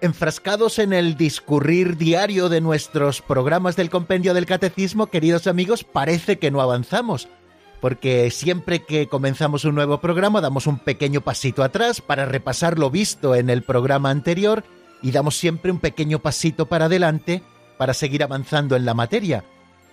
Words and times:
Enfrascados 0.00 0.78
en 0.78 0.92
el 0.92 1.16
discurrir 1.16 1.96
diario 1.96 2.48
de 2.48 2.60
nuestros 2.60 3.20
programas 3.20 3.74
del 3.74 3.90
compendio 3.90 4.32
del 4.32 4.46
catecismo, 4.46 5.08
queridos 5.08 5.48
amigos, 5.48 5.82
parece 5.82 6.38
que 6.38 6.52
no 6.52 6.60
avanzamos, 6.60 7.28
porque 7.80 8.30
siempre 8.30 8.84
que 8.84 9.08
comenzamos 9.08 9.64
un 9.64 9.74
nuevo 9.74 10.00
programa 10.00 10.40
damos 10.40 10.68
un 10.68 10.78
pequeño 10.78 11.22
pasito 11.22 11.64
atrás 11.64 12.00
para 12.00 12.26
repasar 12.26 12.78
lo 12.78 12.90
visto 12.90 13.34
en 13.34 13.50
el 13.50 13.62
programa 13.62 14.10
anterior 14.10 14.62
y 15.02 15.10
damos 15.10 15.36
siempre 15.36 15.72
un 15.72 15.80
pequeño 15.80 16.20
pasito 16.20 16.66
para 16.66 16.84
adelante 16.84 17.42
para 17.76 17.92
seguir 17.92 18.22
avanzando 18.22 18.76
en 18.76 18.84
la 18.84 18.94
materia. 18.94 19.44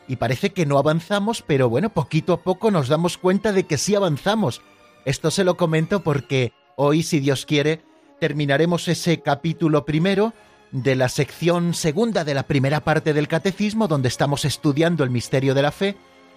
Y 0.07 0.17
parece 0.17 0.51
que 0.51 0.67
no 0.67 0.77
avanzamos, 0.77 1.41
pero 1.41 1.67
bueno, 1.67 1.89
poquito 1.89 2.33
a 2.33 2.43
poco 2.43 2.69
nos 2.69 2.89
damos 2.89 3.17
cuenta 3.17 3.53
de 3.53 3.63
que 3.63 3.79
sí 3.79 3.95
avanzamos. 3.95 4.61
Esto 5.03 5.31
se 5.31 5.43
lo 5.43 5.57
comento 5.57 6.03
porque 6.03 6.53
hoy, 6.75 7.01
si 7.01 7.19
Dios 7.19 7.47
quiere, 7.47 7.81
terminaremos 8.19 8.87
ese 8.87 9.21
capítulo 9.21 9.85
primero 9.85 10.33
de 10.71 10.95
la 10.95 11.09
sección 11.09 11.73
segunda 11.73 12.23
de 12.23 12.33
la 12.33 12.43
primera 12.43 12.81
parte 12.83 13.13
del 13.13 13.27
catecismo, 13.27 13.87
donde 13.87 14.07
estamos 14.07 14.45
estudiando 14.45 15.03
el 15.03 15.09
misterio 15.09 15.53
de 15.53 15.61
la 15.61 15.71
fe, 15.71 15.95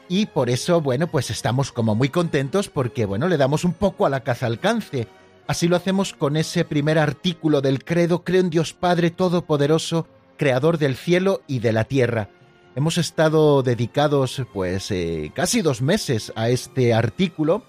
y 0.09 0.27
por 0.27 0.49
eso, 0.49 0.81
bueno, 0.81 1.07
pues 1.07 1.31
estamos 1.31 1.73
como 1.73 1.95
muy 1.95 2.09
contentos 2.09 2.69
porque, 2.69 3.05
bueno, 3.05 3.29
le 3.29 3.37
damos 3.37 3.65
un 3.65 3.75
poco 3.75 4.07
a 4.07 4.11
la 4.11 4.21
caza 4.21 4.47
alcance 4.47 5.07
Así 5.49 5.67
lo 5.67 5.77
hacemos 5.77 6.13
con 6.13 6.37
ese 6.37 6.67
primer 6.67 6.99
artículo 6.99 7.63
del 7.63 7.83
credo, 7.83 8.23
creo 8.23 8.43
en 8.43 8.51
Dios 8.51 8.75
Padre 8.75 9.11
Todopoderoso, 9.11 10.07
Creador 10.37 10.77
del 10.77 10.95
cielo 10.95 11.41
y 11.47 11.61
de 11.61 11.73
la 11.73 11.85
tierra. 11.85 12.29
Hemos 12.77 12.99
estado 12.99 13.63
dedicados 13.63 14.43
pues 14.53 14.91
eh, 14.91 15.33
casi 15.35 15.63
dos 15.63 15.81
meses 15.81 16.35
a 16.37 16.51
este 16.51 16.93
artículo. 16.93 17.63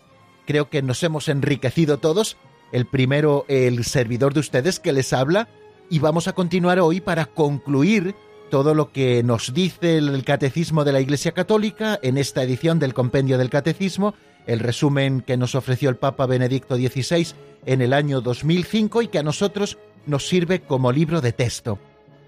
Creo 0.45 0.69
que 0.69 0.81
nos 0.81 1.01
hemos 1.03 1.29
enriquecido 1.29 1.99
todos. 1.99 2.35
El 2.71 2.85
primero, 2.85 3.45
el 3.47 3.83
servidor 3.83 4.33
de 4.33 4.41
ustedes 4.41 4.79
que 4.79 4.93
les 4.93 5.13
habla. 5.13 5.47
Y 5.89 5.99
vamos 5.99 6.27
a 6.27 6.33
continuar 6.33 6.79
hoy 6.79 7.01
para 7.01 7.25
concluir 7.25 8.15
todo 8.49 8.73
lo 8.73 8.91
que 8.91 9.23
nos 9.23 9.53
dice 9.53 9.97
el 9.97 10.23
Catecismo 10.23 10.83
de 10.83 10.91
la 10.91 11.01
Iglesia 11.01 11.31
Católica 11.31 11.99
en 12.01 12.17
esta 12.17 12.43
edición 12.43 12.79
del 12.79 12.93
Compendio 12.93 13.37
del 13.37 13.49
Catecismo, 13.49 14.15
el 14.47 14.59
resumen 14.59 15.21
que 15.21 15.37
nos 15.37 15.55
ofreció 15.55 15.89
el 15.89 15.97
Papa 15.97 16.25
Benedicto 16.25 16.75
XVI 16.75 17.27
en 17.65 17.81
el 17.81 17.93
año 17.93 18.21
2005 18.21 19.03
y 19.03 19.07
que 19.07 19.19
a 19.19 19.23
nosotros 19.23 19.77
nos 20.05 20.27
sirve 20.27 20.61
como 20.61 20.91
libro 20.91 21.21
de 21.21 21.31
texto. 21.31 21.79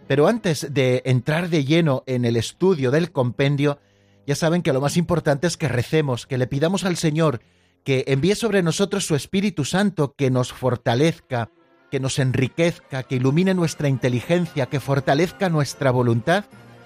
Pero 0.07 0.27
antes 0.27 0.73
de 0.73 1.01
entrar 1.05 1.49
de 1.49 1.65
lleno 1.65 2.03
en 2.05 2.25
el 2.25 2.35
estudio 2.35 2.91
del 2.91 3.11
compendio, 3.11 3.79
ya 4.27 4.35
saben 4.35 4.61
que 4.61 4.73
lo 4.73 4.81
más 4.81 4.97
importante 4.97 5.47
es 5.47 5.57
que 5.57 5.67
recemos, 5.67 6.27
que 6.27 6.37
le 6.37 6.47
pidamos 6.47 6.83
al 6.83 6.97
Señor 6.97 7.41
que 7.83 8.03
envíe 8.07 8.35
sobre 8.35 8.63
nosotros 8.63 9.05
su 9.05 9.15
Espíritu 9.15 9.65
Santo, 9.65 10.13
que 10.15 10.29
nos 10.29 10.53
fortalezca, 10.53 11.49
que 11.89 11.99
nos 11.99 12.19
enriquezca, 12.19 13.03
que 13.03 13.15
ilumine 13.15 13.53
nuestra 13.53 13.89
inteligencia, 13.89 14.67
que 14.67 14.79
fortalezca 14.79 15.49
nuestra 15.49 15.91
voluntad, 15.91 16.45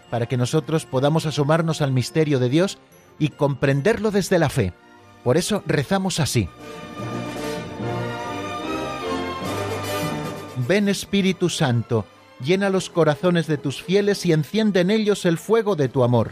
para 0.10 0.26
que 0.26 0.38
nosotros 0.38 0.86
podamos 0.86 1.26
asomarnos 1.26 1.82
al 1.82 1.92
misterio 1.92 2.40
de 2.40 2.50
Dios 2.50 2.78
y 3.20 3.30
comprenderlo 3.30 4.12
desde 4.12 4.40
la 4.40 4.50
fe. 4.50 4.74
Por 5.24 5.38
eso 5.38 5.64
rezamos 5.66 6.20
así. 6.20 6.48
Ven 10.68 10.88
Espíritu 10.88 11.50
Santo, 11.50 12.06
llena 12.44 12.70
los 12.70 12.90
corazones 12.90 13.46
de 13.48 13.58
tus 13.58 13.84
fieles 13.84 14.26
y 14.26 14.32
enciende 14.32 14.80
en 14.80 14.92
ellos 14.92 15.26
el 15.26 15.38
fuego 15.38 15.76
de 15.76 15.90
tu 15.90 16.04
amor. 16.04 16.32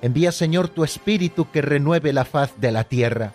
Envía 0.00 0.32
Señor 0.32 0.68
tu 0.68 0.82
Espíritu 0.82 1.50
que 1.50 1.62
renueve 1.62 2.12
la 2.12 2.24
faz 2.24 2.58
de 2.58 2.72
la 2.72 2.84
tierra. 2.84 3.34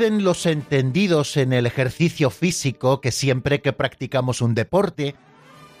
Los 0.00 0.46
entendidos 0.46 1.36
en 1.36 1.52
el 1.52 1.66
ejercicio 1.66 2.30
físico 2.30 3.02
que 3.02 3.12
siempre 3.12 3.60
que 3.60 3.74
practicamos 3.74 4.40
un 4.40 4.54
deporte, 4.54 5.14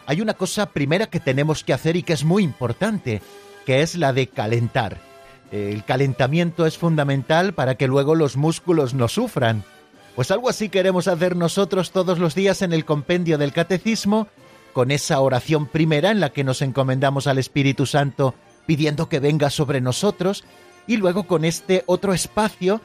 hay 0.04 0.20
una 0.20 0.34
cosa 0.34 0.66
primera 0.66 1.06
que 1.06 1.20
tenemos 1.20 1.64
que 1.64 1.72
hacer 1.72 1.96
y 1.96 2.02
que 2.02 2.12
es 2.12 2.22
muy 2.22 2.42
importante, 2.42 3.22
que 3.64 3.80
es 3.80 3.94
la 3.94 4.12
de 4.12 4.26
calentar. 4.26 4.98
El 5.50 5.86
calentamiento 5.86 6.66
es 6.66 6.76
fundamental 6.76 7.54
para 7.54 7.76
que 7.76 7.88
luego 7.88 8.14
los 8.14 8.36
músculos 8.36 8.92
no 8.92 9.08
sufran. 9.08 9.64
Pues 10.14 10.30
algo 10.30 10.50
así 10.50 10.68
queremos 10.68 11.08
hacer 11.08 11.34
nosotros 11.34 11.90
todos 11.90 12.18
los 12.18 12.34
días 12.34 12.60
en 12.60 12.74
el 12.74 12.84
compendio 12.84 13.38
del 13.38 13.54
catecismo, 13.54 14.28
con 14.74 14.90
esa 14.90 15.18
oración 15.20 15.66
primera 15.66 16.10
en 16.10 16.20
la 16.20 16.28
que 16.28 16.44
nos 16.44 16.60
encomendamos 16.60 17.26
al 17.26 17.38
Espíritu 17.38 17.86
Santo 17.86 18.34
pidiendo 18.66 19.08
que 19.08 19.18
venga 19.18 19.48
sobre 19.48 19.80
nosotros, 19.80 20.44
y 20.86 20.98
luego 20.98 21.22
con 21.22 21.46
este 21.46 21.84
otro 21.86 22.12
espacio 22.12 22.82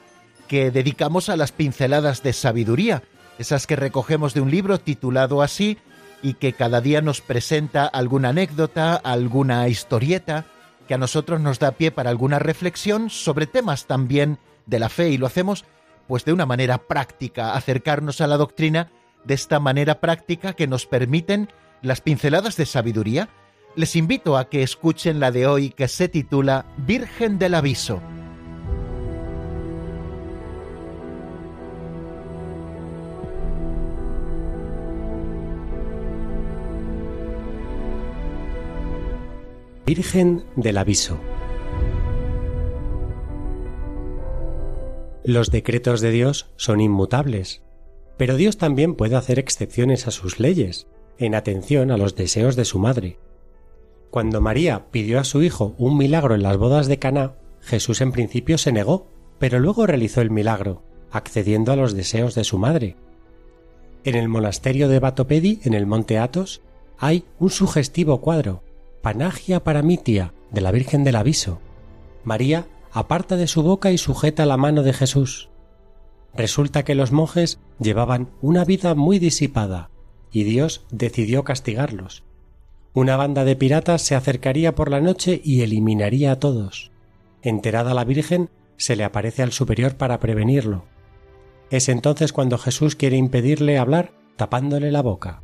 que 0.48 0.72
dedicamos 0.72 1.30
a 1.30 1.38
las 1.38 1.52
pinceladas 1.52 2.24
de 2.24 2.34
sabiduría, 2.34 3.04
esas 3.38 3.68
que 3.68 3.76
recogemos 3.76 4.34
de 4.34 4.42
un 4.42 4.52
libro 4.52 4.80
titulado 4.80 5.42
así 5.42 5.78
y 6.22 6.36
que 6.36 6.54
cada 6.54 6.82
día 6.82 7.02
nos 7.02 7.22
presenta 7.22 7.86
alguna 7.86 8.30
anécdota, 8.30 8.96
alguna 8.96 9.68
historieta, 9.68 10.46
que 10.88 10.94
a 10.94 10.98
nosotros 10.98 11.42
nos 11.42 11.60
da 11.60 11.72
pie 11.72 11.92
para 11.92 12.10
alguna 12.10 12.40
reflexión 12.40 13.10
sobre 13.10 13.48
temas 13.48 13.86
también 13.86 14.40
de 14.66 14.80
la 14.80 14.90
fe 14.90 15.10
y 15.10 15.18
lo 15.18 15.28
hacemos 15.28 15.66
pues 16.08 16.26
de 16.26 16.34
una 16.34 16.46
manera 16.46 16.78
práctica, 16.78 17.54
acercarnos 17.54 18.22
a 18.22 18.28
la 18.28 18.38
doctrina 18.38 18.92
de 19.24 19.34
esta 19.34 19.60
manera 19.60 20.00
práctica 20.00 20.54
que 20.54 20.68
nos 20.68 20.86
permiten 20.86 21.50
las 21.82 22.02
pinceladas 22.02 22.58
de 22.58 22.66
sabiduría. 22.66 23.30
Les 23.76 23.96
invito 23.96 24.38
a 24.38 24.50
que 24.50 24.64
escuchen 24.64 25.20
la 25.20 25.32
de 25.32 25.48
hoy 25.48 25.72
que 25.72 25.88
se 25.88 26.08
titula 26.08 26.66
Virgen 26.78 27.40
del 27.40 27.56
Aviso. 27.56 28.02
Virgen 39.86 40.44
del 40.56 40.80
Aviso. 40.80 41.20
Los 45.24 45.52
decretos 45.52 46.02
de 46.02 46.10
Dios 46.10 46.50
son 46.56 46.82
inmutables, 46.82 47.62
pero 48.18 48.36
Dios 48.36 48.58
también 48.58 48.96
puede 48.96 49.16
hacer 49.16 49.38
excepciones 49.38 50.08
a 50.08 50.12
sus 50.12 50.40
leyes, 50.40 50.88
en 51.20 51.36
atención 51.36 51.92
a 51.92 51.98
los 51.98 52.16
deseos 52.16 52.56
de 52.56 52.66
su 52.66 52.80
madre. 52.80 53.20
Cuando 54.10 54.42
María 54.42 54.88
pidió 54.90 55.20
a 55.20 55.24
su 55.24 55.44
hijo 55.44 55.76
un 55.78 56.00
milagro 56.00 56.34
en 56.34 56.42
las 56.42 56.58
bodas 56.58 56.88
de 56.88 56.98
Caná, 56.98 57.36
Jesús 57.62 58.02
en 58.02 58.12
principio 58.12 58.58
se 58.58 58.72
negó, 58.72 59.06
pero 59.38 59.60
luego 59.60 59.86
realizó 59.86 60.22
el 60.22 60.32
milagro, 60.32 60.82
accediendo 61.12 61.72
a 61.72 61.76
los 61.76 61.94
deseos 61.94 62.34
de 62.34 62.44
su 62.44 62.58
madre. 62.58 62.96
En 64.04 64.16
el 64.16 64.30
monasterio 64.30 64.90
de 64.90 65.00
Batopedi, 65.00 65.60
en 65.64 65.76
el 65.76 65.86
monte 65.86 66.18
Athos, 66.18 66.64
hay 66.98 67.26
un 67.38 67.52
sugestivo 67.52 68.20
cuadro, 68.20 68.64
Panagia 69.06 69.64
Paramitia, 69.64 70.34
de 70.50 70.62
la 70.62 70.72
Virgen 70.72 71.04
del 71.04 71.16
Aviso. 71.16 71.62
María 72.24 72.66
aparta 72.92 73.36
de 73.36 73.46
su 73.46 73.62
boca 73.62 73.92
y 73.92 74.00
sujeta 74.00 74.48
la 74.48 74.58
mano 74.58 74.82
de 74.82 74.94
Jesús. 74.94 75.52
Resulta 76.34 76.84
que 76.84 76.96
los 76.96 77.12
monjes 77.12 77.60
llevaban 77.80 78.32
una 78.42 78.66
vida 78.66 78.96
muy 78.96 79.20
disipada, 79.20 79.92
y 80.32 80.44
Dios 80.44 80.88
decidió 80.90 81.44
castigarlos. 81.44 82.24
Una 82.96 83.16
banda 83.16 83.46
de 83.46 83.56
piratas 83.56 84.02
se 84.02 84.16
acercaría 84.16 84.74
por 84.74 84.90
la 84.90 85.02
noche 85.02 85.40
y 85.44 85.62
eliminaría 85.62 86.32
a 86.32 86.40
todos. 86.40 86.92
Enterada 87.44 87.94
la 87.94 88.06
Virgen, 88.06 88.50
se 88.76 88.96
le 88.96 89.04
aparece 89.04 89.44
al 89.44 89.52
superior 89.52 89.98
para 89.98 90.20
prevenirlo. 90.20 90.86
Es 91.70 91.90
entonces 91.90 92.34
cuando 92.34 92.58
Jesús 92.58 92.96
quiere 92.96 93.18
impedirle 93.18 93.78
hablar 93.78 94.14
tapándole 94.36 94.92
la 94.92 95.04
boca. 95.04 95.44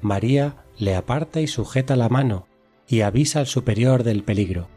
María 0.00 0.66
le 0.78 0.94
aparta 0.94 1.40
y 1.40 1.48
sujeta 1.48 1.96
la 1.96 2.08
mano 2.08 2.46
y 2.88 3.00
avisa 3.02 3.40
al 3.40 3.46
superior 3.46 4.02
del 4.02 4.22
peligro. 4.22 4.68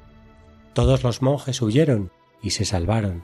Todos 0.73 1.03
los 1.03 1.21
monjes 1.21 1.61
huyeron 1.61 2.11
y 2.41 2.51
se 2.51 2.65
salvaron. 2.65 3.23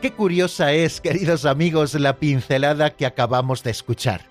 Qué 0.00 0.12
curiosa 0.12 0.72
es, 0.72 1.00
queridos 1.00 1.44
amigos, 1.44 1.94
la 1.94 2.18
pincelada 2.18 2.90
que 2.90 3.04
acabamos 3.04 3.64
de 3.64 3.72
escuchar. 3.72 4.22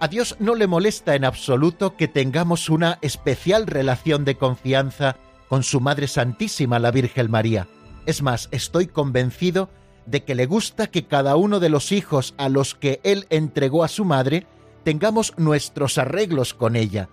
A 0.00 0.08
Dios 0.08 0.34
no 0.40 0.56
le 0.56 0.66
molesta 0.66 1.14
en 1.14 1.24
absoluto 1.24 1.96
que 1.96 2.08
tengamos 2.08 2.68
una 2.68 2.98
especial 3.00 3.68
relación 3.68 4.24
de 4.24 4.34
confianza 4.34 5.16
con 5.52 5.64
su 5.64 5.80
Madre 5.80 6.08
Santísima, 6.08 6.78
la 6.78 6.90
Virgen 6.90 7.30
María. 7.30 7.68
Es 8.06 8.22
más, 8.22 8.48
estoy 8.52 8.86
convencido 8.86 9.68
de 10.06 10.24
que 10.24 10.34
le 10.34 10.46
gusta 10.46 10.86
que 10.86 11.06
cada 11.06 11.36
uno 11.36 11.60
de 11.60 11.68
los 11.68 11.92
hijos 11.92 12.32
a 12.38 12.48
los 12.48 12.74
que 12.74 13.00
Él 13.04 13.26
entregó 13.28 13.84
a 13.84 13.88
su 13.88 14.06
madre 14.06 14.46
tengamos 14.82 15.34
nuestros 15.36 15.98
arreglos 15.98 16.54
con 16.54 16.74
ella. 16.74 17.10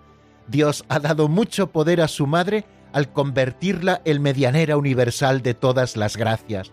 Dios 0.48 0.86
ha 0.88 1.00
dado 1.00 1.28
mucho 1.28 1.66
poder 1.66 2.00
a 2.00 2.08
su 2.08 2.26
madre 2.26 2.64
al 2.94 3.12
convertirla 3.12 4.00
en 4.06 4.22
medianera 4.22 4.78
universal 4.78 5.42
de 5.42 5.52
todas 5.52 5.98
las 5.98 6.16
gracias. 6.16 6.72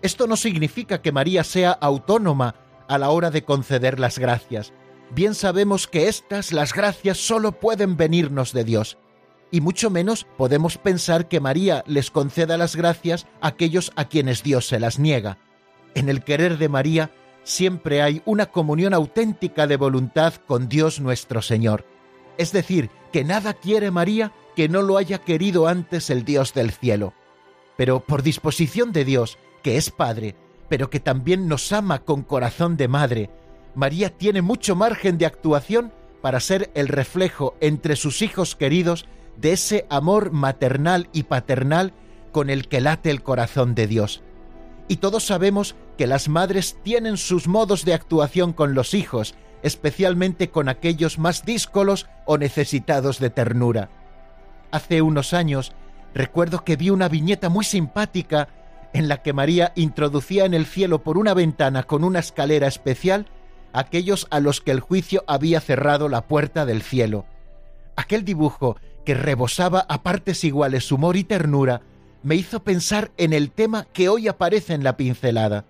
Esto 0.00 0.28
no 0.28 0.36
significa 0.36 1.02
que 1.02 1.10
María 1.10 1.42
sea 1.42 1.72
autónoma 1.72 2.54
a 2.86 2.98
la 2.98 3.10
hora 3.10 3.32
de 3.32 3.42
conceder 3.42 3.98
las 3.98 4.20
gracias. 4.20 4.72
Bien 5.10 5.34
sabemos 5.34 5.88
que 5.88 6.06
estas, 6.06 6.52
las 6.52 6.72
gracias, 6.72 7.18
solo 7.18 7.50
pueden 7.50 7.96
venirnos 7.96 8.52
de 8.52 8.62
Dios 8.62 8.96
y 9.50 9.60
mucho 9.60 9.90
menos 9.90 10.26
podemos 10.36 10.78
pensar 10.78 11.28
que 11.28 11.40
María 11.40 11.82
les 11.86 12.10
conceda 12.10 12.56
las 12.56 12.76
gracias 12.76 13.26
a 13.40 13.48
aquellos 13.48 13.92
a 13.96 14.06
quienes 14.08 14.42
Dios 14.42 14.66
se 14.66 14.80
las 14.80 14.98
niega. 14.98 15.38
En 15.94 16.08
el 16.08 16.22
querer 16.22 16.58
de 16.58 16.68
María 16.68 17.10
siempre 17.44 18.02
hay 18.02 18.22
una 18.26 18.46
comunión 18.46 18.92
auténtica 18.92 19.66
de 19.66 19.76
voluntad 19.76 20.34
con 20.34 20.68
Dios 20.68 21.00
nuestro 21.00 21.40
Señor. 21.40 21.86
Es 22.36 22.52
decir, 22.52 22.90
que 23.12 23.24
nada 23.24 23.54
quiere 23.54 23.90
María 23.90 24.32
que 24.54 24.68
no 24.68 24.82
lo 24.82 24.96
haya 24.96 25.18
querido 25.18 25.66
antes 25.66 26.10
el 26.10 26.24
Dios 26.24 26.52
del 26.52 26.72
cielo. 26.72 27.14
Pero 27.76 28.00
por 28.00 28.22
disposición 28.22 28.92
de 28.92 29.04
Dios, 29.04 29.38
que 29.62 29.76
es 29.76 29.90
Padre, 29.90 30.34
pero 30.68 30.90
que 30.90 31.00
también 31.00 31.48
nos 31.48 31.72
ama 31.72 32.00
con 32.00 32.22
corazón 32.22 32.76
de 32.76 32.88
madre, 32.88 33.30
María 33.74 34.10
tiene 34.10 34.42
mucho 34.42 34.76
margen 34.76 35.16
de 35.16 35.26
actuación 35.26 35.92
para 36.20 36.40
ser 36.40 36.70
el 36.74 36.88
reflejo 36.88 37.56
entre 37.60 37.96
sus 37.96 38.22
hijos 38.22 38.56
queridos 38.56 39.06
de 39.40 39.52
ese 39.52 39.86
amor 39.88 40.32
maternal 40.32 41.08
y 41.12 41.24
paternal 41.24 41.92
con 42.32 42.50
el 42.50 42.68
que 42.68 42.80
late 42.80 43.10
el 43.10 43.22
corazón 43.22 43.74
de 43.74 43.86
Dios. 43.86 44.22
Y 44.88 44.96
todos 44.96 45.24
sabemos 45.24 45.76
que 45.96 46.06
las 46.06 46.28
madres 46.28 46.76
tienen 46.82 47.16
sus 47.16 47.46
modos 47.46 47.84
de 47.84 47.94
actuación 47.94 48.52
con 48.52 48.74
los 48.74 48.94
hijos, 48.94 49.34
especialmente 49.62 50.50
con 50.50 50.68
aquellos 50.68 51.18
más 51.18 51.44
díscolos 51.44 52.06
o 52.26 52.38
necesitados 52.38 53.18
de 53.18 53.30
ternura. 53.30 53.90
Hace 54.70 55.02
unos 55.02 55.34
años 55.34 55.72
recuerdo 56.14 56.64
que 56.64 56.76
vi 56.76 56.90
una 56.90 57.08
viñeta 57.08 57.48
muy 57.48 57.64
simpática 57.64 58.48
en 58.92 59.08
la 59.08 59.22
que 59.22 59.32
María 59.32 59.72
introducía 59.76 60.44
en 60.44 60.54
el 60.54 60.66
cielo 60.66 61.02
por 61.02 61.18
una 61.18 61.34
ventana 61.34 61.82
con 61.82 62.04
una 62.04 62.20
escalera 62.20 62.66
especial 62.66 63.26
aquellos 63.72 64.26
a 64.30 64.40
los 64.40 64.60
que 64.60 64.70
el 64.70 64.80
juicio 64.80 65.24
había 65.26 65.60
cerrado 65.60 66.08
la 66.08 66.22
puerta 66.22 66.64
del 66.64 66.82
cielo. 66.82 67.26
Aquel 67.96 68.24
dibujo 68.24 68.76
que 69.08 69.14
rebosaba 69.14 69.86
a 69.88 70.02
partes 70.02 70.44
iguales 70.44 70.92
humor 70.92 71.16
y 71.16 71.24
ternura, 71.24 71.80
me 72.22 72.34
hizo 72.34 72.62
pensar 72.62 73.10
en 73.16 73.32
el 73.32 73.50
tema 73.50 73.86
que 73.86 74.10
hoy 74.10 74.28
aparece 74.28 74.74
en 74.74 74.84
la 74.84 74.98
pincelada. 74.98 75.64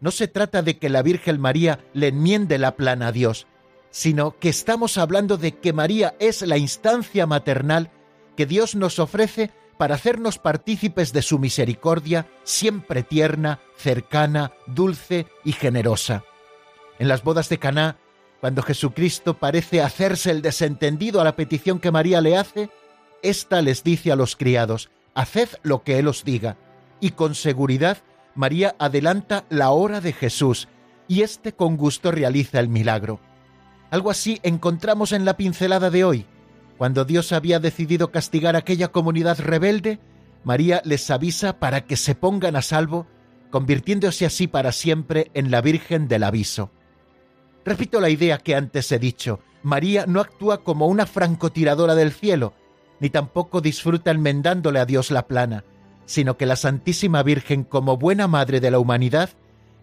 No 0.00 0.10
se 0.10 0.28
trata 0.28 0.62
de 0.62 0.78
que 0.78 0.88
la 0.88 1.02
Virgen 1.02 1.38
María 1.42 1.80
le 1.92 2.08
enmiende 2.08 2.56
la 2.56 2.76
plana 2.76 3.08
a 3.08 3.12
Dios, 3.12 3.46
sino 3.90 4.38
que 4.38 4.48
estamos 4.48 4.96
hablando 4.96 5.36
de 5.36 5.58
que 5.58 5.74
María 5.74 6.14
es 6.20 6.40
la 6.40 6.56
instancia 6.56 7.26
maternal 7.26 7.90
que 8.34 8.46
Dios 8.46 8.74
nos 8.74 8.98
ofrece 8.98 9.50
para 9.76 9.96
hacernos 9.96 10.38
partícipes 10.38 11.12
de 11.12 11.20
su 11.20 11.38
misericordia, 11.38 12.28
siempre 12.44 13.02
tierna, 13.02 13.60
cercana, 13.76 14.52
dulce 14.66 15.26
y 15.44 15.52
generosa. 15.52 16.24
En 16.98 17.08
las 17.08 17.24
bodas 17.24 17.50
de 17.50 17.58
Caná, 17.58 17.98
cuando 18.40 18.62
Jesucristo 18.62 19.34
parece 19.34 19.82
hacerse 19.82 20.30
el 20.30 20.40
desentendido 20.40 21.20
a 21.20 21.24
la 21.24 21.36
petición 21.36 21.78
que 21.78 21.90
María 21.90 22.20
le 22.20 22.36
hace, 22.36 22.70
ésta 23.22 23.60
les 23.60 23.84
dice 23.84 24.10
a 24.12 24.16
los 24.16 24.34
criados, 24.34 24.90
haced 25.14 25.48
lo 25.62 25.82
que 25.82 25.98
Él 25.98 26.08
os 26.08 26.24
diga. 26.24 26.56
Y 27.00 27.10
con 27.10 27.34
seguridad 27.34 27.98
María 28.34 28.74
adelanta 28.78 29.44
la 29.50 29.70
hora 29.70 30.00
de 30.00 30.12
Jesús, 30.12 30.68
y 31.06 31.22
éste 31.22 31.52
con 31.52 31.76
gusto 31.76 32.10
realiza 32.10 32.60
el 32.60 32.68
milagro. 32.68 33.20
Algo 33.90 34.10
así 34.10 34.40
encontramos 34.42 35.12
en 35.12 35.24
la 35.24 35.36
pincelada 35.36 35.90
de 35.90 36.04
hoy. 36.04 36.26
Cuando 36.78 37.04
Dios 37.04 37.32
había 37.32 37.58
decidido 37.58 38.10
castigar 38.10 38.54
a 38.56 38.60
aquella 38.60 38.88
comunidad 38.88 39.38
rebelde, 39.38 39.98
María 40.44 40.80
les 40.84 41.10
avisa 41.10 41.58
para 41.58 41.82
que 41.84 41.96
se 41.96 42.14
pongan 42.14 42.56
a 42.56 42.62
salvo, 42.62 43.06
convirtiéndose 43.50 44.24
así 44.24 44.46
para 44.46 44.72
siempre 44.72 45.30
en 45.34 45.50
la 45.50 45.60
Virgen 45.60 46.08
del 46.08 46.22
Aviso. 46.22 46.70
Repito 47.64 48.00
la 48.00 48.10
idea 48.10 48.38
que 48.38 48.54
antes 48.54 48.90
he 48.92 48.98
dicho. 48.98 49.40
María 49.62 50.06
no 50.06 50.20
actúa 50.20 50.64
como 50.64 50.86
una 50.86 51.06
francotiradora 51.06 51.94
del 51.94 52.12
cielo, 52.12 52.54
ni 52.98 53.10
tampoco 53.10 53.60
disfruta 53.60 54.10
enmendándole 54.10 54.78
a 54.78 54.86
Dios 54.86 55.10
la 55.10 55.26
plana, 55.26 55.64
sino 56.06 56.36
que 56.36 56.46
la 56.46 56.56
Santísima 56.56 57.22
Virgen, 57.22 57.64
como 57.64 57.96
buena 57.96 58.26
madre 58.26 58.60
de 58.60 58.70
la 58.70 58.78
humanidad, 58.78 59.30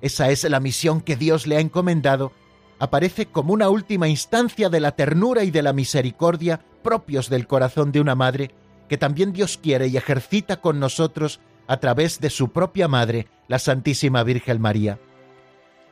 esa 0.02 0.30
es 0.30 0.44
la 0.44 0.60
misión 0.60 1.02
que 1.02 1.16
Dios 1.16 1.48
le 1.48 1.58
ha 1.58 1.60
encomendado, 1.60 2.32
aparece 2.80 3.28
como 3.28 3.54
una 3.54 3.70
última 3.70 4.08
instancia 4.08 4.70
de 4.70 4.80
la 4.80 4.92
ternura 4.92 5.44
y 5.44 5.52
de 5.52 5.64
la 5.64 5.74
misericordia 5.74 6.62
propios 6.84 7.30
del 7.30 7.48
corazón 7.48 7.92
de 7.92 8.02
una 8.02 8.16
madre, 8.16 8.52
que 8.88 8.98
también 8.98 9.34
Dios 9.34 9.58
quiere 9.58 9.88
y 9.88 9.98
ejercita 9.98 10.62
con 10.62 10.80
nosotros 10.80 11.40
a 11.68 11.78
través 11.78 12.20
de 12.20 12.30
su 12.30 12.50
propia 12.50 12.88
madre, 12.88 13.28
la 13.48 13.60
Santísima 13.60 14.24
Virgen 14.24 14.62
María. 14.62 15.00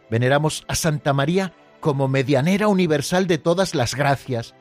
Veneramos 0.10 0.64
a 0.68 0.76
Santa 0.76 1.12
María 1.14 1.54
como 1.80 2.08
medianera 2.08 2.68
universal 2.68 3.28
de 3.28 3.38
todas 3.38 3.76
las 3.76 3.96
gracias. 3.96 4.56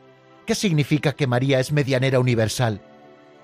¿Qué 0.47 0.54
significa 0.54 1.12
que 1.12 1.26
María 1.26 1.61
es 1.61 1.73
medianera 1.73 2.21
universal? 2.21 2.83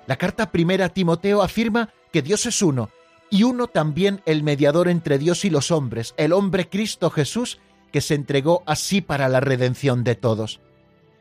La 0.06 0.16
carta 0.16 0.50
primera 0.50 0.86
a 0.86 0.88
Timoteo 0.90 1.42
afirma 1.42 1.90
que 2.12 2.22
Dios 2.22 2.46
es 2.46 2.62
uno, 2.62 2.90
y 3.30 3.44
uno 3.44 3.68
también 3.68 4.22
el 4.26 4.42
mediador 4.42 4.88
entre 4.88 5.18
Dios 5.18 5.44
y 5.44 5.50
los 5.50 5.70
hombres, 5.70 6.14
el 6.16 6.32
hombre 6.32 6.68
Cristo 6.68 7.10
Jesús, 7.10 7.58
que 7.92 8.00
se 8.00 8.14
entregó 8.14 8.62
así 8.66 9.00
para 9.00 9.28
la 9.28 9.40
redención 9.40 10.04
de 10.04 10.16
todos. 10.16 10.60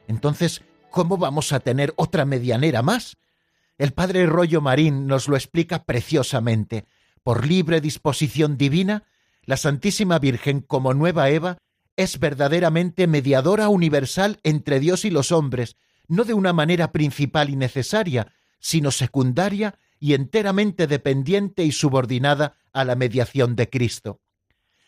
Entonces, 0.08 0.64
¿cómo 0.90 1.18
vamos 1.18 1.54
a 1.54 1.60
tener 1.60 1.94
otra 1.96 2.26
medianera 2.26 2.82
más? 2.82 3.18
El 3.78 3.94
padre 3.94 4.26
Rollo 4.26 4.60
Marín 4.60 5.08
nos 5.08 5.28
lo 5.28 5.36
explica 5.36 5.84
preciosamente. 5.84 6.86
Por 7.24 7.46
libre 7.48 7.80
disposición 7.80 8.58
divina, 8.58 9.04
la 9.46 9.58
Santísima 9.58 10.20
Virgen 10.20 10.62
como 10.62 10.94
nueva 10.94 11.30
Eva 11.30 11.58
es 12.00 12.18
verdaderamente 12.18 13.08
mediadora 13.08 13.68
universal 13.68 14.40
entre 14.44 14.80
Dios 14.80 15.04
y 15.04 15.10
los 15.10 15.34
hombres, 15.34 15.76
no 16.08 16.24
de 16.24 16.34
una 16.34 16.54
manera 16.54 16.94
principal 16.94 17.50
y 17.50 17.58
necesaria, 17.58 18.32
sino 18.58 18.90
secundaria 18.90 19.78
y 20.00 20.14
enteramente 20.14 20.88
dependiente 20.88 21.66
y 21.66 21.74
subordinada 21.74 22.56
a 22.72 22.86
la 22.86 22.96
mediación 22.96 23.58
de 23.58 23.70
Cristo. 23.70 24.22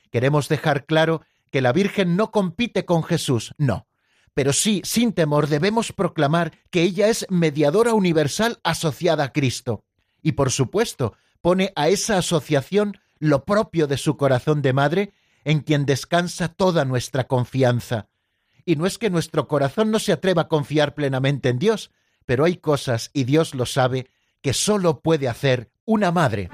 Queremos 0.10 0.48
dejar 0.48 0.86
claro 0.86 1.22
que 1.50 1.60
la 1.60 1.74
Virgen 1.74 2.16
no 2.16 2.32
compite 2.32 2.86
con 2.86 3.04
Jesús, 3.04 3.54
no, 3.58 3.88
pero 4.34 4.54
sí, 4.54 4.82
sin 4.86 5.12
temor, 5.12 5.48
debemos 5.48 5.92
proclamar 5.92 6.54
que 6.70 6.82
ella 6.82 7.10
es 7.10 7.26
mediadora 7.30 7.94
universal 7.94 8.62
asociada 8.64 9.26
a 9.26 9.34
Cristo, 9.34 9.84
y 10.22 10.32
por 10.32 10.50
supuesto 10.50 11.18
pone 11.42 11.74
a 11.76 11.90
esa 11.90 12.20
asociación 12.20 12.98
lo 13.20 13.44
propio 13.44 13.88
de 13.88 13.98
su 13.98 14.16
corazón 14.16 14.62
de 14.62 14.72
madre 14.72 15.12
en 15.44 15.62
quien 15.62 15.86
descansa 15.86 16.50
toda 16.50 16.86
nuestra 16.86 17.28
confianza, 17.28 18.08
Y 18.64 18.76
no 18.76 18.86
es 18.86 19.00
que 19.00 19.10
nuestro 19.10 19.48
corazón 19.48 19.90
no 19.90 19.98
se 19.98 20.12
atreva 20.12 20.44
a 20.44 20.48
confiar 20.48 20.94
plenamente 20.94 21.50
en 21.50 21.58
Dios, 21.58 21.90
pero 22.28 22.46
hay 22.46 22.58
cosas, 22.58 23.10
y 23.12 23.24
Dios 23.24 23.56
lo 23.56 23.66
sabe, 23.66 24.08
que 24.42 24.54
sólo 24.54 25.02
puede 25.02 25.28
hacer 25.28 25.72
una 25.86 26.12
madre. 26.12 26.50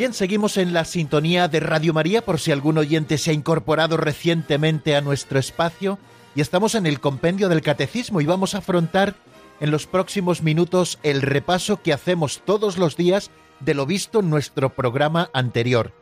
Bien, 0.00 0.14
seguimos 0.14 0.56
en 0.56 0.72
la 0.72 0.86
sintonía 0.86 1.46
de 1.46 1.60
Radio 1.60 1.92
María 1.92 2.24
por 2.24 2.40
si 2.40 2.50
algún 2.52 2.78
oyente 2.78 3.18
se 3.18 3.32
ha 3.32 3.34
incorporado 3.34 3.98
recientemente 3.98 4.96
a 4.96 5.02
nuestro 5.02 5.38
espacio 5.38 5.98
y 6.34 6.40
estamos 6.40 6.74
en 6.74 6.86
el 6.86 7.00
compendio 7.00 7.50
del 7.50 7.60
catecismo 7.60 8.22
y 8.22 8.24
vamos 8.24 8.54
a 8.54 8.58
afrontar 8.60 9.14
en 9.60 9.70
los 9.70 9.86
próximos 9.86 10.42
minutos 10.42 10.98
el 11.02 11.20
repaso 11.20 11.82
que 11.82 11.92
hacemos 11.92 12.40
todos 12.46 12.78
los 12.78 12.96
días 12.96 13.30
de 13.60 13.74
lo 13.74 13.84
visto 13.84 14.20
en 14.20 14.30
nuestro 14.30 14.70
programa 14.70 15.28
anterior. 15.34 15.92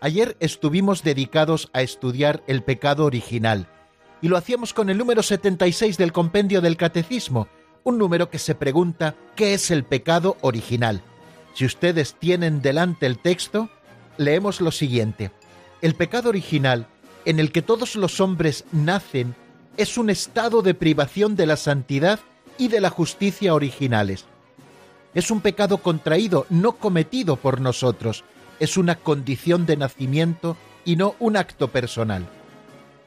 Ayer 0.00 0.36
estuvimos 0.38 1.02
dedicados 1.02 1.68
a 1.72 1.82
estudiar 1.82 2.44
el 2.46 2.62
pecado 2.62 3.06
original 3.06 3.66
y 4.22 4.28
lo 4.28 4.36
hacíamos 4.36 4.72
con 4.72 4.88
el 4.88 4.98
número 4.98 5.24
76 5.24 5.98
del 5.98 6.12
compendio 6.12 6.60
del 6.60 6.76
catecismo, 6.76 7.48
un 7.82 7.98
número 7.98 8.30
que 8.30 8.38
se 8.38 8.54
pregunta 8.54 9.16
¿qué 9.34 9.52
es 9.54 9.72
el 9.72 9.82
pecado 9.82 10.36
original? 10.42 11.02
Si 11.58 11.64
ustedes 11.64 12.14
tienen 12.14 12.62
delante 12.62 13.04
el 13.04 13.18
texto, 13.18 13.68
leemos 14.16 14.60
lo 14.60 14.70
siguiente. 14.70 15.32
El 15.82 15.96
pecado 15.96 16.28
original, 16.28 16.86
en 17.24 17.40
el 17.40 17.50
que 17.50 17.62
todos 17.62 17.96
los 17.96 18.20
hombres 18.20 18.64
nacen, 18.70 19.34
es 19.76 19.98
un 19.98 20.08
estado 20.08 20.62
de 20.62 20.74
privación 20.74 21.34
de 21.34 21.46
la 21.46 21.56
santidad 21.56 22.20
y 22.58 22.68
de 22.68 22.80
la 22.80 22.90
justicia 22.90 23.54
originales. 23.54 24.26
Es 25.14 25.32
un 25.32 25.40
pecado 25.40 25.78
contraído, 25.78 26.46
no 26.48 26.76
cometido 26.76 27.34
por 27.34 27.60
nosotros, 27.60 28.22
es 28.60 28.76
una 28.76 28.94
condición 28.94 29.66
de 29.66 29.78
nacimiento 29.78 30.56
y 30.84 30.94
no 30.94 31.16
un 31.18 31.36
acto 31.36 31.72
personal. 31.72 32.28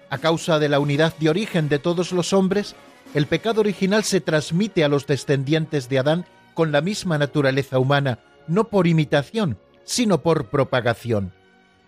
A 0.10 0.18
causa 0.18 0.60
de 0.60 0.68
la 0.68 0.82
unidad 0.82 1.16
de 1.20 1.30
origen 1.30 1.70
de 1.70 1.80
todos 1.80 2.12
los 2.12 2.34
hombres, 2.34 2.76
el 3.14 3.28
pecado 3.28 3.62
original 3.62 4.04
se 4.04 4.20
transmite 4.20 4.84
a 4.84 4.90
los 4.90 5.08
descendientes 5.08 5.88
de 5.88 6.00
Adán 6.00 6.26
con 6.54 6.74
la 6.74 6.82
misma 6.82 7.18
naturaleza 7.18 7.80
humana, 7.80 8.20
no 8.48 8.70
por 8.70 8.88
imitación, 8.88 9.58
sino 9.84 10.22
por 10.22 10.50
propagación. 10.50 11.34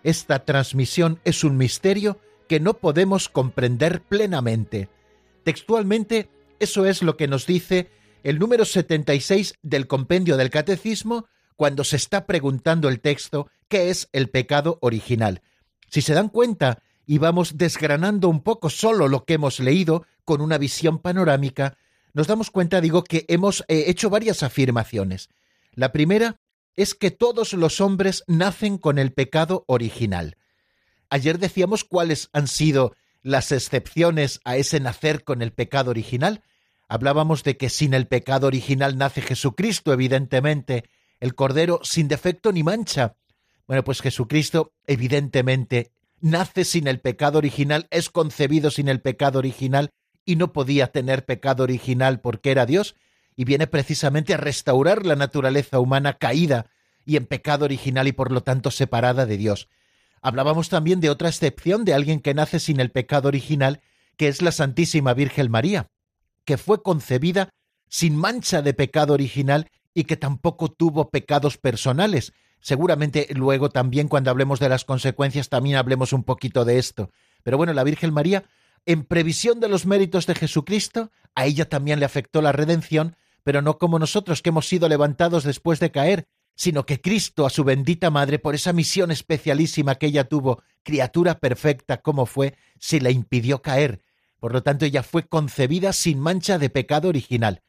Esta 0.02 0.44
transmisión 0.44 1.20
es 1.24 1.44
un 1.44 1.56
misterio 1.56 2.18
que 2.48 2.60
no 2.60 2.74
podemos 2.74 3.28
comprender 3.28 4.02
plenamente. 4.02 4.88
Textualmente, 5.44 6.28
eso 6.60 6.86
es 6.86 7.02
lo 7.02 7.16
que 7.16 7.28
nos 7.28 7.46
dice 7.46 7.90
el 8.22 8.38
número 8.38 8.64
76 8.64 9.54
del 9.62 9.86
compendio 9.86 10.36
del 10.36 10.50
Catecismo 10.50 11.26
cuando 11.56 11.84
se 11.84 11.96
está 11.96 12.26
preguntando 12.26 12.88
el 12.88 13.00
texto 13.00 13.48
qué 13.68 13.90
es 13.90 14.08
el 14.12 14.28
pecado 14.28 14.78
original. 14.80 15.42
Si 15.88 16.02
se 16.02 16.14
dan 16.14 16.28
cuenta 16.28 16.82
y 17.06 17.18
vamos 17.18 17.56
desgranando 17.56 18.28
un 18.28 18.42
poco 18.42 18.70
solo 18.70 19.08
lo 19.08 19.24
que 19.24 19.34
hemos 19.34 19.60
leído 19.60 20.06
con 20.24 20.40
una 20.40 20.58
visión 20.58 20.98
panorámica, 20.98 21.76
nos 22.14 22.26
damos 22.26 22.50
cuenta, 22.50 22.80
digo, 22.80 23.04
que 23.04 23.24
hemos 23.28 23.64
eh, 23.68 23.84
hecho 23.88 24.08
varias 24.08 24.42
afirmaciones. 24.42 25.28
La 25.72 25.92
primera 25.92 26.40
es 26.76 26.94
que 26.94 27.10
todos 27.10 27.52
los 27.52 27.80
hombres 27.80 28.24
nacen 28.26 28.78
con 28.78 28.98
el 28.98 29.12
pecado 29.12 29.64
original. 29.66 30.36
Ayer 31.10 31.38
decíamos 31.38 31.84
cuáles 31.84 32.28
han 32.32 32.48
sido 32.48 32.94
las 33.22 33.52
excepciones 33.52 34.40
a 34.44 34.56
ese 34.56 34.80
nacer 34.80 35.24
con 35.24 35.42
el 35.42 35.52
pecado 35.52 35.90
original. 35.90 36.42
Hablábamos 36.88 37.42
de 37.44 37.56
que 37.56 37.70
sin 37.70 37.94
el 37.94 38.06
pecado 38.06 38.46
original 38.46 38.98
nace 38.98 39.22
Jesucristo, 39.22 39.92
evidentemente, 39.92 40.84
el 41.20 41.34
Cordero 41.34 41.80
sin 41.82 42.08
defecto 42.08 42.52
ni 42.52 42.62
mancha. 42.62 43.16
Bueno, 43.66 43.82
pues 43.82 44.02
Jesucristo, 44.02 44.72
evidentemente, 44.86 45.90
nace 46.20 46.64
sin 46.64 46.86
el 46.86 47.00
pecado 47.00 47.38
original, 47.38 47.86
es 47.90 48.10
concebido 48.10 48.70
sin 48.70 48.88
el 48.88 49.00
pecado 49.00 49.38
original 49.38 49.90
y 50.24 50.36
no 50.36 50.52
podía 50.52 50.88
tener 50.88 51.24
pecado 51.24 51.62
original 51.62 52.20
porque 52.20 52.50
era 52.50 52.66
Dios, 52.66 52.94
y 53.36 53.44
viene 53.44 53.66
precisamente 53.66 54.34
a 54.34 54.38
restaurar 54.38 55.04
la 55.06 55.16
naturaleza 55.16 55.80
humana 55.80 56.14
caída 56.14 56.66
y 57.04 57.16
en 57.16 57.26
pecado 57.26 57.64
original 57.64 58.08
y 58.08 58.12
por 58.12 58.32
lo 58.32 58.42
tanto 58.42 58.70
separada 58.70 59.26
de 59.26 59.36
Dios. 59.36 59.68
Hablábamos 60.22 60.68
también 60.68 61.00
de 61.00 61.10
otra 61.10 61.28
excepción 61.28 61.84
de 61.84 61.94
alguien 61.94 62.20
que 62.20 62.34
nace 62.34 62.58
sin 62.58 62.80
el 62.80 62.90
pecado 62.90 63.28
original, 63.28 63.80
que 64.16 64.28
es 64.28 64.40
la 64.40 64.52
Santísima 64.52 65.12
Virgen 65.12 65.50
María, 65.50 65.90
que 66.44 66.56
fue 66.56 66.82
concebida 66.82 67.50
sin 67.88 68.16
mancha 68.16 68.62
de 68.62 68.74
pecado 68.74 69.12
original 69.12 69.70
y 69.92 70.04
que 70.04 70.16
tampoco 70.16 70.70
tuvo 70.70 71.10
pecados 71.10 71.58
personales. 71.58 72.32
Seguramente 72.60 73.28
luego 73.34 73.68
también 73.68 74.08
cuando 74.08 74.30
hablemos 74.30 74.60
de 74.60 74.68
las 74.68 74.84
consecuencias 74.84 75.50
también 75.50 75.76
hablemos 75.76 76.12
un 76.12 76.24
poquito 76.24 76.64
de 76.64 76.78
esto. 76.78 77.10
Pero 77.42 77.58
bueno, 77.58 77.74
la 77.74 77.84
Virgen 77.84 78.12
María, 78.12 78.44
en 78.86 79.04
previsión 79.04 79.60
de 79.60 79.68
los 79.68 79.84
méritos 79.84 80.26
de 80.26 80.34
Jesucristo, 80.34 81.10
a 81.34 81.44
ella 81.46 81.68
también 81.68 82.00
le 82.00 82.06
afectó 82.06 82.40
la 82.40 82.52
redención 82.52 83.16
pero 83.44 83.62
no 83.62 83.78
como 83.78 83.98
nosotros 84.00 84.42
que 84.42 84.48
hemos 84.48 84.66
sido 84.66 84.88
levantados 84.88 85.44
después 85.44 85.78
de 85.78 85.92
caer, 85.92 86.26
sino 86.56 86.86
que 86.86 87.00
Cristo 87.00 87.46
a 87.46 87.50
su 87.50 87.62
bendita 87.62 88.10
Madre, 88.10 88.38
por 88.38 88.54
esa 88.54 88.72
misión 88.72 89.10
especialísima 89.10 89.96
que 89.96 90.06
ella 90.06 90.24
tuvo, 90.24 90.62
criatura 90.82 91.38
perfecta 91.38 91.98
como 91.98 92.26
fue, 92.26 92.56
se 92.78 93.00
la 93.00 93.10
impidió 93.10 93.60
caer. 93.62 94.00
Por 94.40 94.52
lo 94.52 94.62
tanto, 94.62 94.84
ella 94.84 95.02
fue 95.02 95.26
concebida 95.26 95.92
sin 95.92 96.18
mancha 96.18 96.58
de 96.58 96.70
pecado 96.70 97.08
original. 97.08 97.62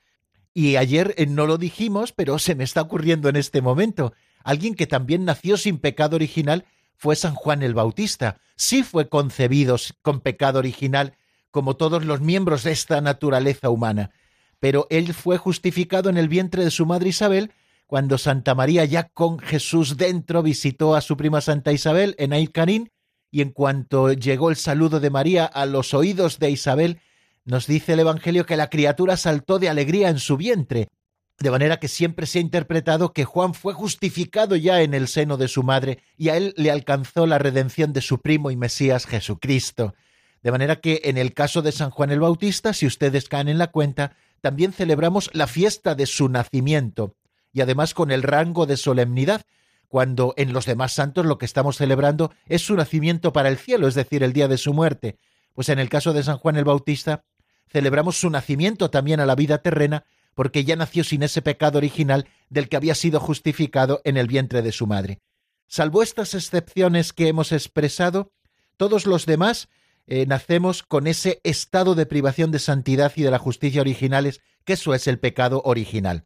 Y 0.53 0.77
ayer 0.77 1.13
eh, 1.17 1.25
no 1.25 1.46
lo 1.46 1.58
dijimos, 1.58 2.13
pero 2.13 2.39
se 2.39 2.55
me 2.55 2.63
está 2.63 2.82
ocurriendo 2.82 3.27
en 3.27 3.36
este 3.36 3.62
momento. 3.62 4.13
Alguien 4.44 4.75
que 4.75 4.88
también 4.88 5.25
nació 5.25 5.58
sin 5.58 5.79
pecado 5.79 6.15
original 6.15 6.65
fue 6.96 7.15
San 7.15 7.36
Juan 7.36 7.63
el 7.63 7.74
Bautista. 7.74 8.39
Sí 8.55 8.84
fue 8.84 9.10
concebido 9.10 9.75
con 10.01 10.22
pecado 10.22 10.60
original, 10.60 11.17
como 11.51 11.75
todos 11.75 12.05
los 12.05 12.22
miembros 12.22 12.63
de 12.63 12.72
esta 12.72 13.01
naturaleza 13.01 13.70
humana 13.70 14.12
pero 14.65 14.88
él 14.89 15.13
fue 15.13 15.38
justificado 15.38 16.10
en 16.10 16.17
el 16.17 16.27
vientre 16.27 16.63
de 16.63 16.72
su 16.72 16.88
madre 16.88 17.10
Isabel 17.10 17.51
cuando 17.86 18.17
Santa 18.17 18.55
María 18.55 18.84
ya 18.84 19.03
con 19.03 19.38
Jesús 19.38 19.95
dentro 19.95 20.41
visitó 20.41 20.95
a 20.95 21.01
su 21.01 21.17
prima 21.17 21.39
Santa 21.39 21.72
Isabel 21.72 22.15
en 22.17 22.34
Ailcanín 22.34 22.89
y 23.29 23.41
en 23.41 23.51
cuanto 23.51 24.12
llegó 24.12 24.50
el 24.50 24.55
saludo 24.55 25.00
de 25.00 25.12
María 25.12 25.45
a 25.45 25.67
los 25.67 25.93
oídos 25.93 26.39
de 26.39 26.50
Isabel, 26.50 27.00
nos 27.43 27.67
dice 27.67 27.93
el 27.93 28.00
Evangelio 28.00 28.48
que 28.48 28.57
la 28.57 28.72
criatura 28.72 29.17
saltó 29.17 29.60
de 29.60 29.69
alegría 29.69 30.10
en 30.10 30.17
su 30.17 30.36
vientre, 30.36 30.88
de 31.38 31.51
manera 31.51 31.77
que 31.77 31.88
siempre 31.88 32.25
se 32.25 32.39
ha 32.39 32.41
interpretado 32.41 33.13
que 33.13 33.24
Juan 33.24 33.53
fue 33.53 33.75
justificado 33.75 34.55
ya 34.55 34.81
en 34.81 34.95
el 34.95 35.07
seno 35.07 35.38
de 35.38 35.48
su 35.48 35.62
madre 35.62 36.00
y 36.17 36.29
a 36.29 36.38
él 36.38 36.55
le 36.57 36.72
alcanzó 36.72 37.27
la 37.27 37.38
redención 37.38 37.93
de 37.93 38.01
su 38.01 38.19
primo 38.19 38.50
y 38.50 38.55
Mesías 38.55 39.05
Jesucristo. 39.05 39.93
De 40.41 40.51
manera 40.51 40.77
que 40.77 41.01
en 41.03 41.19
el 41.19 41.36
caso 41.36 41.62
de 41.62 41.72
San 41.72 41.91
Juan 41.91 42.10
el 42.10 42.19
Bautista, 42.19 42.74
si 42.74 42.88
ustedes 42.88 43.29
caen 43.29 43.48
en 43.48 43.60
la 43.60 43.67
cuenta, 43.67 44.15
también 44.45 44.73
celebramos 44.73 45.31
la 45.33 45.47
fiesta 45.47 45.95
de 45.95 46.05
su 46.05 46.29
nacimiento 46.29 47.15
y 47.51 47.61
además 47.61 47.95
con 47.95 48.11
el 48.11 48.21
rango 48.21 48.67
de 48.67 48.77
solemnidad, 48.77 49.41
cuando 49.87 50.35
en 50.37 50.53
los 50.53 50.67
demás 50.67 50.91
santos 50.91 51.25
lo 51.25 51.39
que 51.39 51.47
estamos 51.47 51.77
celebrando 51.77 52.31
es 52.45 52.61
su 52.61 52.75
nacimiento 52.75 53.33
para 53.33 53.49
el 53.49 53.57
cielo, 53.57 53.87
es 53.87 53.95
decir, 53.95 54.21
el 54.21 54.33
día 54.33 54.47
de 54.47 54.59
su 54.59 54.71
muerte. 54.71 55.17
Pues 55.55 55.69
en 55.69 55.79
el 55.79 55.89
caso 55.89 56.13
de 56.13 56.21
San 56.21 56.37
Juan 56.37 56.57
el 56.57 56.63
Bautista, 56.63 57.23
celebramos 57.67 58.19
su 58.19 58.29
nacimiento 58.29 58.91
también 58.91 59.19
a 59.19 59.25
la 59.25 59.33
vida 59.33 59.63
terrena, 59.63 60.05
porque 60.35 60.63
ya 60.63 60.75
nació 60.75 61.03
sin 61.03 61.23
ese 61.23 61.41
pecado 61.41 61.79
original 61.79 62.27
del 62.51 62.69
que 62.69 62.77
había 62.77 62.93
sido 62.93 63.19
justificado 63.19 63.99
en 64.03 64.15
el 64.15 64.27
vientre 64.27 64.61
de 64.61 64.71
su 64.71 64.85
madre. 64.85 65.21
Salvo 65.65 66.03
estas 66.03 66.35
excepciones 66.35 67.13
que 67.13 67.29
hemos 67.29 67.51
expresado, 67.51 68.31
todos 68.77 69.07
los 69.07 69.25
demás 69.25 69.69
eh, 70.07 70.25
nacemos 70.27 70.83
con 70.83 71.07
ese 71.07 71.39
estado 71.43 71.95
de 71.95 72.05
privación 72.05 72.51
de 72.51 72.59
santidad 72.59 73.12
y 73.15 73.24
de 73.24 73.31
la 73.31 73.39
justicia 73.39 73.81
originales, 73.81 74.41
que 74.63 74.74
eso 74.74 74.93
es 74.93 75.07
el 75.07 75.19
pecado 75.19 75.62
original. 75.65 76.25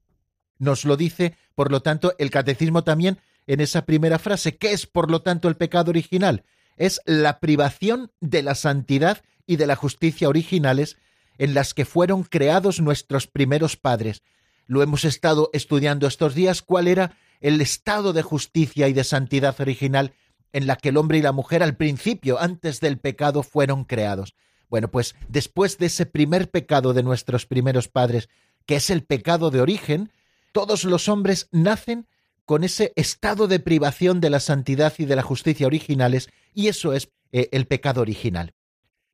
Nos 0.58 0.84
lo 0.84 0.98
dice, 0.98 1.38
por 1.56 1.72
lo 1.72 1.82
tanto, 1.82 2.14
el 2.18 2.32
catecismo 2.32 2.84
también 2.84 3.20
en 3.48 3.62
esa 3.62 3.86
primera 3.86 4.20
frase. 4.20 4.58
¿Qué 4.58 4.74
es, 4.74 4.86
por 4.86 5.10
lo 5.10 5.22
tanto, 5.22 5.48
el 5.48 5.56
pecado 5.56 5.90
original? 5.90 6.44
Es 6.76 7.02
la 7.06 7.40
privación 7.40 8.12
de 8.20 8.44
la 8.44 8.56
santidad 8.56 9.24
y 9.48 9.56
de 9.56 9.68
la 9.68 9.76
justicia 9.76 10.30
originales 10.30 10.98
en 11.38 11.54
las 11.54 11.74
que 11.74 11.86
fueron 11.86 12.24
creados 12.24 12.82
nuestros 12.82 13.28
primeros 13.28 13.78
padres. 13.78 14.24
Lo 14.68 14.84
hemos 14.84 15.06
estado 15.06 15.50
estudiando 15.54 16.06
estos 16.06 16.36
días, 16.36 16.62
cuál 16.62 16.88
era 16.88 17.18
el 17.40 17.62
estado 17.62 18.14
de 18.14 18.22
justicia 18.22 18.88
y 18.90 18.94
de 18.94 19.04
santidad 19.04 19.60
original 19.60 20.14
en 20.54 20.68
la 20.68 20.76
que 20.76 20.90
el 20.90 20.98
hombre 20.98 21.18
y 21.18 21.22
la 21.22 21.32
mujer 21.32 21.64
al 21.64 21.76
principio, 21.76 22.40
antes 22.40 22.80
del 22.80 22.98
pecado, 22.98 23.44
fueron 23.44 23.84
creados. 23.84 24.36
Bueno, 24.70 24.92
pues 24.92 25.16
después 25.28 25.78
de 25.78 25.88
ese 25.88 26.06
primer 26.06 26.50
pecado 26.50 26.94
de 26.94 27.04
nuestros 27.04 27.46
primeros 27.46 27.88
padres, 27.88 28.30
que 28.66 28.76
es 28.76 28.90
el 28.90 29.04
pecado 29.04 29.52
de 29.52 29.62
origen, 29.62 30.12
Todos 30.52 30.84
los 30.84 31.10
hombres 31.10 31.48
nacen 31.52 32.08
con 32.46 32.64
ese 32.64 32.92
estado 32.96 33.48
de 33.48 33.60
privación 33.60 34.20
de 34.20 34.32
la 34.32 34.40
santidad 34.40 34.94
y 34.98 35.06
de 35.06 35.16
la 35.16 35.22
justicia 35.22 35.68
originales, 35.68 36.30
y 36.56 36.68
eso 36.68 36.94
es 36.94 37.10
eh, 37.32 37.50
el 37.52 37.68
pecado 37.68 38.02
original. 38.02 38.56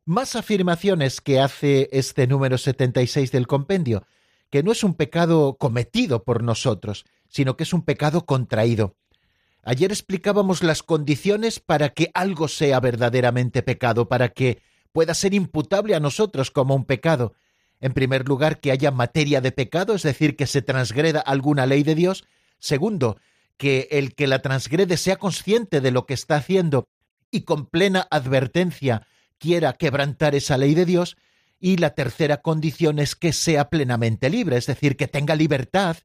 Más 0.06 0.38
afirmaciones 0.38 1.20
que 1.20 1.42
hace 1.42 1.90
este 1.92 2.28
número 2.28 2.58
76 2.58 3.34
del 3.34 3.48
compendio, 3.48 4.06
que 4.50 4.64
no 4.64 4.72
es 4.72 4.86
un 4.86 4.94
pecado 4.94 5.58
cometido 5.58 6.24
por 6.24 6.44
nosotros, 6.44 7.04
sino 7.28 7.58
que 7.58 7.64
es 7.64 7.74
un 7.74 7.82
pecado 7.82 8.26
contraído. 8.26 8.96
Ayer 9.68 9.92
explicábamos 9.92 10.62
las 10.62 10.84
condiciones 10.84 11.60
para 11.60 11.90
que 11.90 12.12
algo 12.14 12.48
sea 12.48 12.80
verdaderamente 12.80 13.64
pecado, 13.64 14.08
para 14.08 14.30
que 14.30 14.62
pueda 14.92 15.16
ser 15.16 15.34
imputable 15.34 15.96
a 15.96 16.00
nosotros 16.00 16.52
como 16.52 16.76
un 16.76 16.86
pecado. 16.86 17.34
En 17.82 17.92
primer 17.94 18.28
lugar, 18.28 18.60
que 18.60 18.72
haya 18.72 18.92
materia 18.92 19.42
de 19.42 19.52
pecado, 19.52 19.96
es 19.96 20.04
decir, 20.04 20.36
que 20.36 20.46
se 20.46 20.62
transgreda 20.62 21.20
alguna 21.20 21.66
ley 21.66 21.82
de 21.82 21.96
Dios. 21.96 22.26
Segundo, 22.60 23.18
que 23.58 23.88
el 23.90 24.14
que 24.14 24.28
la 24.28 24.44
transgrede 24.44 24.98
sea 24.98 25.16
consciente 25.18 25.82
de 25.82 25.90
lo 25.90 26.06
que 26.06 26.14
está 26.14 26.36
haciendo 26.36 26.88
y 27.32 27.42
con 27.42 27.66
plena 27.66 28.08
advertencia 28.12 29.08
quiera 29.40 29.74
quebrantar 29.74 30.36
esa 30.36 30.60
ley 30.60 30.76
de 30.76 30.86
Dios. 30.86 31.18
Y 31.60 31.78
la 31.78 31.96
tercera 31.96 32.38
condición 32.38 33.00
es 33.00 33.16
que 33.16 33.34
sea 33.34 33.72
plenamente 33.72 34.30
libre, 34.30 34.58
es 34.58 34.68
decir, 34.68 34.96
que 34.96 35.08
tenga 35.08 35.36
libertad 35.36 35.98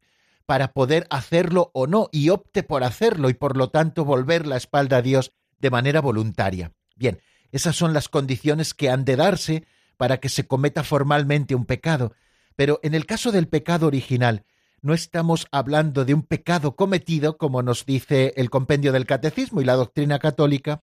para 0.51 0.73
poder 0.73 1.07
hacerlo 1.11 1.71
o 1.75 1.87
no 1.87 2.09
y 2.11 2.31
opte 2.31 2.65
por 2.65 2.83
hacerlo 2.83 3.31
y 3.31 3.35
por 3.35 3.57
lo 3.57 3.71
tanto 3.71 4.05
volver 4.05 4.49
la 4.49 4.57
espalda 4.57 4.97
a 4.97 5.01
Dios 5.01 5.31
de 5.61 5.71
manera 5.71 6.01
voluntaria. 6.01 6.73
Bien, 6.97 7.21
esas 7.53 7.77
son 7.77 7.93
las 7.93 8.09
condiciones 8.09 8.75
que 8.75 8.91
han 8.91 9.05
de 9.05 9.15
darse 9.15 9.65
para 9.97 10.19
que 10.19 10.29
se 10.29 10.49
cometa 10.49 10.83
formalmente 10.83 11.55
un 11.55 11.67
pecado. 11.67 12.15
Pero 12.57 12.81
en 12.83 12.95
el 12.95 13.07
caso 13.07 13.31
del 13.31 13.47
pecado 13.47 13.87
original, 13.87 14.45
no 14.83 14.93
estamos 14.93 15.47
hablando 15.53 16.05
de 16.05 16.15
un 16.15 16.23
pecado 16.25 16.75
cometido, 16.75 17.39
como 17.39 17.63
nos 17.63 17.87
dice 17.87 18.33
el 18.35 18.51
compendio 18.51 18.91
del 18.91 19.07
Catecismo 19.07 19.61
y 19.61 19.65
la 19.65 19.77
doctrina 19.77 20.19
católica, 20.19 20.83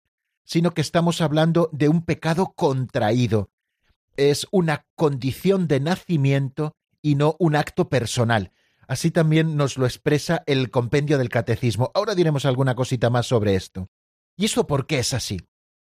sino 0.45 0.73
que 0.73 0.83
estamos 0.83 1.21
hablando 1.21 1.69
de 1.73 1.89
un 1.89 2.05
pecado 2.05 2.53
contraído. 2.55 3.51
Es 4.17 4.47
una 4.53 4.87
condición 4.95 5.67
de 5.67 5.81
nacimiento 5.81 6.77
y 7.03 7.17
no 7.17 7.35
un 7.41 7.57
acto 7.57 7.89
personal. 7.89 8.53
Así 8.89 9.11
también 9.11 9.57
nos 9.57 9.77
lo 9.77 9.85
expresa 9.85 10.43
el 10.47 10.71
compendio 10.71 11.19
del 11.19 11.29
catecismo. 11.29 11.91
Ahora 11.95 12.15
diremos 12.15 12.47
alguna 12.47 12.75
cosita 12.75 13.11
más 13.11 13.27
sobre 13.27 13.55
esto. 13.55 13.91
¿Y 14.35 14.47
esto 14.47 14.67
por 14.67 14.87
qué 14.87 14.99
es 14.99 15.13
así? 15.13 15.43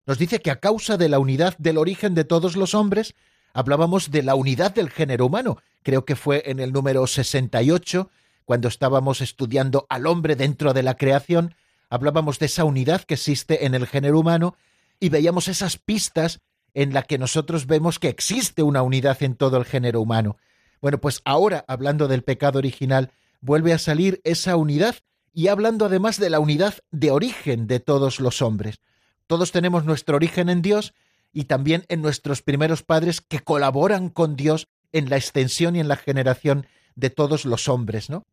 Nos 0.05 0.17
dice 0.17 0.39
que 0.39 0.49
a 0.49 0.61
causa 0.61 0.95
de 0.95 1.09
la 1.09 1.19
unidad 1.19 1.57
del 1.57 1.77
origen 1.77 2.15
de 2.15 2.23
todos 2.23 2.55
los 2.55 2.73
hombres, 2.73 3.13
hablábamos 3.53 4.11
de 4.11 4.23
la 4.23 4.35
unidad 4.35 4.73
del 4.73 4.89
género 4.89 5.25
humano. 5.25 5.57
Creo 5.83 6.05
que 6.05 6.15
fue 6.15 6.43
en 6.45 6.61
el 6.61 6.71
número 6.71 7.05
68, 7.05 8.09
cuando 8.45 8.69
estábamos 8.69 9.19
estudiando 9.19 9.85
al 9.89 10.07
hombre 10.07 10.37
dentro 10.37 10.73
de 10.73 10.83
la 10.83 10.95
creación, 10.95 11.53
hablábamos 11.89 12.39
de 12.39 12.45
esa 12.45 12.63
unidad 12.63 13.01
que 13.01 13.15
existe 13.15 13.65
en 13.65 13.75
el 13.75 13.87
género 13.87 14.19
humano 14.19 14.55
y 15.01 15.09
veíamos 15.09 15.49
esas 15.49 15.77
pistas 15.77 16.39
en 16.73 16.93
la 16.93 17.03
que 17.03 17.17
nosotros 17.17 17.67
vemos 17.67 17.99
que 17.99 18.07
existe 18.07 18.63
una 18.63 18.83
unidad 18.83 19.21
en 19.21 19.35
todo 19.35 19.57
el 19.57 19.65
género 19.65 19.99
humano. 19.99 20.37
Bueno, 20.85 21.01
pues 21.01 21.23
ahora, 21.25 21.65
hablando 21.67 22.07
del 22.07 22.21
pecado 22.21 22.59
original, 22.59 23.11
vuelve 23.41 23.73
a 23.73 23.79
salir 23.79 24.21
esa 24.23 24.55
unidad 24.55 24.93
y 25.33 25.47
hablando 25.47 25.85
además 25.85 26.19
de 26.19 26.29
la 26.29 26.39
unidad 26.39 26.75
de 26.91 27.09
origen 27.09 27.65
de 27.65 27.79
todos 27.79 28.19
los 28.19 28.43
hombres. 28.43 28.75
Todos 29.25 29.51
tenemos 29.51 29.85
nuestro 29.85 30.15
origen 30.15 30.47
en 30.47 30.61
Dios 30.61 30.93
y 31.33 31.45
también 31.45 31.85
en 31.89 32.03
nuestros 32.03 32.43
primeros 32.43 32.83
padres 32.83 33.19
que 33.19 33.39
colaboran 33.39 34.09
con 34.09 34.35
Dios 34.35 34.67
en 34.91 35.09
la 35.09 35.17
extensión 35.17 35.75
y 35.75 35.79
en 35.79 35.87
la 35.87 35.95
generación 35.95 36.67
de 36.93 37.09
todos 37.09 37.45
los 37.45 37.67
hombres, 37.67 38.11
¿no? 38.11 38.27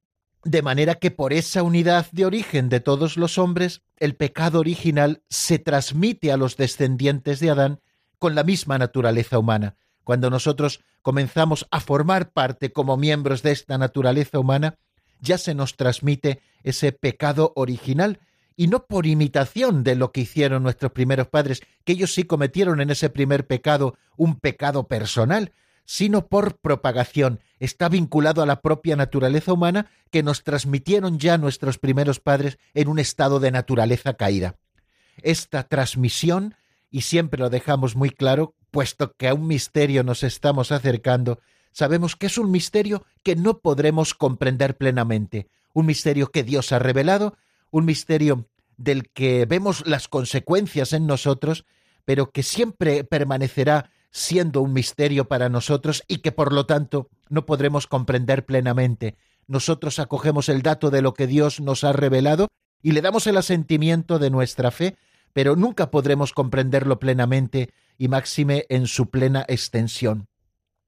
De 0.44 0.60
manera 0.60 0.96
que 0.96 1.10
por 1.10 1.32
esa 1.32 1.62
unidad 1.62 2.06
de 2.12 2.26
origen 2.26 2.68
de 2.68 2.80
todos 2.80 3.16
los 3.16 3.38
hombres, 3.38 3.80
el 3.96 4.14
pecado 4.14 4.60
original 4.60 5.22
se 5.30 5.58
transmite 5.58 6.30
a 6.30 6.36
los 6.36 6.58
descendientes 6.58 7.40
de 7.40 7.48
Adán 7.48 7.80
con 8.18 8.34
la 8.34 8.44
misma 8.44 8.76
naturaleza 8.76 9.38
humana. 9.38 9.76
Cuando 10.04 10.28
nosotros 10.28 10.80
comenzamos 11.02 11.66
a 11.70 11.80
formar 11.80 12.32
parte 12.32 12.72
como 12.72 12.96
miembros 12.96 13.42
de 13.42 13.52
esta 13.52 13.76
naturaleza 13.78 14.38
humana, 14.38 14.78
ya 15.20 15.38
se 15.38 15.54
nos 15.54 15.76
transmite 15.76 16.40
ese 16.62 16.92
pecado 16.92 17.52
original 17.56 18.20
y 18.56 18.66
no 18.68 18.86
por 18.86 19.06
imitación 19.06 19.82
de 19.82 19.96
lo 19.96 20.12
que 20.12 20.22
hicieron 20.22 20.62
nuestros 20.62 20.92
primeros 20.92 21.28
padres, 21.28 21.62
que 21.84 21.92
ellos 21.92 22.12
sí 22.14 22.24
cometieron 22.24 22.80
en 22.80 22.90
ese 22.90 23.08
primer 23.08 23.46
pecado 23.46 23.96
un 24.16 24.36
pecado 24.36 24.88
personal, 24.88 25.52
sino 25.84 26.26
por 26.26 26.58
propagación. 26.58 27.40
Está 27.58 27.88
vinculado 27.88 28.42
a 28.42 28.46
la 28.46 28.60
propia 28.60 28.96
naturaleza 28.96 29.52
humana 29.52 29.90
que 30.10 30.22
nos 30.22 30.44
transmitieron 30.44 31.18
ya 31.18 31.38
nuestros 31.38 31.78
primeros 31.78 32.20
padres 32.20 32.58
en 32.74 32.88
un 32.88 32.98
estado 32.98 33.40
de 33.40 33.50
naturaleza 33.50 34.14
caída. 34.14 34.56
Esta 35.22 35.64
transmisión, 35.64 36.54
y 36.92 37.00
siempre 37.00 37.40
lo 37.40 37.50
dejamos 37.50 37.96
muy 37.96 38.10
claro, 38.10 38.54
puesto 38.70 39.14
que 39.14 39.26
a 39.26 39.34
un 39.34 39.48
misterio 39.48 40.04
nos 40.04 40.22
estamos 40.22 40.70
acercando, 40.70 41.40
sabemos 41.72 42.14
que 42.14 42.26
es 42.26 42.38
un 42.38 42.52
misterio 42.52 43.04
que 43.24 43.34
no 43.34 43.58
podremos 43.58 44.14
comprender 44.14 44.76
plenamente, 44.76 45.48
un 45.72 45.86
misterio 45.86 46.28
que 46.28 46.44
Dios 46.44 46.70
ha 46.70 46.78
revelado, 46.78 47.34
un 47.70 47.86
misterio 47.86 48.46
del 48.76 49.08
que 49.10 49.46
vemos 49.46 49.84
las 49.86 50.06
consecuencias 50.06 50.92
en 50.92 51.06
nosotros, 51.06 51.64
pero 52.04 52.30
que 52.30 52.42
siempre 52.42 53.04
permanecerá 53.04 53.90
siendo 54.10 54.60
un 54.60 54.74
misterio 54.74 55.26
para 55.26 55.48
nosotros 55.48 56.04
y 56.06 56.18
que 56.18 56.32
por 56.32 56.52
lo 56.52 56.66
tanto 56.66 57.08
no 57.30 57.46
podremos 57.46 57.86
comprender 57.86 58.44
plenamente. 58.44 59.16
Nosotros 59.46 59.98
acogemos 59.98 60.50
el 60.50 60.60
dato 60.60 60.90
de 60.90 61.00
lo 61.00 61.14
que 61.14 61.26
Dios 61.26 61.60
nos 61.60 61.84
ha 61.84 61.92
revelado 61.92 62.48
y 62.82 62.92
le 62.92 63.00
damos 63.00 63.26
el 63.26 63.38
asentimiento 63.38 64.18
de 64.18 64.28
nuestra 64.28 64.70
fe, 64.70 64.96
pero 65.32 65.56
nunca 65.56 65.90
podremos 65.90 66.32
comprenderlo 66.32 66.98
plenamente 66.98 67.70
y 67.98 68.08
máxime 68.08 68.66
en 68.68 68.86
su 68.86 69.10
plena 69.10 69.44
extensión. 69.48 70.28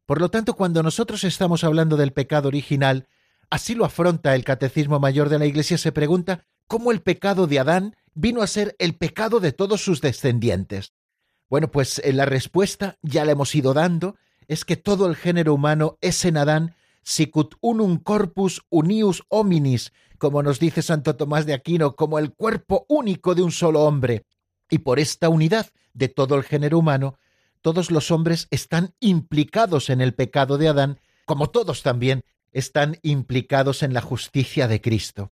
Por 0.06 0.20
lo 0.20 0.28
tanto, 0.30 0.54
cuando 0.54 0.82
nosotros 0.82 1.24
estamos 1.24 1.64
hablando 1.64 1.96
del 1.96 2.12
pecado 2.12 2.48
original, 2.48 3.08
así 3.50 3.74
lo 3.74 3.84
afronta 3.84 4.34
el 4.34 4.44
Catecismo 4.44 5.00
Mayor 5.00 5.28
de 5.28 5.38
la 5.38 5.46
Iglesia, 5.46 5.78
se 5.78 5.92
pregunta 5.92 6.44
cómo 6.66 6.92
el 6.92 7.00
pecado 7.00 7.46
de 7.46 7.58
Adán 7.58 7.96
vino 8.14 8.42
a 8.42 8.46
ser 8.46 8.76
el 8.78 8.96
pecado 8.96 9.40
de 9.40 9.52
todos 9.52 9.82
sus 9.82 10.00
descendientes. 10.00 10.92
Bueno, 11.48 11.70
pues 11.70 12.00
en 12.04 12.16
la 12.16 12.26
respuesta 12.26 12.98
ya 13.02 13.24
la 13.24 13.32
hemos 13.32 13.54
ido 13.54 13.74
dando, 13.74 14.16
es 14.48 14.64
que 14.64 14.76
todo 14.76 15.06
el 15.06 15.16
género 15.16 15.54
humano 15.54 15.98
es 16.00 16.24
en 16.24 16.36
Adán 16.36 16.74
sicut 17.02 17.54
unum 17.60 17.98
corpus 17.98 18.62
unius 18.70 19.22
hominis, 19.28 19.92
como 20.18 20.42
nos 20.42 20.58
dice 20.58 20.82
Santo 20.82 21.16
Tomás 21.16 21.46
de 21.46 21.54
Aquino, 21.54 21.96
como 21.96 22.18
el 22.18 22.32
cuerpo 22.32 22.86
único 22.88 23.34
de 23.34 23.42
un 23.42 23.52
solo 23.52 23.82
hombre. 23.82 24.24
Y 24.70 24.78
por 24.78 24.98
esta 24.98 25.28
unidad 25.28 25.70
de 25.92 26.08
todo 26.08 26.36
el 26.36 26.42
género 26.42 26.78
humano, 26.78 27.18
todos 27.60 27.90
los 27.90 28.10
hombres 28.10 28.46
están 28.50 28.94
implicados 29.00 29.90
en 29.90 30.00
el 30.00 30.14
pecado 30.14 30.58
de 30.58 30.68
Adán, 30.68 31.00
como 31.24 31.50
todos 31.50 31.82
también 31.82 32.24
están 32.52 32.98
implicados 33.02 33.82
en 33.82 33.94
la 33.94 34.00
justicia 34.00 34.68
de 34.68 34.80
Cristo. 34.80 35.32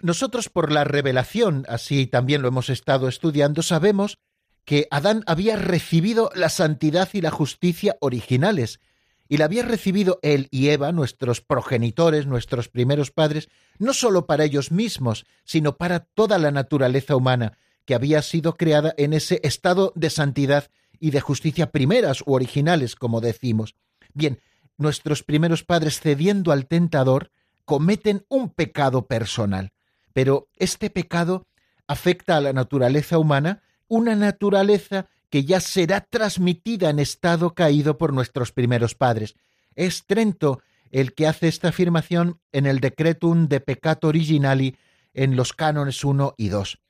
Nosotros 0.00 0.48
por 0.48 0.70
la 0.70 0.84
revelación, 0.84 1.64
así 1.68 2.06
también 2.06 2.42
lo 2.42 2.48
hemos 2.48 2.70
estado 2.70 3.08
estudiando, 3.08 3.62
sabemos 3.62 4.18
que 4.64 4.86
Adán 4.90 5.24
había 5.26 5.56
recibido 5.56 6.30
la 6.34 6.48
santidad 6.50 7.08
y 7.12 7.20
la 7.20 7.30
justicia 7.30 7.96
originales, 8.00 8.80
y 9.28 9.36
la 9.36 9.44
había 9.44 9.62
recibido 9.62 10.18
él 10.22 10.48
y 10.50 10.68
Eva, 10.68 10.92
nuestros 10.92 11.40
progenitores, 11.40 12.26
nuestros 12.26 12.68
primeros 12.68 13.10
padres, 13.10 13.48
no 13.78 13.92
sólo 13.92 14.26
para 14.26 14.44
ellos 14.44 14.70
mismos, 14.72 15.26
sino 15.44 15.76
para 15.76 16.00
toda 16.00 16.38
la 16.38 16.50
naturaleza 16.50 17.14
humana, 17.14 17.58
que 17.88 17.94
había 17.94 18.20
sido 18.20 18.58
creada 18.58 18.92
en 18.98 19.14
ese 19.14 19.40
estado 19.44 19.94
de 19.96 20.10
santidad 20.10 20.70
y 21.00 21.10
de 21.10 21.22
justicia 21.22 21.70
primeras 21.70 22.20
u 22.26 22.34
originales, 22.34 22.94
como 22.94 23.22
decimos. 23.22 23.76
Bien, 24.12 24.40
nuestros 24.76 25.22
primeros 25.22 25.64
padres, 25.64 25.98
cediendo 25.98 26.52
al 26.52 26.66
tentador, 26.66 27.30
cometen 27.64 28.26
un 28.28 28.50
pecado 28.50 29.06
personal. 29.06 29.72
Pero 30.12 30.50
este 30.58 30.90
pecado 30.90 31.46
afecta 31.86 32.36
a 32.36 32.42
la 32.42 32.52
naturaleza 32.52 33.16
humana, 33.16 33.62
una 33.88 34.14
naturaleza 34.14 35.06
que 35.30 35.44
ya 35.44 35.58
será 35.58 36.02
transmitida 36.02 36.90
en 36.90 36.98
estado 36.98 37.54
caído 37.54 37.96
por 37.96 38.12
nuestros 38.12 38.52
primeros 38.52 38.94
padres. 38.94 39.34
Es 39.76 40.04
Trento 40.04 40.60
el 40.90 41.14
que 41.14 41.26
hace 41.26 41.48
esta 41.48 41.68
afirmación 41.68 42.38
en 42.52 42.66
el 42.66 42.80
Decretum 42.80 43.48
de 43.48 43.60
Peccato 43.60 44.08
Originali 44.08 44.76
en 45.14 45.36
los 45.36 45.54
cánones 45.54 46.04
1 46.04 46.34
y 46.36 46.50
2. 46.50 46.80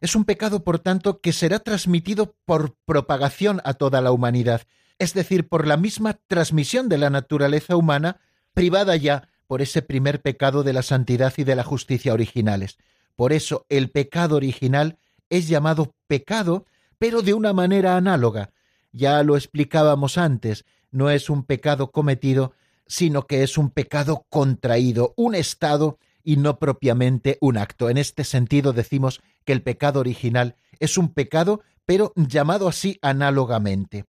Es 0.00 0.14
un 0.14 0.24
pecado, 0.24 0.62
por 0.62 0.78
tanto, 0.78 1.20
que 1.20 1.32
será 1.32 1.58
transmitido 1.58 2.34
por 2.44 2.74
propagación 2.84 3.60
a 3.64 3.74
toda 3.74 4.00
la 4.00 4.12
humanidad, 4.12 4.62
es 4.98 5.14
decir, 5.14 5.48
por 5.48 5.66
la 5.66 5.76
misma 5.76 6.18
transmisión 6.26 6.88
de 6.88 6.98
la 6.98 7.10
naturaleza 7.10 7.76
humana, 7.76 8.20
privada 8.54 8.96
ya 8.96 9.28
por 9.46 9.62
ese 9.62 9.82
primer 9.82 10.20
pecado 10.20 10.62
de 10.62 10.72
la 10.72 10.82
santidad 10.82 11.32
y 11.36 11.44
de 11.44 11.54
la 11.54 11.64
justicia 11.64 12.12
originales. 12.12 12.78
Por 13.14 13.32
eso 13.32 13.64
el 13.68 13.90
pecado 13.90 14.36
original 14.36 14.98
es 15.30 15.48
llamado 15.48 15.94
pecado, 16.06 16.66
pero 16.98 17.22
de 17.22 17.34
una 17.34 17.52
manera 17.52 17.96
análoga. 17.96 18.50
Ya 18.92 19.22
lo 19.22 19.36
explicábamos 19.36 20.18
antes, 20.18 20.64
no 20.90 21.10
es 21.10 21.30
un 21.30 21.44
pecado 21.44 21.90
cometido, 21.90 22.52
sino 22.86 23.26
que 23.26 23.42
es 23.42 23.58
un 23.58 23.70
pecado 23.70 24.26
contraído, 24.28 25.12
un 25.16 25.34
estado 25.34 25.98
y 26.26 26.36
no 26.36 26.58
propiamente 26.58 27.38
un 27.40 27.56
acto. 27.56 27.88
En 27.88 27.96
este 27.96 28.24
sentido 28.24 28.72
decimos 28.72 29.20
que 29.44 29.52
el 29.52 29.62
pecado 29.62 30.00
original 30.00 30.56
es 30.80 30.98
un 30.98 31.14
pecado, 31.14 31.62
pero 31.86 32.12
llamado 32.16 32.66
así 32.66 32.98
análogamente. 33.00 34.06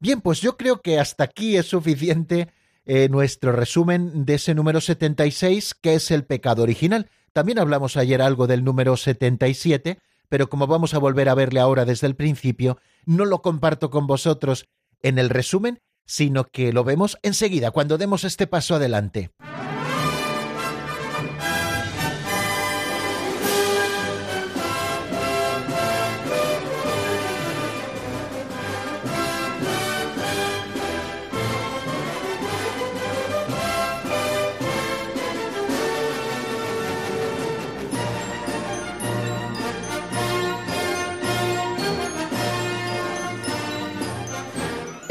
Bien, 0.00 0.22
pues 0.22 0.40
yo 0.40 0.56
creo 0.56 0.80
que 0.80 0.98
hasta 0.98 1.24
aquí 1.24 1.58
es 1.58 1.66
suficiente 1.66 2.48
eh, 2.86 3.10
nuestro 3.10 3.52
resumen 3.52 4.24
de 4.24 4.34
ese 4.34 4.54
número 4.54 4.80
76, 4.80 5.74
que 5.74 5.94
es 5.94 6.10
el 6.10 6.24
pecado 6.24 6.62
original. 6.62 7.10
También 7.34 7.58
hablamos 7.58 7.98
ayer 7.98 8.22
algo 8.22 8.46
del 8.46 8.64
número 8.64 8.96
77, 8.96 9.98
pero 10.30 10.48
como 10.48 10.66
vamos 10.66 10.94
a 10.94 10.98
volver 10.98 11.28
a 11.28 11.34
verle 11.34 11.60
ahora 11.60 11.84
desde 11.84 12.06
el 12.06 12.16
principio, 12.16 12.78
no 13.04 13.26
lo 13.26 13.42
comparto 13.42 13.90
con 13.90 14.06
vosotros 14.06 14.66
en 15.02 15.18
el 15.18 15.28
resumen, 15.28 15.82
sino 16.06 16.44
que 16.44 16.72
lo 16.72 16.84
vemos 16.84 17.18
enseguida, 17.22 17.70
cuando 17.70 17.98
demos 17.98 18.24
este 18.24 18.46
paso 18.46 18.76
adelante. 18.76 19.30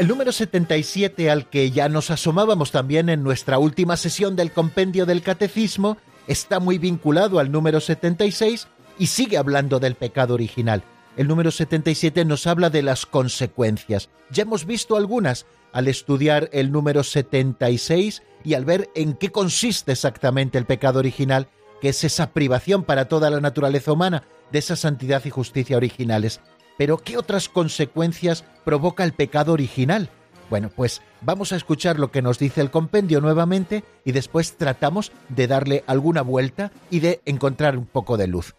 El 0.00 0.08
número 0.08 0.32
77 0.32 1.30
al 1.30 1.50
que 1.50 1.72
ya 1.72 1.90
nos 1.90 2.10
asomábamos 2.10 2.70
también 2.70 3.10
en 3.10 3.22
nuestra 3.22 3.58
última 3.58 3.98
sesión 3.98 4.34
del 4.34 4.50
compendio 4.50 5.04
del 5.04 5.20
catecismo 5.20 5.98
está 6.26 6.58
muy 6.58 6.78
vinculado 6.78 7.38
al 7.38 7.52
número 7.52 7.80
76 7.80 8.66
y 8.98 9.08
sigue 9.08 9.36
hablando 9.36 9.78
del 9.78 9.96
pecado 9.96 10.32
original. 10.32 10.84
El 11.18 11.28
número 11.28 11.50
77 11.50 12.24
nos 12.24 12.46
habla 12.46 12.70
de 12.70 12.82
las 12.82 13.04
consecuencias. 13.04 14.08
Ya 14.30 14.44
hemos 14.44 14.64
visto 14.64 14.96
algunas 14.96 15.44
al 15.70 15.86
estudiar 15.86 16.48
el 16.54 16.72
número 16.72 17.04
76 17.04 18.22
y 18.42 18.54
al 18.54 18.64
ver 18.64 18.88
en 18.94 19.12
qué 19.12 19.30
consiste 19.30 19.92
exactamente 19.92 20.56
el 20.56 20.64
pecado 20.64 21.00
original, 21.00 21.48
que 21.82 21.90
es 21.90 22.04
esa 22.04 22.32
privación 22.32 22.84
para 22.84 23.06
toda 23.06 23.28
la 23.28 23.42
naturaleza 23.42 23.92
humana 23.92 24.22
de 24.50 24.60
esa 24.60 24.76
santidad 24.76 25.22
y 25.26 25.30
justicia 25.30 25.76
originales. 25.76 26.40
Pero 26.80 26.96
¿qué 26.96 27.18
otras 27.18 27.50
consecuencias 27.50 28.42
provoca 28.64 29.04
el 29.04 29.12
pecado 29.12 29.52
original? 29.52 30.08
Bueno, 30.48 30.70
pues 30.74 31.02
vamos 31.20 31.52
a 31.52 31.56
escuchar 31.56 31.98
lo 31.98 32.10
que 32.10 32.22
nos 32.22 32.38
dice 32.38 32.62
el 32.62 32.70
compendio 32.70 33.20
nuevamente 33.20 33.84
y 34.02 34.12
después 34.12 34.56
tratamos 34.56 35.12
de 35.28 35.46
darle 35.46 35.84
alguna 35.86 36.22
vuelta 36.22 36.72
y 36.90 37.00
de 37.00 37.20
encontrar 37.26 37.76
un 37.76 37.84
poco 37.84 38.16
de 38.16 38.28
luz. 38.28 38.54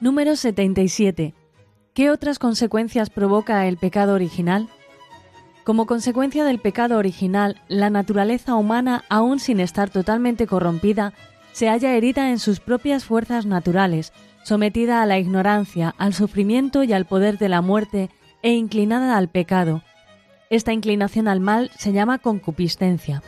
Número 0.00 0.34
77. 0.34 1.34
¿Qué 1.94 2.10
otras 2.10 2.40
consecuencias 2.40 3.10
provoca 3.10 3.68
el 3.68 3.76
pecado 3.76 4.14
original? 4.14 4.68
Como 5.68 5.84
consecuencia 5.84 6.46
del 6.46 6.60
pecado 6.60 6.96
original, 6.96 7.60
la 7.68 7.90
naturaleza 7.90 8.54
humana, 8.54 9.04
aún 9.10 9.38
sin 9.38 9.60
estar 9.60 9.90
totalmente 9.90 10.46
corrompida, 10.46 11.12
se 11.52 11.68
halla 11.68 11.94
herida 11.94 12.30
en 12.30 12.38
sus 12.38 12.58
propias 12.58 13.04
fuerzas 13.04 13.44
naturales, 13.44 14.14
sometida 14.44 15.02
a 15.02 15.04
la 15.04 15.18
ignorancia, 15.18 15.94
al 15.98 16.14
sufrimiento 16.14 16.84
y 16.84 16.94
al 16.94 17.04
poder 17.04 17.36
de 17.36 17.50
la 17.50 17.60
muerte, 17.60 18.08
e 18.40 18.52
inclinada 18.52 19.18
al 19.18 19.28
pecado. 19.28 19.82
Esta 20.48 20.72
inclinación 20.72 21.28
al 21.28 21.40
mal 21.40 21.70
se 21.76 21.92
llama 21.92 22.16
concupiscencia. 22.16 23.22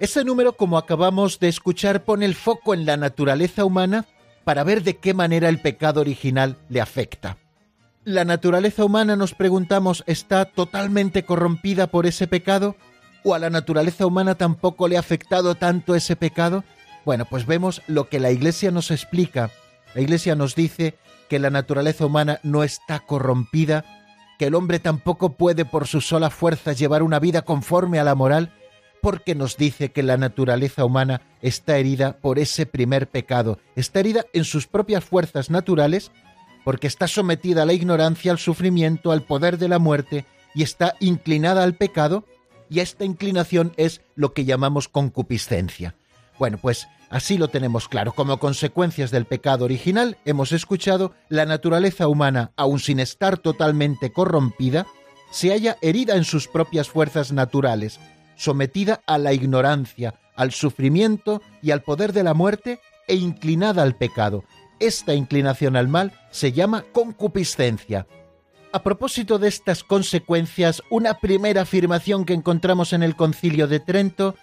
Este 0.00 0.22
número, 0.22 0.52
como 0.52 0.76
acabamos 0.76 1.40
de 1.40 1.48
escuchar, 1.48 2.04
pone 2.04 2.26
el 2.26 2.34
foco 2.34 2.74
en 2.74 2.84
la 2.84 2.98
naturaleza 2.98 3.64
humana 3.64 4.04
para 4.44 4.64
ver 4.64 4.82
de 4.82 4.96
qué 4.96 5.14
manera 5.14 5.48
el 5.48 5.60
pecado 5.60 6.00
original 6.00 6.56
le 6.68 6.80
afecta. 6.80 7.38
¿La 8.04 8.24
naturaleza 8.24 8.84
humana, 8.84 9.14
nos 9.14 9.34
preguntamos, 9.34 10.04
está 10.06 10.46
totalmente 10.46 11.24
corrompida 11.24 11.88
por 11.88 12.06
ese 12.06 12.26
pecado? 12.26 12.76
¿O 13.22 13.34
a 13.34 13.38
la 13.38 13.50
naturaleza 13.50 14.06
humana 14.06 14.36
tampoco 14.36 14.88
le 14.88 14.96
ha 14.96 15.00
afectado 15.00 15.54
tanto 15.54 15.94
ese 15.94 16.16
pecado? 16.16 16.64
Bueno, 17.04 17.26
pues 17.26 17.46
vemos 17.46 17.82
lo 17.86 18.08
que 18.08 18.18
la 18.18 18.30
Iglesia 18.30 18.70
nos 18.70 18.90
explica. 18.90 19.50
La 19.94 20.00
Iglesia 20.00 20.34
nos 20.34 20.54
dice 20.54 20.96
que 21.28 21.38
la 21.38 21.50
naturaleza 21.50 22.06
humana 22.06 22.40
no 22.42 22.64
está 22.64 23.00
corrompida, 23.00 23.84
que 24.38 24.46
el 24.46 24.54
hombre 24.54 24.78
tampoco 24.78 25.34
puede 25.34 25.64
por 25.66 25.86
su 25.86 26.00
sola 26.00 26.30
fuerza 26.30 26.72
llevar 26.72 27.02
una 27.02 27.18
vida 27.18 27.42
conforme 27.42 27.98
a 27.98 28.04
la 28.04 28.14
moral, 28.14 28.52
porque 29.00 29.34
nos 29.34 29.56
dice 29.56 29.92
que 29.92 30.02
la 30.02 30.16
naturaleza 30.16 30.84
humana 30.84 31.22
está 31.42 31.78
herida 31.78 32.18
por 32.18 32.38
ese 32.38 32.66
primer 32.66 33.08
pecado, 33.08 33.58
está 33.76 34.00
herida 34.00 34.24
en 34.32 34.44
sus 34.44 34.66
propias 34.66 35.04
fuerzas 35.04 35.50
naturales, 35.50 36.12
porque 36.64 36.86
está 36.86 37.08
sometida 37.08 37.62
a 37.62 37.66
la 37.66 37.72
ignorancia, 37.72 38.32
al 38.32 38.38
sufrimiento, 38.38 39.12
al 39.12 39.22
poder 39.22 39.58
de 39.58 39.68
la 39.68 39.78
muerte, 39.78 40.26
y 40.54 40.62
está 40.62 40.94
inclinada 41.00 41.62
al 41.62 41.74
pecado, 41.74 42.24
y 42.68 42.80
esta 42.80 43.04
inclinación 43.04 43.72
es 43.76 44.02
lo 44.14 44.32
que 44.32 44.44
llamamos 44.44 44.88
concupiscencia. 44.88 45.94
Bueno, 46.38 46.58
pues 46.58 46.88
así 47.10 47.36
lo 47.36 47.48
tenemos 47.48 47.88
claro. 47.88 48.12
Como 48.12 48.38
consecuencias 48.38 49.10
del 49.10 49.26
pecado 49.26 49.64
original, 49.64 50.16
hemos 50.24 50.52
escuchado, 50.52 51.12
la 51.28 51.44
naturaleza 51.44 52.08
humana, 52.08 52.52
aun 52.56 52.78
sin 52.78 53.00
estar 53.00 53.38
totalmente 53.38 54.12
corrompida, 54.12 54.86
se 55.30 55.50
halla 55.50 55.76
herida 55.82 56.16
en 56.16 56.24
sus 56.24 56.48
propias 56.48 56.88
fuerzas 56.88 57.32
naturales, 57.32 58.00
sometida 58.40 59.02
a 59.06 59.18
la 59.18 59.34
ignorancia, 59.34 60.14
al 60.34 60.52
sufrimiento 60.52 61.42
y 61.60 61.72
al 61.72 61.82
poder 61.82 62.14
de 62.14 62.22
la 62.22 62.32
muerte 62.32 62.80
e 63.06 63.14
inclinada 63.14 63.82
al 63.82 63.96
pecado. 63.96 64.44
Esta 64.78 65.12
inclinación 65.12 65.76
al 65.76 65.88
mal 65.88 66.12
se 66.30 66.52
llama 66.52 66.86
concupiscencia. 66.90 68.06
A 68.72 68.82
propósito 68.82 69.38
de 69.38 69.48
estas 69.48 69.84
consecuencias, 69.84 70.82
una 70.88 71.18
primera 71.18 71.62
afirmación 71.62 72.24
que 72.24 72.32
encontramos 72.32 72.94
en 72.94 73.02
el 73.02 73.14
concilio 73.14 73.68
de 73.68 73.78
Trento 73.78 74.36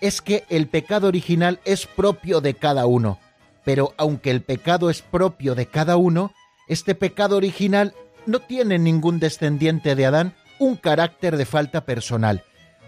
es 0.00 0.20
que 0.20 0.44
el 0.48 0.66
pecado 0.66 1.06
original 1.06 1.60
es 1.64 1.86
propio 1.86 2.40
de 2.40 2.54
cada 2.54 2.86
uno. 2.86 3.20
Pero 3.64 3.94
aunque 3.96 4.32
el 4.32 4.42
pecado 4.42 4.90
es 4.90 5.00
propio 5.00 5.54
de 5.54 5.66
cada 5.66 5.96
uno, 5.96 6.32
este 6.66 6.96
pecado 6.96 7.36
original 7.36 7.94
no 8.26 8.40
tiene 8.40 8.80
ningún 8.80 9.20
descendiente 9.20 9.94
de 9.94 10.06
Adán 10.06 10.34
un 10.58 10.74
carácter 10.74 11.36
de 11.36 11.46
falta 11.46 11.84
personal, 11.84 12.42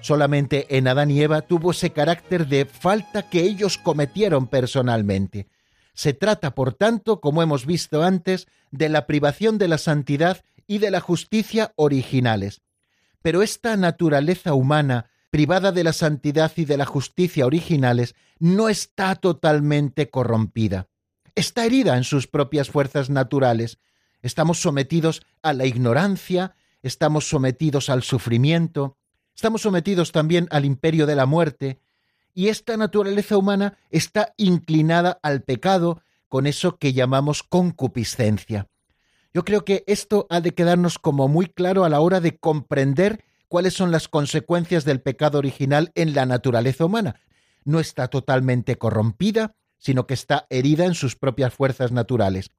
Solamente 0.06 0.78
en 0.78 0.86
Adán 0.86 1.10
y 1.10 1.20
Eva 1.20 1.42
tuvo 1.42 1.72
ese 1.72 1.90
carácter 1.90 2.46
de 2.46 2.64
falta 2.64 3.28
que 3.28 3.40
ellos 3.40 3.76
cometieron 3.76 4.46
personalmente. 4.46 5.48
Se 5.94 6.12
trata, 6.14 6.54
por 6.54 6.74
tanto, 6.74 7.20
como 7.20 7.42
hemos 7.42 7.66
visto 7.66 8.04
antes, 8.04 8.46
de 8.70 8.88
la 8.88 9.08
privación 9.08 9.58
de 9.58 9.66
la 9.66 9.78
santidad 9.78 10.44
y 10.68 10.78
de 10.78 10.92
la 10.92 11.00
justicia 11.00 11.72
originales. 11.74 12.62
Pero 13.20 13.42
esta 13.42 13.76
naturaleza 13.76 14.54
humana, 14.54 15.10
privada 15.30 15.72
de 15.72 15.82
la 15.82 15.92
santidad 15.92 16.52
y 16.54 16.66
de 16.66 16.76
la 16.76 16.86
justicia 16.86 17.44
originales, 17.44 18.14
no 18.38 18.68
está 18.68 19.16
totalmente 19.16 20.08
corrompida. 20.08 20.86
Está 21.34 21.64
herida 21.64 21.96
en 21.96 22.04
sus 22.04 22.28
propias 22.28 22.70
fuerzas 22.70 23.10
naturales. 23.10 23.80
Estamos 24.22 24.60
sometidos 24.62 25.26
a 25.42 25.52
la 25.52 25.66
ignorancia, 25.66 26.54
estamos 26.84 27.28
sometidos 27.28 27.90
al 27.90 28.04
sufrimiento, 28.04 28.98
Estamos 29.36 29.60
sometidos 29.60 30.12
también 30.12 30.48
al 30.50 30.64
imperio 30.64 31.04
de 31.04 31.14
la 31.14 31.26
muerte 31.26 31.78
y 32.32 32.48
esta 32.48 32.78
naturaleza 32.78 33.36
humana 33.36 33.76
está 33.90 34.32
inclinada 34.38 35.20
al 35.22 35.42
pecado 35.42 36.00
con 36.28 36.46
eso 36.46 36.78
que 36.78 36.94
llamamos 36.94 37.42
concupiscencia. 37.42 38.66
Yo 39.34 39.44
creo 39.44 39.62
que 39.66 39.84
esto 39.86 40.26
ha 40.30 40.40
de 40.40 40.54
quedarnos 40.54 40.98
como 40.98 41.28
muy 41.28 41.48
claro 41.48 41.84
a 41.84 41.90
la 41.90 42.00
hora 42.00 42.20
de 42.20 42.38
comprender 42.38 43.24
cuáles 43.46 43.74
son 43.74 43.92
las 43.92 44.08
consecuencias 44.08 44.86
del 44.86 45.02
pecado 45.02 45.36
original 45.36 45.92
en 45.94 46.14
la 46.14 46.24
naturaleza 46.24 46.86
humana. 46.86 47.20
No 47.62 47.78
está 47.78 48.08
totalmente 48.08 48.78
corrompida, 48.78 49.54
sino 49.76 50.06
que 50.06 50.14
está 50.14 50.46
herida 50.48 50.86
en 50.86 50.94
sus 50.94 51.14
propias 51.14 51.52
fuerzas 51.52 51.92
naturales. 51.92 52.52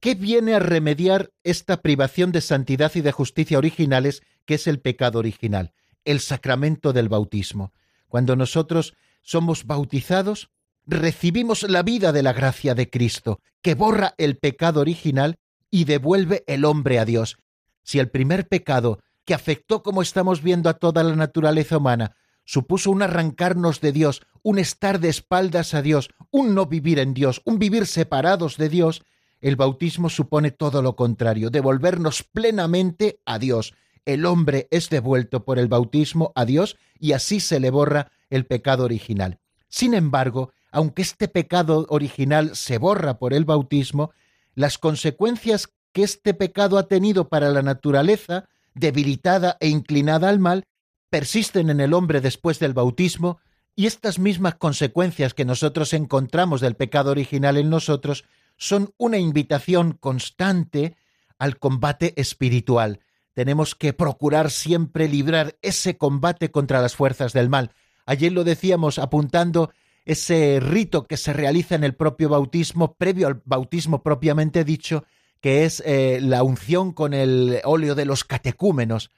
¿Qué 0.00 0.14
viene 0.14 0.54
a 0.54 0.60
remediar 0.60 1.30
esta 1.44 1.82
privación 1.82 2.32
de 2.32 2.40
santidad 2.40 2.92
y 2.94 3.02
de 3.02 3.12
justicia 3.12 3.58
originales 3.58 4.22
que 4.46 4.54
es 4.54 4.66
el 4.66 4.80
pecado 4.80 5.18
original? 5.18 5.74
El 6.06 6.20
sacramento 6.20 6.94
del 6.94 7.10
bautismo. 7.10 7.72
Cuando 8.08 8.34
nosotros 8.34 8.94
somos 9.22 9.66
bautizados, 9.66 10.48
recibimos 10.86 11.64
la 11.64 11.82
vida 11.82 12.12
de 12.12 12.22
la 12.22 12.32
gracia 12.32 12.74
de 12.74 12.88
Cristo, 12.88 13.40
que 13.60 13.74
borra 13.74 14.14
el 14.16 14.38
pecado 14.38 14.80
original 14.80 15.36
y 15.70 15.84
devuelve 15.84 16.44
el 16.46 16.64
hombre 16.64 16.98
a 16.98 17.04
Dios. 17.04 17.36
Si 17.82 17.98
el 17.98 18.08
primer 18.08 18.48
pecado, 18.48 19.00
que 19.24 19.34
afectó, 19.34 19.82
como 19.82 20.00
estamos 20.00 20.42
viendo, 20.42 20.70
a 20.70 20.74
toda 20.74 21.02
la 21.02 21.16
naturaleza 21.16 21.76
humana, 21.76 22.16
supuso 22.44 22.90
un 22.90 23.02
arrancarnos 23.02 23.80
de 23.80 23.92
Dios, 23.92 24.22
un 24.42 24.58
estar 24.58 25.00
de 25.00 25.08
espaldas 25.08 25.74
a 25.74 25.82
Dios, 25.82 26.08
un 26.30 26.54
no 26.54 26.66
vivir 26.66 27.00
en 27.00 27.12
Dios, 27.12 27.42
un 27.44 27.58
vivir 27.58 27.86
separados 27.86 28.56
de 28.56 28.68
Dios, 28.68 29.02
el 29.40 29.56
bautismo 29.56 30.08
supone 30.08 30.52
todo 30.52 30.80
lo 30.80 30.96
contrario, 30.96 31.50
devolvernos 31.50 32.22
plenamente 32.22 33.20
a 33.26 33.38
Dios. 33.38 33.74
El 34.06 34.24
hombre 34.24 34.68
es 34.70 34.88
devuelto 34.88 35.44
por 35.44 35.58
el 35.58 35.68
bautismo 35.68 36.32
a 36.34 36.44
Dios 36.44 36.76
y 36.98 37.12
así 37.12 37.40
se 37.40 37.60
le 37.60 37.70
borra 37.70 38.12
el 38.30 38.46
pecado 38.46 38.84
original. 38.84 39.38
Sin 39.68 39.92
embargo, 39.92 40.52
aunque 40.70 41.02
este 41.02 41.28
pecado 41.28 41.86
original 41.88 42.54
se 42.56 42.78
borra 42.78 43.18
por 43.18 43.34
el 43.34 43.44
bautismo, 43.44 44.12
las 44.54 44.78
consecuencias 44.78 45.68
que 45.92 46.02
este 46.02 46.34
pecado 46.34 46.78
ha 46.78 46.88
tenido 46.88 47.28
para 47.28 47.50
la 47.50 47.62
naturaleza, 47.62 48.48
debilitada 48.74 49.56
e 49.60 49.68
inclinada 49.68 50.28
al 50.28 50.38
mal, 50.38 50.64
persisten 51.10 51.70
en 51.70 51.80
el 51.80 51.94
hombre 51.94 52.20
después 52.20 52.58
del 52.58 52.74
bautismo, 52.74 53.38
y 53.74 53.86
estas 53.86 54.18
mismas 54.18 54.54
consecuencias 54.54 55.34
que 55.34 55.44
nosotros 55.44 55.92
encontramos 55.92 56.60
del 56.60 56.76
pecado 56.76 57.10
original 57.10 57.56
en 57.56 57.70
nosotros 57.70 58.24
son 58.56 58.92
una 58.96 59.18
invitación 59.18 59.92
constante 59.92 60.96
al 61.38 61.58
combate 61.58 62.14
espiritual. 62.16 63.00
Tenemos 63.36 63.74
que 63.74 63.92
procurar 63.92 64.50
siempre 64.50 65.08
librar 65.08 65.58
ese 65.60 65.98
combate 65.98 66.50
contra 66.50 66.80
las 66.80 66.96
fuerzas 66.96 67.34
del 67.34 67.50
mal. 67.50 67.72
Ayer 68.06 68.32
lo 68.32 68.44
decíamos 68.44 68.98
apuntando 68.98 69.70
ese 70.06 70.58
rito 70.58 71.06
que 71.06 71.18
se 71.18 71.34
realiza 71.34 71.74
en 71.74 71.84
el 71.84 71.94
propio 71.94 72.30
bautismo, 72.30 72.94
previo 72.94 73.26
al 73.26 73.42
bautismo 73.44 74.02
propiamente 74.02 74.64
dicho, 74.64 75.04
que 75.42 75.66
es 75.66 75.82
eh, 75.84 76.18
la 76.22 76.42
unción 76.42 76.94
con 76.94 77.12
el 77.12 77.60
óleo 77.64 77.94
de 77.94 78.06
los 78.06 78.24
catecúmenos, 78.24 79.10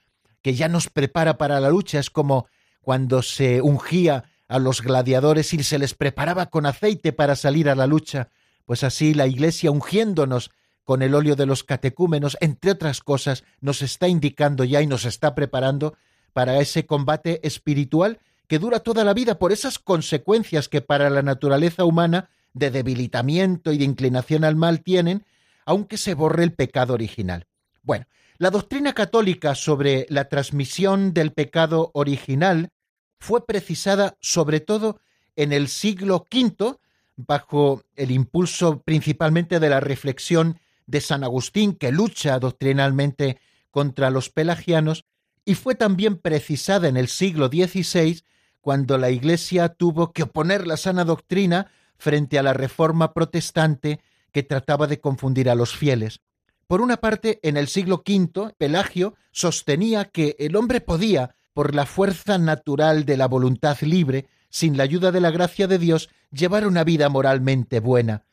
que 0.43 0.55
ya 0.55 0.67
nos 0.67 0.89
prepara 0.89 1.39
para 1.39 1.61
la 1.61 1.71
lucha. 1.71 2.01
Es 2.01 2.11
como 2.11 2.49
cuando 2.81 3.23
se 3.23 3.63
ungía 3.63 4.25
a 4.49 4.59
los 4.59 4.83
gladiadores 4.83 5.55
y 5.55 5.63
se 5.63 5.79
les 5.79 5.95
preparaba 5.95 6.47
con 6.47 6.67
aceite 6.67 7.13
para 7.13 7.37
salir 7.37 7.69
a 7.69 7.77
la 7.77 7.87
lucha. 7.87 8.31
Pues 8.67 8.83
así 8.83 9.15
la 9.15 9.29
Iglesia, 9.29 9.71
ungiéndonos 9.71 10.51
con 10.89 11.03
el 11.03 11.15
óleo 11.15 11.37
de 11.37 11.45
los 11.45 11.65
catecúmenos, 11.65 12.39
entre 12.41 12.71
otras 12.71 13.03
cosas, 13.03 13.45
nos 13.61 13.83
está 13.83 14.09
indicando 14.09 14.65
ya 14.65 14.81
y 14.81 14.87
nos 14.87 15.05
está 15.05 15.35
preparando 15.35 15.99
para 16.33 16.61
ese 16.61 16.87
combate 16.87 17.47
espiritual 17.47 18.21
que 18.47 18.59
dura 18.59 18.81
toda 18.81 19.05
la 19.05 19.13
vida 19.13 19.39
por 19.39 19.53
esas 19.53 19.79
consecuencias 19.79 20.67
que 20.71 20.81
para 20.81 21.11
la 21.11 21.21
naturaleza 21.21 21.85
humana 21.85 22.31
de 22.55 22.71
debilitamiento 22.71 23.71
y 23.71 23.77
de 23.77 23.85
inclinación 23.85 24.45
al 24.45 24.57
mal 24.57 24.81
tienen, 24.81 25.27
aunque 25.67 25.99
se 25.99 26.15
borre 26.15 26.43
el 26.43 26.55
pecado 26.55 26.95
original. 26.95 27.47
Bueno, 27.83 28.07
la 28.39 28.49
doctrina 28.49 28.95
católica 28.95 29.55
sobre 29.55 30.07
la 30.09 30.31
transmisión 30.31 31.13
del 31.13 31.35
pecado 31.35 31.91
original 31.93 32.71
fue 33.19 33.45
precisada 33.45 34.17
sobre 34.21 34.61
todo 34.61 35.01
en 35.37 35.53
el 35.53 35.69
siglo 35.69 36.27
V 36.33 36.79
bajo 37.17 37.83
el 37.95 38.11
impulso 38.11 38.81
principalmente 38.81 39.61
de 39.61 39.69
la 39.69 39.81
reflexión 39.81 40.59
de 40.89 41.01
San 41.01 41.23
Agustín, 41.23 41.75
que 41.75 41.93
lucha 41.93 42.41
doctrinalmente 42.41 43.39
contra 43.71 44.11
los 44.11 44.31
pelagianos, 44.31 45.05
y 45.45 45.55
fue 45.55 45.75
también 45.77 46.17
precisada 46.17 46.89
en 46.89 46.97
el 46.97 47.09
siglo 47.09 47.47
XVI, 47.49 48.23
cuando 48.61 48.99
la 48.99 49.11
Iglesia 49.11 49.69
tuvo 49.69 50.13
que 50.13 50.25
oponer 50.25 50.67
la 50.67 50.77
sana 50.77 51.05
doctrina 51.05 51.71
frente 51.99 52.39
a 52.39 52.43
la 52.43 52.55
reforma 52.55 53.13
protestante 53.13 54.01
que 54.33 54.43
trataba 54.43 54.87
de 54.87 55.01
confundir 55.01 55.49
a 55.51 55.55
los 55.55 55.77
fieles. 55.77 56.21
Por 56.67 56.81
una 56.81 56.97
parte, 56.99 57.39
en 57.43 57.57
el 57.57 57.69
siglo 57.69 58.03
V, 58.07 58.55
Pelagio 58.59 59.15
sostenía 59.31 60.07
que 60.07 60.37
el 60.39 60.57
hombre 60.57 60.81
podía, 60.81 61.35
por 61.53 61.75
la 61.75 61.87
fuerza 61.87 62.39
natural 62.39 63.05
de 63.05 63.17
la 63.17 63.27
voluntad 63.27 63.79
libre, 63.81 64.27
sin 64.49 64.77
la 64.77 64.85
ayuda 64.85 65.13
de 65.13 65.21
la 65.21 65.31
gracia 65.31 65.67
de 65.67 65.79
Dios, 65.79 66.09
llevar 66.31 66.67
una 66.67 66.85
vida 66.85 67.09
moralmente 67.09 67.81
buena. 67.81 68.25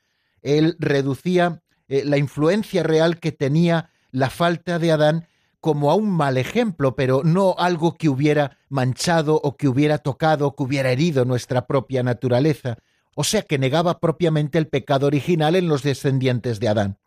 Él 0.42 0.76
reducía 0.80 1.64
eh, 1.88 2.04
la 2.06 2.18
influencia 2.18 2.84
real 2.84 3.20
que 3.20 3.32
tenía 3.32 3.90
la 4.12 4.30
falta 4.30 4.80
de 4.80 4.92
Adán 4.92 5.28
como 5.60 5.90
a 5.90 5.96
un 5.96 6.12
mal 6.12 6.38
ejemplo, 6.38 6.96
pero 6.96 7.24
no 7.24 7.56
algo 7.58 7.96
que 7.98 8.08
hubiera 8.08 8.60
manchado 8.70 9.36
o 9.44 9.58
que 9.58 9.68
hubiera 9.68 9.98
tocado 9.98 10.48
o 10.48 10.56
que 10.56 10.62
hubiera 10.62 10.92
herido 10.92 11.26
nuestra 11.26 11.66
propia 11.66 12.04
naturaleza, 12.04 12.78
o 13.16 13.24
sea 13.24 13.42
que 13.42 13.58
negaba 13.58 14.00
propiamente 14.00 14.60
el 14.60 14.68
pecado 14.68 15.08
original 15.08 15.56
en 15.56 15.68
los 15.68 15.82
descendientes 15.82 16.60
de 16.60 16.68
Adán. 16.68 16.98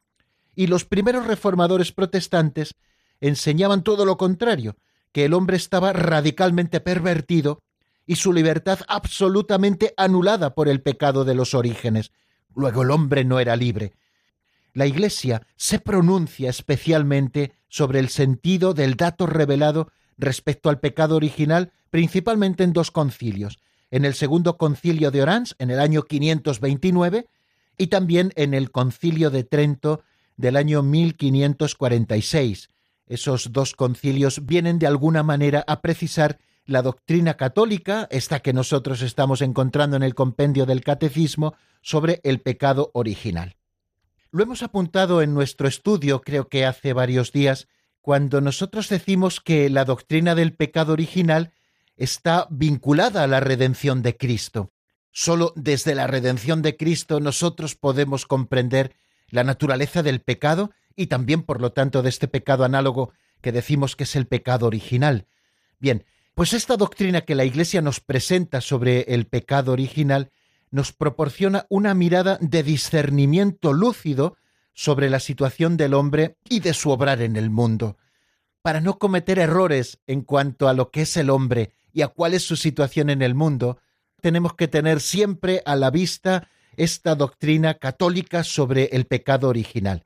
Y 0.57 0.67
los 0.67 0.85
primeros 0.85 1.27
reformadores 1.27 1.93
protestantes 1.93 2.75
enseñaban 3.21 3.85
todo 3.85 4.05
lo 4.05 4.17
contrario, 4.17 4.77
que 5.13 5.25
el 5.25 5.35
hombre 5.35 5.57
estaba 5.57 5.93
radicalmente 5.93 6.81
pervertido 6.81 7.63
y 8.07 8.17
su 8.17 8.33
libertad 8.33 8.81
absolutamente 8.89 9.95
anulada 9.97 10.55
por 10.55 10.69
el 10.69 10.83
pecado 10.83 11.25
de 11.25 11.35
los 11.35 11.55
orígenes. 11.55 12.11
Luego 12.57 12.83
el 12.83 12.91
hombre 12.91 13.25
no 13.25 13.39
era 13.39 13.55
libre. 13.55 13.93
La 14.75 14.87
Iglesia 14.87 15.47
se 15.57 15.79
pronuncia 15.79 16.51
especialmente 16.51 17.53
sobre 17.69 17.99
el 17.99 18.09
sentido 18.09 18.75
del 18.75 18.97
dato 18.97 19.27
revelado 19.27 19.91
respecto 20.17 20.69
al 20.69 20.81
pecado 20.81 21.17
original, 21.17 21.73
principalmente 21.91 22.65
en 22.65 22.73
dos 22.73 22.91
concilios, 22.91 23.59
en 23.91 24.05
el 24.05 24.15
segundo 24.15 24.57
concilio 24.57 25.11
de 25.11 25.23
Orange, 25.23 25.55
en 25.59 25.71
el 25.71 25.81
año 25.81 26.03
529, 26.03 27.27
y 27.79 27.87
también 27.87 28.33
en 28.37 28.55
el 28.55 28.71
concilio 28.71 29.31
de 29.31 29.45
Trento 29.45 30.03
del 30.37 30.57
año 30.57 30.83
1546. 30.83 32.71
Esos 33.07 33.53
dos 33.53 33.75
concilios 33.75 34.45
vienen 34.45 34.79
de 34.79 34.87
alguna 34.87 35.23
manera 35.23 35.65
a 35.67 35.81
precisar 35.81 36.39
la 36.67 36.83
doctrina 36.83 37.35
católica, 37.35 38.07
esta 38.11 38.41
que 38.41 38.53
nosotros 38.53 39.01
estamos 39.01 39.41
encontrando 39.41 39.97
en 39.97 40.03
el 40.03 40.15
compendio 40.15 40.67
del 40.67 40.85
catecismo, 40.85 41.55
sobre 41.81 42.21
el 42.25 42.41
pecado 42.41 42.91
original. 42.93 43.58
Lo 44.31 44.43
hemos 44.43 44.63
apuntado 44.63 45.23
en 45.23 45.33
nuestro 45.33 45.69
estudio, 45.69 46.21
creo 46.21 46.49
que 46.49 46.67
hace 46.67 46.93
varios 46.93 47.33
días, 47.33 47.67
cuando 48.03 48.43
nosotros 48.43 48.89
decimos 48.91 49.41
que 49.41 49.71
la 49.71 49.87
doctrina 49.87 50.35
del 50.35 50.55
pecado 50.55 50.93
original 50.93 51.53
está 51.97 52.47
vinculada 52.51 53.25
a 53.25 53.27
la 53.27 53.41
redención 53.41 54.03
de 54.03 54.17
Cristo. 54.17 54.71
Solo 55.13 55.55
desde 55.57 55.95
la 55.95 56.07
redención 56.07 56.61
de 56.61 56.77
Cristo 56.77 57.21
nosotros 57.21 57.75
podemos 57.75 58.27
comprender 58.27 58.95
la 59.31 59.45
naturaleza 59.45 60.03
del 60.03 60.21
pecado 60.21 60.73
y 60.95 61.07
también, 61.07 61.43
por 61.43 61.61
lo 61.63 61.73
tanto, 61.73 62.03
de 62.03 62.11
este 62.11 62.29
pecado 62.29 62.65
análogo 62.65 63.13
que 63.41 63.53
decimos 63.53 63.97
que 63.97 64.05
es 64.05 64.15
el 64.15 64.27
pecado 64.27 64.67
original. 64.67 65.27
Bien, 65.79 66.05
pues 66.35 66.53
esta 66.53 66.77
doctrina 66.77 67.23
que 67.23 67.35
la 67.35 67.45
Iglesia 67.45 67.81
nos 67.81 68.01
presenta 68.01 68.61
sobre 68.61 69.03
el 69.09 69.27
pecado 69.27 69.73
original 69.73 70.31
nos 70.71 70.93
proporciona 70.93 71.67
una 71.69 71.95
mirada 71.95 72.39
de 72.41 72.63
discernimiento 72.63 73.73
lúcido 73.73 74.37
sobre 74.75 75.11
la 75.11 75.21
situación 75.21 75.77
del 75.77 75.95
hombre 75.95 76.37
y 76.49 76.61
de 76.61 76.75
su 76.75 76.91
obrar 76.91 77.21
en 77.23 77.37
el 77.37 77.51
mundo, 77.51 77.97
para 78.63 78.81
no 78.81 78.99
cometer 78.99 79.39
errores 79.39 79.99
en 80.07 80.23
cuanto 80.23 80.69
a 80.69 80.73
lo 80.75 80.91
que 80.91 81.03
es 81.03 81.17
el 81.17 81.31
hombre 81.31 81.73
y 81.93 82.03
a 82.03 82.09
cuál 82.09 82.35
es 82.35 82.45
su 82.45 82.57
situación 82.57 83.11
en 83.11 83.23
el 83.23 83.35
mundo, 83.35 83.79
tenemos 84.21 84.55
que 84.55 84.69
tener 84.69 85.01
siempre 85.01 85.63
a 85.65 85.75
la 85.77 85.91
vista 85.91 86.49
esta 86.77 87.15
doctrina 87.15 87.75
católica 87.75 88.45
sobre 88.45 88.85
el 88.93 89.07
pecado 89.07 89.49
original. 89.49 90.05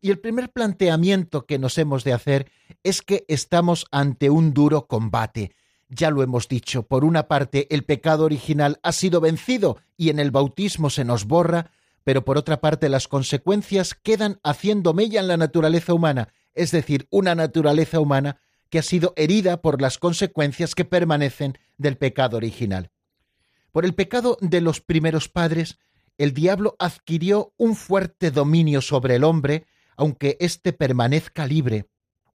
Y 0.00 0.10
el 0.10 0.18
primer 0.18 0.50
planteamiento 0.50 1.46
que 1.46 1.58
nos 1.58 1.78
hemos 1.78 2.04
de 2.04 2.12
hacer 2.12 2.50
es 2.82 3.02
que 3.02 3.24
estamos 3.28 3.86
ante 3.90 4.30
un 4.30 4.54
duro 4.54 4.86
combate, 4.86 5.52
ya 5.88 6.10
lo 6.10 6.22
hemos 6.22 6.48
dicho, 6.48 6.82
por 6.82 7.04
una 7.04 7.28
parte 7.28 7.66
el 7.74 7.84
pecado 7.84 8.24
original 8.24 8.78
ha 8.82 8.92
sido 8.92 9.20
vencido 9.20 9.78
y 9.96 10.10
en 10.10 10.18
el 10.18 10.30
bautismo 10.30 10.90
se 10.90 11.04
nos 11.04 11.26
borra, 11.26 11.70
pero 12.04 12.24
por 12.24 12.38
otra 12.38 12.60
parte 12.60 12.88
las 12.88 13.08
consecuencias 13.08 13.94
quedan 13.94 14.40
haciendo 14.42 14.94
mella 14.94 15.20
en 15.20 15.28
la 15.28 15.36
naturaleza 15.36 15.94
humana, 15.94 16.28
es 16.54 16.70
decir, 16.70 17.06
una 17.10 17.34
naturaleza 17.34 18.00
humana 18.00 18.40
que 18.70 18.78
ha 18.78 18.82
sido 18.82 19.12
herida 19.16 19.62
por 19.62 19.80
las 19.80 19.98
consecuencias 19.98 20.74
que 20.74 20.84
permanecen 20.84 21.58
del 21.78 21.96
pecado 21.96 22.36
original. 22.36 22.90
Por 23.70 23.84
el 23.84 23.94
pecado 23.94 24.38
de 24.40 24.60
los 24.60 24.80
primeros 24.80 25.28
padres, 25.28 25.78
el 26.18 26.32
diablo 26.32 26.76
adquirió 26.78 27.52
un 27.56 27.76
fuerte 27.76 28.30
dominio 28.30 28.80
sobre 28.80 29.16
el 29.16 29.24
hombre, 29.24 29.66
aunque 29.96 30.36
éste 30.40 30.72
permanezca 30.72 31.46
libre. 31.46 31.86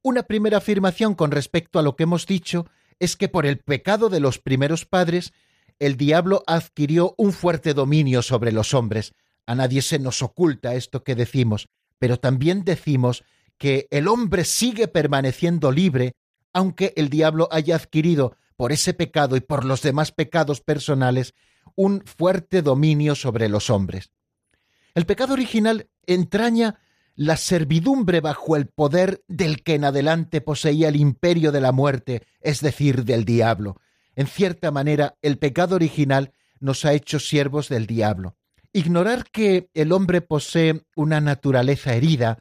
Una 0.04 0.24
primera 0.24 0.58
afirmación 0.58 1.16
con 1.16 1.32
respecto 1.32 1.80
a 1.80 1.82
lo 1.82 1.96
que 1.96 2.04
hemos 2.04 2.26
dicho 2.26 2.68
es 3.02 3.18
que 3.18 3.28
por 3.28 3.48
el 3.48 3.58
pecado 3.58 4.10
de 4.10 4.20
los 4.20 4.38
primeros 4.38 4.86
padres, 4.86 5.34
el 5.80 5.98
diablo 5.98 6.44
adquirió 6.46 7.16
un 7.18 7.34
fuerte 7.34 7.74
dominio 7.74 8.22
sobre 8.22 8.52
los 8.52 8.76
hombres. 8.76 9.16
A 9.48 9.56
nadie 9.56 9.82
se 9.82 9.98
nos 9.98 10.22
oculta 10.22 10.76
esto 10.76 11.04
que 11.04 11.16
decimos, 11.16 11.68
pero 11.98 12.18
también 12.18 12.64
decimos 12.64 13.24
que 13.58 13.88
el 13.90 14.08
hombre 14.08 14.46
sigue 14.46 14.88
permaneciendo 14.88 15.72
libre, 15.72 16.14
aunque 16.54 16.94
el 16.96 17.10
diablo 17.10 17.48
haya 17.52 17.76
adquirido 17.76 18.38
por 18.56 18.72
ese 18.72 18.94
pecado 18.94 19.36
y 19.36 19.40
por 19.40 19.66
los 19.66 19.82
demás 19.82 20.12
pecados 20.12 20.62
personales 20.62 21.34
un 21.76 22.04
fuerte 22.06 22.62
dominio 22.62 23.16
sobre 23.16 23.50
los 23.50 23.72
hombres. 23.72 24.12
El 24.94 25.08
pecado 25.08 25.34
original 25.34 25.90
entraña 26.06 26.80
la 27.22 27.38
servidumbre 27.38 28.20
bajo 28.20 28.56
el 28.56 28.66
poder 28.66 29.24
del 29.28 29.62
que 29.62 29.76
en 29.76 29.86
adelante 29.86 30.42
poseía 30.42 30.90
el 30.90 30.96
imperio 30.96 31.52
de 31.52 31.62
la 31.62 31.72
muerte, 31.72 32.24
es 32.40 32.62
decir, 32.62 33.06
del 33.06 33.26
diablo. 33.26 33.80
En 34.16 34.26
cierta 34.26 34.72
manera, 34.72 35.14
el 35.22 35.38
pecado 35.38 35.76
original 35.76 36.34
nos 36.60 36.84
ha 36.84 36.94
hecho 36.94 37.20
siervos 37.20 37.70
del 37.70 37.86
diablo. 37.86 38.38
Ignorar 38.74 39.30
que 39.30 39.70
el 39.76 39.92
hombre 39.92 40.22
posee 40.22 40.82
una 40.96 41.22
naturaleza 41.22 41.94
herida, 41.94 42.40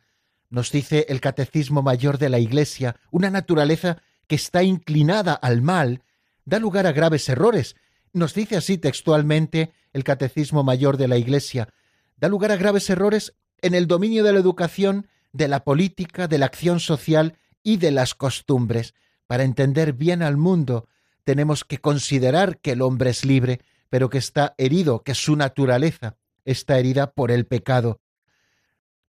nos 0.49 0.73
dice 0.73 1.05
el 1.11 1.21
Catecismo 1.21 1.83
Mayor 1.83 2.17
de 2.17 2.31
la 2.31 2.39
Iglesia, 2.39 2.97
una 3.11 3.29
naturaleza 3.29 3.99
que 4.29 4.37
está 4.37 4.63
inclinada 4.63 5.35
al 5.35 5.61
mal, 5.61 6.05
da 6.47 6.59
lugar 6.59 6.87
a 6.87 6.93
graves 6.93 7.29
errores. 7.29 7.77
Nos 8.15 8.33
dice 8.33 8.57
así 8.57 8.79
textualmente 8.79 9.75
el 9.93 10.05
Catecismo 10.05 10.65
Mayor 10.65 10.97
de 10.97 11.09
la 11.09 11.19
Iglesia, 11.19 11.69
da 12.17 12.29
lugar 12.29 12.51
a 12.51 12.57
graves 12.57 12.89
errores 12.89 13.35
en 13.63 13.75
el 13.75 13.87
dominio 13.87 14.25
de 14.25 14.33
la 14.33 14.41
educación, 14.41 15.07
de 15.33 15.49
la 15.49 15.65
política, 15.65 16.29
de 16.29 16.39
la 16.39 16.47
acción 16.47 16.81
social 16.81 17.37
y 17.63 17.77
de 17.77 17.91
las 17.91 18.15
costumbres. 18.15 18.95
Para 19.27 19.45
entender 19.45 19.93
bien 19.93 20.23
al 20.23 20.37
mundo, 20.37 20.89
tenemos 21.25 21.65
que 21.65 21.79
considerar 21.79 22.59
que 22.59 22.73
el 22.73 22.83
hombre 22.83 23.11
es 23.11 23.25
libre, 23.25 23.61
pero 23.89 24.11
que 24.11 24.19
está 24.19 24.55
herido, 24.59 25.03
que 25.03 25.15
su 25.15 25.37
naturaleza 25.37 26.17
está 26.45 26.79
herida 26.79 27.13
por 27.13 27.31
el 27.31 27.47
pecado. 27.47 28.01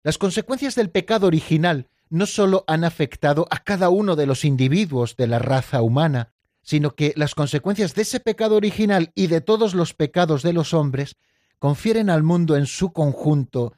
Las 0.02 0.18
consecuencias 0.18 0.74
del 0.74 0.90
pecado 0.90 1.26
original 1.26 1.88
no 2.10 2.26
sólo 2.26 2.64
han 2.66 2.84
afectado 2.84 3.46
a 3.50 3.58
cada 3.58 3.90
uno 3.90 4.16
de 4.16 4.26
los 4.26 4.44
individuos 4.44 5.16
de 5.16 5.26
la 5.26 5.38
raza 5.38 5.82
humana, 5.82 6.32
sino 6.62 6.94
que 6.94 7.12
las 7.16 7.34
consecuencias 7.34 7.94
de 7.94 8.02
ese 8.02 8.20
pecado 8.20 8.56
original 8.56 9.12
y 9.14 9.26
de 9.26 9.40
todos 9.40 9.74
los 9.74 9.94
pecados 9.94 10.42
de 10.42 10.52
los 10.52 10.74
hombres 10.74 11.16
confieren 11.58 12.10
al 12.10 12.22
mundo 12.22 12.56
en 12.56 12.66
su 12.66 12.92
conjunto 12.92 13.74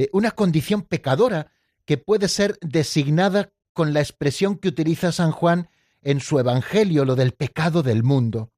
eh, 0.00 0.08
una 0.12 0.30
condición 0.30 0.82
pecadora 0.82 1.52
que 1.84 1.98
puede 1.98 2.28
ser 2.28 2.58
designada 2.62 3.50
con 3.72 3.92
la 3.92 4.00
expresión 4.00 4.56
que 4.56 4.68
utiliza 4.68 5.12
San 5.12 5.30
Juan 5.30 5.68
en 6.02 6.20
su 6.20 6.38
Evangelio, 6.38 7.04
lo 7.04 7.16
del 7.16 7.32
pecado 7.32 7.82
del 7.82 8.02
mundo. 8.02 8.50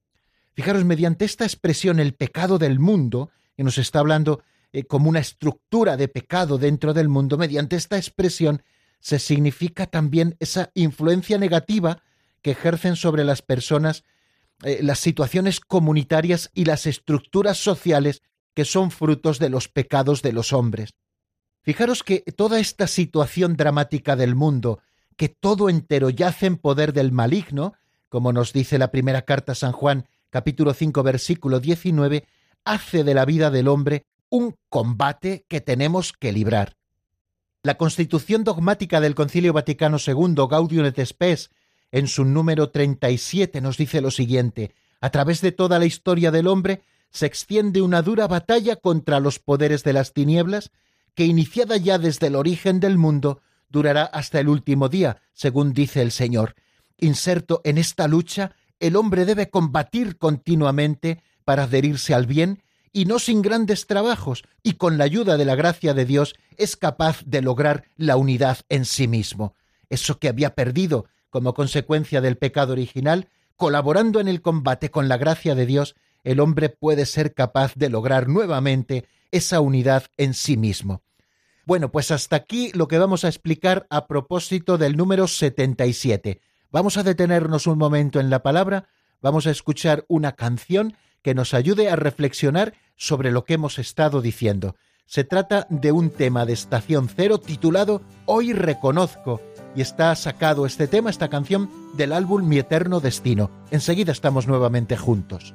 Fijaros, 0.55 0.85
mediante 0.85 1.25
esta 1.25 1.45
expresión, 1.45 1.99
el 1.99 2.15
pecado 2.15 2.59
del 2.59 2.79
mundo, 2.79 3.31
que 3.57 3.65
nos 3.65 3.79
está 3.79 3.99
hablando 3.99 4.43
eh, 4.73 4.85
como 4.85 5.09
una 5.09 5.19
estructura 5.19 5.97
de 5.97 6.07
pecado 6.09 6.59
dentro 6.59 6.95
del 6.95 7.09
mundo, 7.09 7.37
mediante 7.37 7.75
esta 7.75 7.97
expresión 7.97 8.63
se 9.01 9.19
significa 9.19 9.87
también 9.87 10.37
esa 10.39 10.71
influencia 10.75 11.39
negativa 11.39 12.03
que 12.41 12.53
ejercen 12.53 12.95
sobre 12.95 13.25
las 13.25 13.43
personas 13.43 14.05
eh, 14.63 14.79
las 14.81 15.01
situaciones 15.01 15.59
comunitarias 15.59 16.51
y 16.55 16.67
las 16.67 16.87
estructuras 16.87 17.57
sociales 17.57 18.23
que 18.55 18.65
son 18.65 18.93
frutos 18.93 19.41
de 19.41 19.49
los 19.49 19.67
pecados 19.67 20.23
de 20.23 20.33
los 20.33 20.53
hombres. 20.53 20.95
Fijaros 21.63 22.03
que 22.03 22.21
toda 22.37 22.59
esta 22.59 22.87
situación 22.87 23.57
dramática 23.57 24.17
del 24.17 24.35
mundo, 24.35 24.81
que 25.17 25.29
todo 25.29 25.69
entero 25.69 26.11
yace 26.11 26.47
en 26.47 26.57
poder 26.57 26.93
del 26.93 27.13
maligno, 27.13 27.75
como 28.09 28.33
nos 28.33 28.53
dice 28.53 28.79
la 28.79 28.91
primera 28.91 29.23
carta 29.23 29.53
a 29.53 29.55
San 29.55 29.73
Juan, 29.73 30.07
capítulo 30.31 30.75
5, 30.75 31.03
versículo 31.03 31.61
19, 31.61 32.27
hace 32.65 33.05
de 33.05 33.15
la 33.15 33.25
vida 33.25 33.51
del 33.51 33.69
hombre 33.69 34.07
un 34.29 34.57
combate 34.69 35.45
que 35.49 35.61
tenemos 35.61 36.13
que 36.13 36.33
librar. 36.33 36.77
La 37.63 37.77
constitución 37.77 38.43
dogmática 38.43 39.01
del 39.01 39.15
Concilio 39.15 39.53
Vaticano 39.53 39.99
II, 40.05 40.35
Gaudium 40.51 40.87
et 40.87 41.07
Spes, 41.07 41.51
en 41.93 42.09
su 42.09 42.25
número 42.25 42.71
37 42.71 43.61
nos 43.61 43.77
dice 43.77 44.01
lo 44.01 44.11
siguiente: 44.11 44.75
a 45.01 45.11
través 45.11 45.41
de 45.43 45.53
toda 45.53 45.79
la 45.79 45.85
historia 45.85 46.33
del 46.33 46.49
hombre 46.49 46.83
se 47.11 47.27
extiende 47.27 47.83
una 47.83 48.03
dura 48.03 48.27
batalla 48.27 48.77
contra 48.77 49.21
los 49.21 49.39
poderes 49.39 49.85
de 49.85 49.93
las 49.93 50.13
tinieblas, 50.13 50.73
que 51.15 51.25
iniciada 51.25 51.77
ya 51.77 51.99
desde 51.99 52.29
el 52.29 52.37
origen 52.37 52.81
del 52.81 52.99
mundo, 52.99 53.41
durará 53.69 54.05
hasta 54.05 54.41
el 54.41 54.49
último 54.49 54.89
día, 54.89 55.23
según 55.33 55.73
dice 55.73 56.03
el 56.03 56.13
Señor. 56.13 56.55
Inserto 56.99 57.61
en 57.65 57.79
esta 57.79 58.07
lucha, 58.09 58.55
el 58.81 58.97
hombre 58.97 59.25
debe 59.25 59.51
combatir 59.51 60.19
continuamente 60.19 61.23
para 61.45 61.65
adherirse 61.65 62.15
al 62.15 62.27
bien 62.27 62.63
y 62.93 63.07
no 63.07 63.19
sin 63.19 63.41
grandes 63.41 63.87
trabajos, 63.87 64.45
y 64.63 64.75
con 64.75 64.99
la 64.99 65.05
ayuda 65.05 65.37
de 65.37 65.47
la 65.47 65.55
gracia 65.55 65.95
de 65.95 66.05
Dios 66.05 66.35
es 66.57 66.77
capaz 66.77 67.23
de 67.25 67.41
lograr 67.41 67.85
la 67.97 68.17
unidad 68.17 68.59
en 68.69 68.85
sí 68.85 69.09
mismo. 69.09 69.55
Eso 69.89 70.19
que 70.19 70.29
había 70.29 70.55
perdido 70.55 71.07
como 71.31 71.55
consecuencia 71.55 72.21
del 72.21 72.37
pecado 72.37 72.75
original, 72.75 73.29
colaborando 73.57 74.21
en 74.21 74.29
el 74.29 74.43
combate 74.43 74.91
con 74.91 75.09
la 75.09 75.17
gracia 75.17 75.55
de 75.55 75.65
Dios, 75.65 75.95
el 76.25 76.41
hombre 76.41 76.69
puede 76.69 77.07
ser 77.07 77.35
capaz 77.35 77.75
de 77.75 77.89
lograr 77.89 78.29
nuevamente 78.29 79.07
esa 79.31 79.61
unidad 79.61 80.05
en 80.17 80.35
sí 80.35 80.57
mismo. 80.57 81.03
Bueno, 81.65 81.93
pues 81.93 82.11
hasta 82.11 82.37
aquí 82.37 82.71
lo 82.75 82.89
que 82.89 82.99
vamos 82.99 83.25
a 83.25 83.29
explicar 83.29 83.87
a 83.89 84.07
propósito 84.07 84.79
del 84.79 84.97
número 84.97 85.29
77. 85.29 86.41
Vamos 86.71 86.97
a 86.97 87.03
detenernos 87.03 87.67
un 87.67 87.79
momento 87.79 88.19
en 88.19 88.31
la 88.31 88.43
palabra, 88.43 88.89
vamos 89.21 89.47
a 89.47 89.51
escuchar 89.51 90.05
una 90.09 90.33
canción 90.33 90.97
que 91.23 91.35
nos 91.35 91.55
ayude 91.55 91.89
a 91.89 91.97
reflexionar 91.97 92.75
sobre 92.97 93.31
lo 93.31 93.45
que 93.45 93.55
hemos 93.55 93.79
estado 93.79 94.21
diciendo. 94.21 94.75
Se 95.07 95.25
trata 95.25 95.67
de 95.71 95.93
un 95.93 96.11
tema 96.11 96.47
de 96.47 96.55
estación 96.55 97.09
cero 97.09 97.39
titulado 97.39 98.03
Hoy 98.27 98.53
reconozco 98.53 99.41
y 99.77 99.83
está 99.83 100.15
sacado 100.17 100.67
este 100.67 100.89
tema, 100.89 101.11
esta 101.11 101.29
canción, 101.29 101.71
del 101.97 102.13
álbum 102.13 102.49
Mi 102.49 102.59
Eterno 102.59 103.01
Destino. 103.01 103.51
Enseguida 103.71 104.13
estamos 104.13 104.47
nuevamente 104.47 104.97
juntos. 104.97 105.55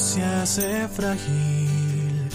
Se 0.00 0.22
hace 0.22 0.88
frágil 0.88 2.28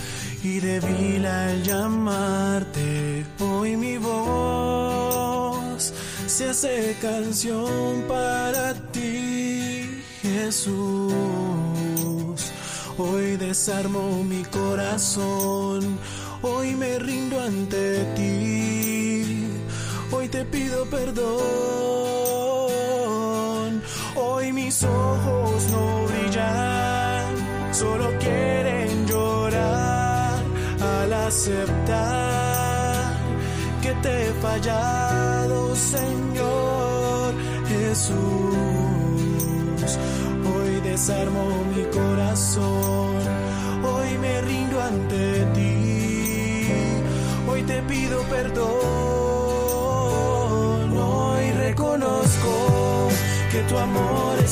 y 0.44 0.60
débil 0.60 1.26
al 1.26 1.64
llamarte. 1.64 3.26
Hoy 3.40 3.76
mi 3.78 3.98
voz 3.98 5.94
se 6.28 6.50
hace 6.50 6.96
canción 7.02 8.04
para 8.08 8.74
ti, 8.92 10.04
Jesús. 10.22 11.12
Hoy 12.98 13.36
desarmo 13.36 14.24
mi 14.24 14.44
corazón 14.44 16.00
Hoy 16.48 16.76
me 16.76 17.00
rindo 17.00 17.42
ante 17.42 18.04
ti. 18.16 19.48
Hoy 20.12 20.28
te 20.30 20.46
pido 20.46 20.86
perdón. 20.86 21.32
Hoy 24.16 24.54
mis 24.54 24.84
ojos 24.84 25.64
no 25.72 26.06
brillan, 26.06 27.05
solo 27.76 28.08
quieren 28.20 29.06
llorar 29.06 30.40
al 30.80 31.14
aceptar 31.28 33.04
que 33.82 33.92
te 34.04 34.30
he 34.30 34.34
fallado, 34.46 35.76
Señor 35.76 37.34
Jesús. 37.68 38.56
Hoy 40.54 40.72
desarmo 40.90 41.44
mi 41.76 41.84
corazón, 42.00 43.18
hoy 43.84 44.18
me 44.20 44.42
rindo 44.42 44.82
ante 44.82 45.46
ti 45.54 45.76
hoy 47.50 47.62
te 47.64 47.82
pido 47.84 48.22
perdón. 48.36 48.68
Hoy 50.98 51.52
reconozco 51.52 53.10
que 53.52 53.60
tu 53.64 53.78
amor 53.78 54.40
es 54.44 54.52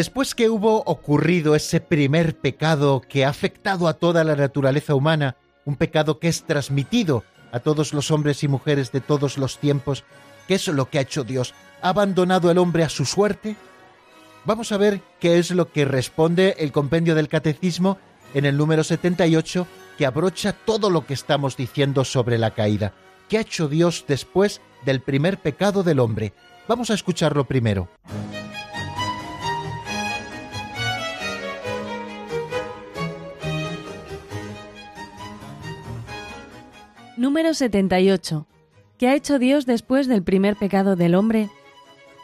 Después 0.00 0.34
que 0.34 0.48
hubo 0.48 0.78
ocurrido 0.86 1.54
ese 1.54 1.78
primer 1.78 2.34
pecado 2.34 3.02
que 3.06 3.26
ha 3.26 3.28
afectado 3.28 3.86
a 3.86 3.92
toda 3.92 4.24
la 4.24 4.34
naturaleza 4.34 4.94
humana, 4.94 5.36
un 5.66 5.76
pecado 5.76 6.18
que 6.18 6.28
es 6.28 6.44
transmitido 6.44 7.22
a 7.52 7.60
todos 7.60 7.92
los 7.92 8.10
hombres 8.10 8.42
y 8.42 8.48
mujeres 8.48 8.92
de 8.92 9.02
todos 9.02 9.36
los 9.36 9.58
tiempos, 9.58 10.04
¿qué 10.48 10.54
es 10.54 10.66
lo 10.68 10.88
que 10.88 10.96
ha 10.96 11.02
hecho 11.02 11.22
Dios? 11.22 11.52
¿Ha 11.82 11.90
abandonado 11.90 12.48
al 12.48 12.56
hombre 12.56 12.82
a 12.82 12.88
su 12.88 13.04
suerte? 13.04 13.56
Vamos 14.46 14.72
a 14.72 14.78
ver 14.78 15.02
qué 15.20 15.38
es 15.38 15.50
lo 15.50 15.70
que 15.70 15.84
responde 15.84 16.56
el 16.60 16.72
compendio 16.72 17.14
del 17.14 17.28
catecismo 17.28 17.98
en 18.32 18.46
el 18.46 18.56
número 18.56 18.84
78, 18.84 19.66
que 19.98 20.06
abrocha 20.06 20.54
todo 20.54 20.88
lo 20.88 21.04
que 21.04 21.12
estamos 21.12 21.58
diciendo 21.58 22.06
sobre 22.06 22.38
la 22.38 22.52
caída. 22.52 22.94
¿Qué 23.28 23.36
ha 23.36 23.42
hecho 23.42 23.68
Dios 23.68 24.06
después 24.08 24.62
del 24.82 25.02
primer 25.02 25.36
pecado 25.36 25.82
del 25.82 26.00
hombre? 26.00 26.32
Vamos 26.66 26.90
a 26.90 26.94
escucharlo 26.94 27.44
primero. 27.44 27.90
Número 37.20 37.52
78. 37.52 38.46
¿Qué 38.96 39.06
ha 39.06 39.14
hecho 39.14 39.38
Dios 39.38 39.66
después 39.66 40.06
del 40.06 40.22
primer 40.22 40.56
pecado 40.56 40.96
del 40.96 41.14
hombre? 41.14 41.50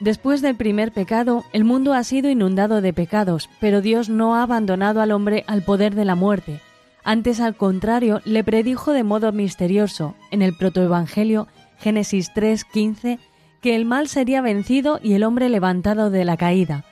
Después 0.01 0.41
del 0.41 0.57
primer 0.57 0.91
pecado, 0.91 1.45
el 1.53 1.65
mundo 1.65 1.93
ha 1.93 2.03
sido 2.03 2.31
inundado 2.31 2.81
de 2.81 2.95
pecados, 2.95 3.51
pero 3.61 3.83
Dios 3.83 4.09
no 4.09 4.37
ha 4.37 4.43
abandonado 4.43 5.03
al 5.03 5.13
hombre 5.13 5.45
al 5.49 5.61
poder 5.61 5.95
de 5.95 6.07
la 6.07 6.15
muerte. 6.15 6.63
Antes, 7.05 7.41
al 7.41 7.57
contrario, 7.57 8.23
le 8.25 8.43
predijo 8.43 8.95
de 8.95 9.05
modo 9.05 9.33
misterioso, 9.33 10.15
en 10.31 10.41
el 10.41 10.57
protoevangelio 10.57 11.47
Génesis 11.79 12.31
3:15, 12.35 13.19
que 13.61 13.77
el 13.77 13.85
mal 13.85 14.09
sería 14.09 14.41
vencido 14.41 14.99
y 15.03 15.13
el 15.13 15.25
hombre 15.25 15.51
levantado 15.51 16.09
de 16.09 16.25
la 16.25 16.39
caída. 16.39 16.87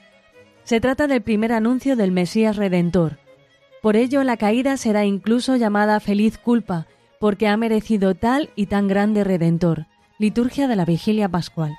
Se 0.64 0.78
trata 0.78 1.06
del 1.06 1.22
primer 1.22 1.52
anuncio 1.52 1.96
del 1.96 2.12
Mesías 2.12 2.56
Redentor. 2.56 3.16
Por 3.80 3.96
ello, 3.96 4.24
la 4.24 4.36
caída 4.36 4.76
será 4.76 5.06
incluso 5.06 5.56
llamada 5.56 6.00
feliz 6.00 6.36
culpa, 6.36 6.86
porque 7.24 7.48
ha 7.48 7.56
merecido 7.56 8.14
tal 8.14 8.50
y 8.54 8.66
tan 8.66 8.86
grande 8.86 9.24
Redentor. 9.24 9.86
Liturgia 10.18 10.68
de 10.68 10.76
la 10.76 10.84
Vigilia 10.84 11.26
Pascual. 11.26 11.74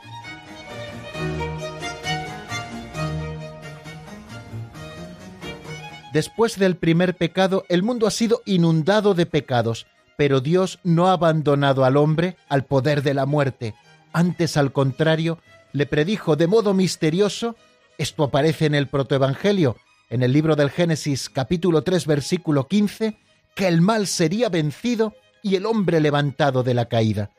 Después 6.12 6.58
del 6.58 6.78
primer 6.78 7.16
pecado, 7.16 7.64
el 7.70 7.84
mundo 7.84 8.08
ha 8.08 8.10
sido 8.10 8.41
inundado 8.48 9.14
de 9.14 9.28
pecados, 9.28 9.86
pero 10.18 10.41
Dios 10.41 10.80
no 10.84 11.10
ha 11.10 11.12
abandonado 11.12 11.86
al 11.86 11.96
hombre 11.96 12.38
al 12.50 12.66
poder 12.66 13.04
de 13.04 13.14
la 13.14 13.28
muerte. 13.28 13.76
Antes, 14.14 14.58
al 14.58 14.72
contrario, 14.72 15.38
le 15.74 15.86
predijo 15.86 16.36
de 16.36 16.48
modo 16.48 16.74
misterioso, 16.74 17.56
esto 18.00 18.24
aparece 18.24 18.66
en 18.66 18.74
el 18.74 18.88
protoevangelio, 18.88 19.78
en 20.10 20.24
el 20.24 20.34
libro 20.34 20.56
del 20.56 20.72
Génesis 20.72 21.30
capítulo 21.30 21.84
3 21.84 22.08
versículo 22.08 22.68
15, 22.68 23.20
que 23.54 23.68
el 23.68 23.82
mal 23.82 24.08
sería 24.08 24.50
vencido 24.50 25.14
y 25.46 25.56
el 25.58 25.68
hombre 25.68 26.00
levantado 26.00 26.64
de 26.64 26.74
la 26.74 26.86
caída. 26.86 27.30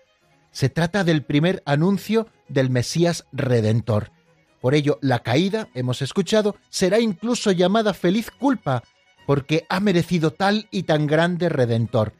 Se 0.52 0.68
trata 0.68 1.02
del 1.02 1.24
primer 1.24 1.60
anuncio 1.66 2.28
del 2.48 2.70
Mesías 2.70 3.26
Redentor. 3.32 4.12
Por 4.60 4.76
ello, 4.76 5.00
la 5.02 5.24
caída, 5.24 5.70
hemos 5.74 6.02
escuchado, 6.02 6.54
será 6.70 7.00
incluso 7.00 7.50
llamada 7.50 7.94
feliz 7.94 8.30
culpa, 8.30 8.84
porque 9.26 9.66
ha 9.68 9.80
merecido 9.80 10.30
tal 10.30 10.68
y 10.70 10.84
tan 10.84 11.08
grande 11.08 11.48
Redentor. 11.48 12.12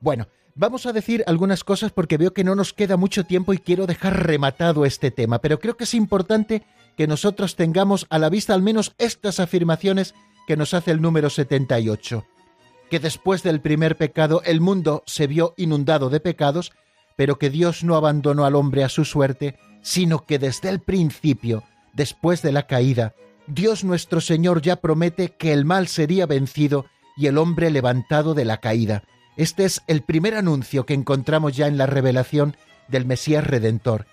Bueno, 0.00 0.26
vamos 0.54 0.86
a 0.86 0.94
decir 0.94 1.22
algunas 1.26 1.64
cosas 1.64 1.92
porque 1.92 2.16
veo 2.16 2.32
que 2.32 2.42
no 2.42 2.54
nos 2.54 2.72
queda 2.72 2.96
mucho 2.96 3.24
tiempo 3.24 3.52
y 3.52 3.58
quiero 3.58 3.86
dejar 3.86 4.26
rematado 4.26 4.86
este 4.86 5.10
tema, 5.10 5.40
pero 5.42 5.60
creo 5.60 5.76
que 5.76 5.84
es 5.84 5.92
importante 5.92 6.62
que 6.96 7.06
nosotros 7.06 7.56
tengamos 7.56 8.06
a 8.08 8.18
la 8.18 8.30
vista 8.30 8.54
al 8.54 8.62
menos 8.62 8.94
estas 8.96 9.38
afirmaciones 9.38 10.14
que 10.46 10.56
nos 10.56 10.72
hace 10.72 10.92
el 10.92 11.02
número 11.02 11.28
78. 11.28 12.24
Que 12.90 13.00
después 13.00 13.42
del 13.42 13.60
primer 13.60 13.96
pecado 13.96 14.42
el 14.44 14.60
mundo 14.60 15.02
se 15.06 15.26
vio 15.26 15.54
inundado 15.56 16.10
de 16.10 16.20
pecados, 16.20 16.72
pero 17.16 17.38
que 17.38 17.50
Dios 17.50 17.82
no 17.82 17.96
abandonó 17.96 18.44
al 18.44 18.54
hombre 18.54 18.84
a 18.84 18.88
su 18.88 19.04
suerte, 19.04 19.58
sino 19.82 20.24
que 20.24 20.38
desde 20.38 20.68
el 20.68 20.80
principio, 20.80 21.64
después 21.94 22.42
de 22.42 22.52
la 22.52 22.66
caída, 22.66 23.14
Dios 23.46 23.84
nuestro 23.84 24.20
Señor 24.20 24.60
ya 24.62 24.76
promete 24.76 25.30
que 25.30 25.52
el 25.52 25.64
mal 25.64 25.88
sería 25.88 26.26
vencido 26.26 26.86
y 27.16 27.26
el 27.26 27.38
hombre 27.38 27.70
levantado 27.70 28.34
de 28.34 28.44
la 28.44 28.58
caída. 28.58 29.04
Este 29.36 29.64
es 29.64 29.82
el 29.86 30.02
primer 30.02 30.34
anuncio 30.34 30.86
que 30.86 30.94
encontramos 30.94 31.56
ya 31.56 31.66
en 31.66 31.78
la 31.78 31.86
revelación 31.86 32.56
del 32.88 33.06
Mesías 33.06 33.46
Redentor. 33.46 34.06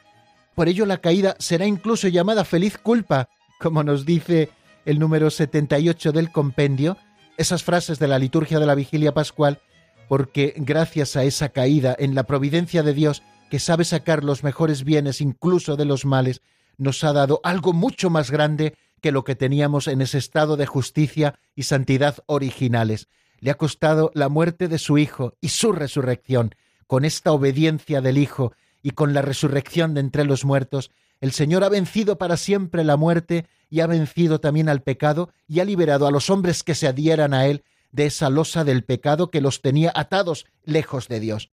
Por 0.56 0.68
ello 0.68 0.86
la 0.86 0.98
caída 0.98 1.36
será 1.40 1.66
incluso 1.66 2.08
llamada 2.08 2.46
feliz 2.46 2.78
culpa, 2.78 3.30
como 3.60 3.84
nos 3.84 4.06
dice 4.06 4.50
el 4.86 5.00
número 5.00 5.30
78 5.30 6.12
del 6.12 6.32
compendio, 6.32 6.98
esas 7.38 7.64
frases 7.64 8.00
de 8.00 8.08
la 8.08 8.20
liturgia 8.20 8.60
de 8.60 8.66
la 8.66 8.76
vigilia 8.76 9.14
pascual, 9.14 9.60
porque 10.08 10.54
gracias 10.58 11.16
a 11.16 11.24
esa 11.24 11.50
caída 11.50 11.96
en 11.98 12.16
la 12.16 12.24
providencia 12.24 12.84
de 12.84 12.94
Dios, 12.94 13.24
que 13.50 13.60
sabe 13.60 13.86
sacar 13.86 14.24
los 14.24 14.44
mejores 14.44 14.84
bienes 14.84 15.22
incluso 15.22 15.76
de 15.76 15.86
los 15.86 16.06
males, 16.06 16.42
nos 16.78 17.04
ha 17.04 17.14
dado 17.14 17.40
algo 17.44 17.74
mucho 17.74 18.10
más 18.10 18.32
grande 18.32 18.76
que 19.02 19.12
lo 19.12 19.24
que 19.24 19.36
teníamos 19.36 19.88
en 19.88 20.02
ese 20.02 20.18
estado 20.18 20.58
de 20.58 20.66
justicia 20.66 21.38
y 21.56 21.64
santidad 21.64 22.18
originales. 22.26 23.10
Le 23.40 23.52
ha 23.52 23.56
costado 23.56 24.12
la 24.16 24.30
muerte 24.30 24.68
de 24.68 24.80
su 24.80 24.98
Hijo 24.98 25.36
y 25.42 25.50
su 25.50 25.72
resurrección. 25.72 26.56
Con 26.88 27.06
esta 27.06 27.32
obediencia 27.32 28.02
del 28.02 28.18
Hijo 28.18 28.54
y 28.82 28.92
con 28.92 29.14
la 29.14 29.22
resurrección 29.22 29.94
de 29.94 30.00
entre 30.00 30.24
los 30.24 30.46
muertos, 30.46 30.92
el 31.24 31.32
Señor 31.32 31.64
ha 31.64 31.70
vencido 31.70 32.18
para 32.18 32.36
siempre 32.36 32.84
la 32.84 32.98
muerte 32.98 33.48
y 33.70 33.80
ha 33.80 33.88
vencido 33.88 34.42
también 34.42 34.68
al 34.68 34.82
pecado 34.82 35.32
y 35.48 35.62
ha 35.62 35.64
liberado 35.64 36.06
a 36.06 36.12
los 36.12 36.30
hombres 36.30 36.64
que 36.64 36.76
se 36.76 36.86
adhieran 36.86 37.34
a 37.34 37.46
Él 37.48 37.64
de 37.94 38.08
esa 38.08 38.30
losa 38.30 38.66
del 38.66 38.84
pecado 38.84 39.32
que 39.32 39.40
los 39.40 39.62
tenía 39.62 39.94
atados 39.96 40.46
lejos 40.66 41.08
de 41.08 41.22
Dios. 41.22 41.50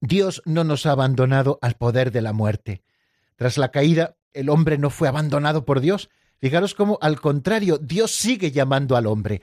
Dios 0.00 0.40
no 0.46 0.64
nos 0.64 0.86
ha 0.86 0.92
abandonado 0.92 1.58
al 1.60 1.74
poder 1.74 2.10
de 2.10 2.22
la 2.22 2.32
muerte. 2.32 2.84
Tras 3.36 3.58
la 3.58 3.70
caída, 3.70 4.16
el 4.32 4.48
hombre 4.48 4.78
no 4.78 4.88
fue 4.88 5.08
abandonado 5.08 5.66
por 5.66 5.80
Dios. 5.80 6.08
Fijaros 6.38 6.72
cómo, 6.72 6.96
al 7.02 7.20
contrario, 7.20 7.76
Dios 7.76 8.12
sigue 8.12 8.50
llamando 8.50 8.96
al 8.96 9.06
hombre. 9.06 9.42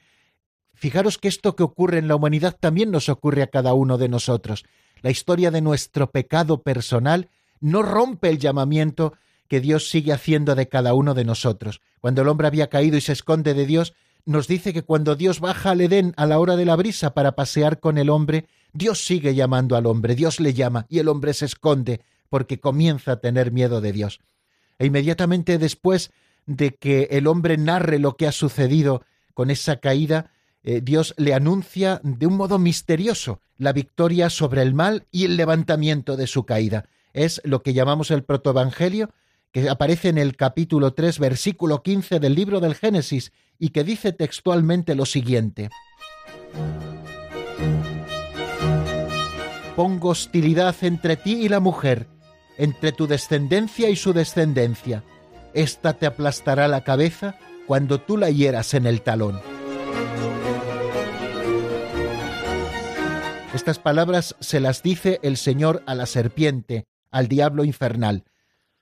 Fijaros 0.74 1.20
que 1.20 1.28
esto 1.28 1.56
que 1.56 1.62
ocurre 1.62 2.00
en 2.00 2.08
la 2.08 2.16
humanidad 2.16 2.58
también 2.60 2.90
nos 2.90 3.08
ocurre 3.08 3.44
a 3.44 3.52
cada 3.52 3.76
uno 3.76 4.00
de 4.00 4.10
nosotros. 4.10 4.66
La 5.04 5.12
historia 5.12 5.52
de 5.52 5.62
nuestro 5.62 6.10
pecado 6.10 6.64
personal 6.64 7.30
no 7.60 7.84
rompe 7.84 8.30
el 8.30 8.40
llamamiento 8.40 9.14
que 9.50 9.60
Dios 9.60 9.90
sigue 9.90 10.14
haciendo 10.14 10.56
de 10.56 10.70
cada 10.70 10.94
uno 10.94 11.14
de 11.14 11.26
nosotros. 11.26 11.82
Cuando 12.00 12.22
el 12.22 12.30
hombre 12.30 12.48
había 12.48 12.70
caído 12.70 12.96
y 12.96 13.02
se 13.02 13.12
esconde 13.12 13.54
de 13.54 13.66
Dios, 13.66 13.94
nos 14.26 14.48
dice 14.48 14.72
que 14.72 14.84
cuando 14.84 15.16
Dios 15.16 15.40
baja 15.40 15.72
al 15.72 15.82
Edén 15.82 16.14
a 16.16 16.26
la 16.26 16.40
hora 16.40 16.56
de 16.56 16.66
la 16.66 16.76
brisa 16.76 17.14
para 17.14 17.34
pasear 17.34 17.80
con 17.80 17.98
el 17.98 18.10
hombre, 18.10 18.48
Dios 18.74 19.04
sigue 19.04 19.34
llamando 19.34 19.76
al 19.76 19.88
hombre, 19.88 20.16
Dios 20.16 20.40
le 20.40 20.54
llama 20.54 20.86
y 20.88 21.00
el 21.00 21.08
hombre 21.08 21.34
se 21.34 21.46
esconde 21.46 22.02
porque 22.30 22.60
comienza 22.60 23.14
a 23.14 23.20
tener 23.20 23.52
miedo 23.52 23.82
de 23.82 23.92
Dios. 23.92 24.20
e 24.78 24.86
inmediatamente 24.86 25.58
después 25.58 26.12
de 26.46 26.76
que 26.76 27.10
el 27.12 27.28
hombre 27.28 27.58
narre 27.58 28.00
lo 28.00 28.16
que 28.16 28.28
ha 28.28 28.32
sucedido 28.32 29.04
con 29.34 29.50
esa 29.50 29.78
caída, 29.78 30.32
eh, 30.64 30.82
Dios 30.82 31.14
le 31.18 31.34
anuncia 31.34 32.00
de 32.04 32.28
un 32.28 32.38
modo 32.38 32.60
misterioso 32.60 33.42
la 33.58 33.74
victoria 33.74 34.30
sobre 34.30 34.62
el 34.62 34.74
mal 34.74 35.06
y 35.12 35.26
el 35.26 35.38
levantamiento 35.38 36.16
de 36.16 36.28
su 36.28 36.46
caída. 36.46 36.86
Es 37.14 37.42
lo 37.44 37.62
que 37.62 37.74
llamamos 37.74 38.10
el 38.12 38.24
protoevangelio, 38.24 39.10
que 39.52 39.70
aparece 39.70 40.10
en 40.10 40.18
el 40.18 40.36
capítulo 40.36 40.94
3, 40.94 41.20
versículo 41.20 41.82
15 41.82 42.20
del 42.20 42.36
libro 42.36 42.60
del 42.60 42.76
Génesis, 42.76 43.32
y 43.58 43.70
que 43.70 43.84
dice 43.84 44.14
textualmente 44.14 44.96
lo 44.96 45.06
siguiente. 45.06 45.70
Pongo 49.76 50.10
hostilidad 50.10 50.76
entre 50.82 51.16
ti 51.16 51.42
y 51.42 51.50
la 51.50 51.60
mujer, 51.60 52.08
entre 52.58 52.92
tu 52.92 53.08
descendencia 53.08 53.90
y 53.90 53.96
su 53.96 54.14
descendencia. 54.14 55.04
Esta 55.54 55.94
te 55.94 56.06
aplastará 56.06 56.68
la 56.68 56.84
cabeza 56.84 57.36
cuando 57.66 58.00
tú 58.00 58.18
la 58.18 58.30
hieras 58.30 58.74
en 58.74 58.86
el 58.86 59.02
talón. 59.02 59.40
Estas 63.54 63.80
palabras 63.80 64.36
se 64.40 64.60
las 64.60 64.84
dice 64.84 65.20
el 65.24 65.38
Señor 65.38 65.82
a 65.88 65.96
la 65.96 66.06
serpiente, 66.06 66.86
al 67.10 67.28
diablo 67.28 67.64
infernal. 67.64 68.26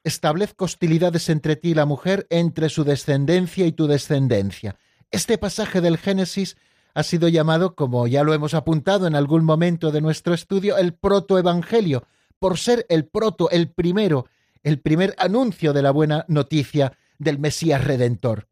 Establezco 0.07 0.63
hostilidades 0.63 1.27
entre 1.27 1.57
ti 1.57 1.71
y 1.71 1.73
la 1.73 1.85
mujer, 1.85 2.27
entre 2.29 2.69
su 2.69 2.85
descendencia 2.85 3.65
y 3.65 3.73
tu 3.73 3.87
descendencia. 3.87 4.77
Este 5.11 5.37
pasaje 5.37 5.81
del 5.81 5.97
Génesis 5.97 6.55
ha 6.93 7.03
sido 7.03 7.27
llamado, 7.27 7.75
como 7.75 8.07
ya 8.07 8.23
lo 8.23 8.33
hemos 8.33 8.53
apuntado 8.53 9.05
en 9.05 9.15
algún 9.15 9.43
momento 9.43 9.91
de 9.91 9.99
nuestro 9.99 10.33
estudio, 10.33 10.77
el 10.77 10.93
protoevangelio, 10.93 12.05
por 12.39 12.57
ser 12.57 12.85
el 12.87 13.05
proto, 13.05 13.49
el 13.49 13.69
primero, 13.69 14.27
el 14.63 14.79
primer 14.79 15.13
anuncio 15.17 15.73
de 15.73 15.81
la 15.81 15.91
buena 15.91 16.23
noticia 16.29 16.97
del 17.19 17.37
Mesías 17.37 17.83
Redentor. 17.83 18.47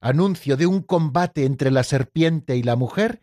Anuncio 0.00 0.56
de 0.56 0.66
un 0.66 0.80
combate 0.80 1.44
entre 1.44 1.70
la 1.70 1.84
serpiente 1.84 2.56
y 2.56 2.62
la 2.62 2.76
mujer, 2.76 3.20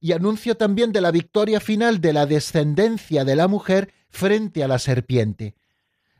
y 0.00 0.12
anuncio 0.12 0.56
también 0.56 0.92
de 0.92 1.02
la 1.02 1.10
victoria 1.10 1.60
final 1.60 2.00
de 2.00 2.14
la 2.14 2.24
descendencia 2.24 3.26
de 3.26 3.36
la 3.36 3.48
mujer 3.48 3.92
frente 4.08 4.64
a 4.64 4.68
la 4.68 4.78
serpiente. 4.78 5.54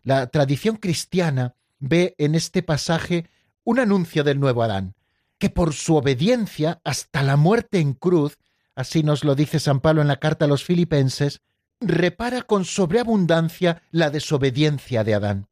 La 0.02 0.26
tradición 0.26 0.76
cristiana 0.76 1.54
ve 1.78 2.14
en 2.18 2.34
este 2.34 2.62
pasaje 2.62 3.28
un 3.64 3.78
anuncio 3.78 4.24
del 4.24 4.40
nuevo 4.40 4.62
Adán, 4.62 4.94
que 5.38 5.50
por 5.50 5.72
su 5.74 5.96
obediencia 5.96 6.80
hasta 6.84 7.22
la 7.22 7.36
muerte 7.36 7.78
en 7.78 7.94
cruz, 7.94 8.38
así 8.74 9.02
nos 9.02 9.24
lo 9.24 9.34
dice 9.34 9.60
San 9.60 9.80
Pablo 9.80 10.02
en 10.02 10.08
la 10.08 10.18
carta 10.18 10.44
a 10.44 10.48
los 10.48 10.64
filipenses, 10.64 11.40
repara 11.80 12.42
con 12.42 12.64
sobreabundancia 12.64 13.82
la 13.90 14.10
desobediencia 14.10 15.04
de 15.04 15.14
Adán. 15.14 15.48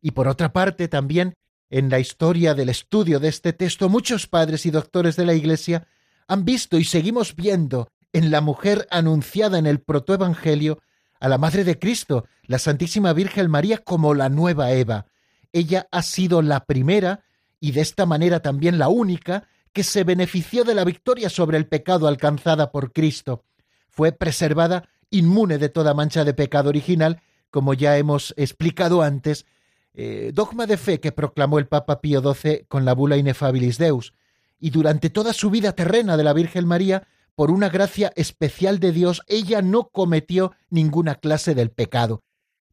Y 0.00 0.12
por 0.12 0.28
otra 0.28 0.52
parte 0.52 0.88
también, 0.88 1.34
en 1.70 1.88
la 1.88 1.98
historia 1.98 2.54
del 2.54 2.68
estudio 2.68 3.18
de 3.20 3.28
este 3.28 3.52
texto, 3.52 3.88
muchos 3.88 4.26
padres 4.26 4.66
y 4.66 4.70
doctores 4.70 5.16
de 5.16 5.24
la 5.24 5.34
Iglesia 5.34 5.86
han 6.28 6.44
visto 6.44 6.78
y 6.78 6.84
seguimos 6.84 7.34
viendo 7.34 7.88
en 8.12 8.30
la 8.30 8.40
mujer 8.40 8.86
anunciada 8.90 9.58
en 9.58 9.66
el 9.66 9.80
protoevangelio 9.80 10.80
a 11.22 11.28
la 11.28 11.38
Madre 11.38 11.62
de 11.62 11.78
Cristo, 11.78 12.26
la 12.48 12.58
Santísima 12.58 13.12
Virgen 13.12 13.48
María, 13.48 13.78
como 13.78 14.12
la 14.12 14.28
nueva 14.28 14.72
Eva. 14.72 15.06
Ella 15.52 15.86
ha 15.92 16.02
sido 16.02 16.42
la 16.42 16.64
primera 16.64 17.20
y 17.60 17.70
de 17.70 17.80
esta 17.80 18.06
manera 18.06 18.40
también 18.40 18.76
la 18.76 18.88
única 18.88 19.46
que 19.72 19.84
se 19.84 20.02
benefició 20.02 20.64
de 20.64 20.74
la 20.74 20.84
victoria 20.84 21.30
sobre 21.30 21.58
el 21.58 21.68
pecado 21.68 22.08
alcanzada 22.08 22.72
por 22.72 22.92
Cristo. 22.92 23.44
Fue 23.88 24.10
preservada 24.10 24.88
inmune 25.10 25.58
de 25.58 25.68
toda 25.68 25.94
mancha 25.94 26.24
de 26.24 26.34
pecado 26.34 26.70
original, 26.70 27.22
como 27.52 27.72
ya 27.72 27.96
hemos 27.98 28.34
explicado 28.36 29.02
antes, 29.02 29.46
eh, 29.94 30.32
dogma 30.34 30.66
de 30.66 30.76
fe 30.76 30.98
que 30.98 31.12
proclamó 31.12 31.60
el 31.60 31.68
Papa 31.68 32.00
Pío 32.00 32.20
XII 32.20 32.64
con 32.66 32.84
la 32.84 32.94
bula 32.94 33.16
Inefabilis 33.16 33.78
Deus, 33.78 34.12
y 34.58 34.70
durante 34.70 35.08
toda 35.08 35.32
su 35.32 35.50
vida 35.50 35.70
terrena 35.70 36.16
de 36.16 36.24
la 36.24 36.32
Virgen 36.32 36.66
María, 36.66 37.06
por 37.34 37.50
una 37.50 37.68
gracia 37.68 38.12
especial 38.16 38.78
de 38.78 38.92
Dios, 38.92 39.22
ella 39.26 39.62
no 39.62 39.88
cometió 39.88 40.52
ninguna 40.70 41.16
clase 41.16 41.54
del 41.54 41.70
pecado. 41.70 42.22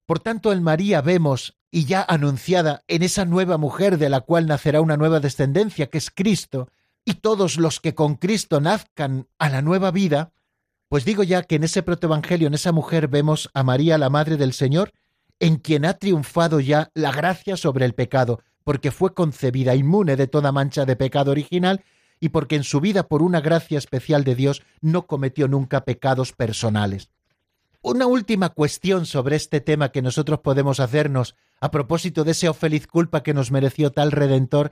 Por 0.05 0.19
tanto, 0.19 0.51
en 0.51 0.63
María 0.63 1.01
vemos, 1.01 1.57
y 1.71 1.85
ya 1.85 2.03
anunciada 2.07 2.83
en 2.87 3.03
esa 3.03 3.25
nueva 3.25 3.57
mujer 3.57 3.97
de 3.97 4.09
la 4.09 4.21
cual 4.21 4.47
nacerá 4.47 4.81
una 4.81 4.97
nueva 4.97 5.19
descendencia, 5.19 5.87
que 5.87 5.99
es 5.99 6.09
Cristo, 6.09 6.69
y 7.05 7.15
todos 7.15 7.57
los 7.57 7.79
que 7.79 7.95
con 7.95 8.15
Cristo 8.15 8.59
nazcan 8.59 9.27
a 9.37 9.49
la 9.49 9.61
nueva 9.61 9.91
vida, 9.91 10.31
pues 10.89 11.05
digo 11.05 11.23
ya 11.23 11.43
que 11.43 11.55
en 11.55 11.63
ese 11.63 11.83
protoevangelio, 11.83 12.47
en 12.47 12.55
esa 12.55 12.71
mujer, 12.71 13.07
vemos 13.07 13.49
a 13.53 13.63
María, 13.63 13.97
la 13.97 14.09
Madre 14.09 14.37
del 14.37 14.53
Señor, 14.53 14.91
en 15.39 15.57
quien 15.57 15.85
ha 15.85 15.93
triunfado 15.93 16.59
ya 16.59 16.89
la 16.93 17.11
gracia 17.11 17.55
sobre 17.55 17.85
el 17.85 17.93
pecado, 17.93 18.41
porque 18.63 18.91
fue 18.91 19.13
concebida 19.13 19.75
inmune 19.75 20.15
de 20.15 20.27
toda 20.27 20.51
mancha 20.51 20.85
de 20.85 20.95
pecado 20.95 21.31
original 21.31 21.83
y 22.19 22.29
porque 22.29 22.55
en 22.55 22.63
su 22.63 22.81
vida 22.81 23.07
por 23.07 23.21
una 23.21 23.41
gracia 23.41 23.77
especial 23.77 24.23
de 24.23 24.35
Dios 24.35 24.63
no 24.81 25.07
cometió 25.07 25.47
nunca 25.47 25.85
pecados 25.85 26.33
personales. 26.33 27.09
Una 27.81 28.07
última 28.07 28.49
cuestión 28.49 29.05
sobre 29.05 29.37
este 29.37 29.61
tema 29.61 29.89
que 29.89 30.01
nosotros 30.01 30.39
podemos 30.39 30.79
hacernos 30.79 31.35
a 31.61 31.71
propósito 31.71 32.23
de 32.23 32.31
ese 32.31 32.49
oh 32.49 32.53
feliz 32.53 32.87
culpa 32.87 33.23
que 33.23 33.33
nos 33.33 33.51
mereció 33.51 33.91
tal 33.91 34.11
Redentor, 34.11 34.71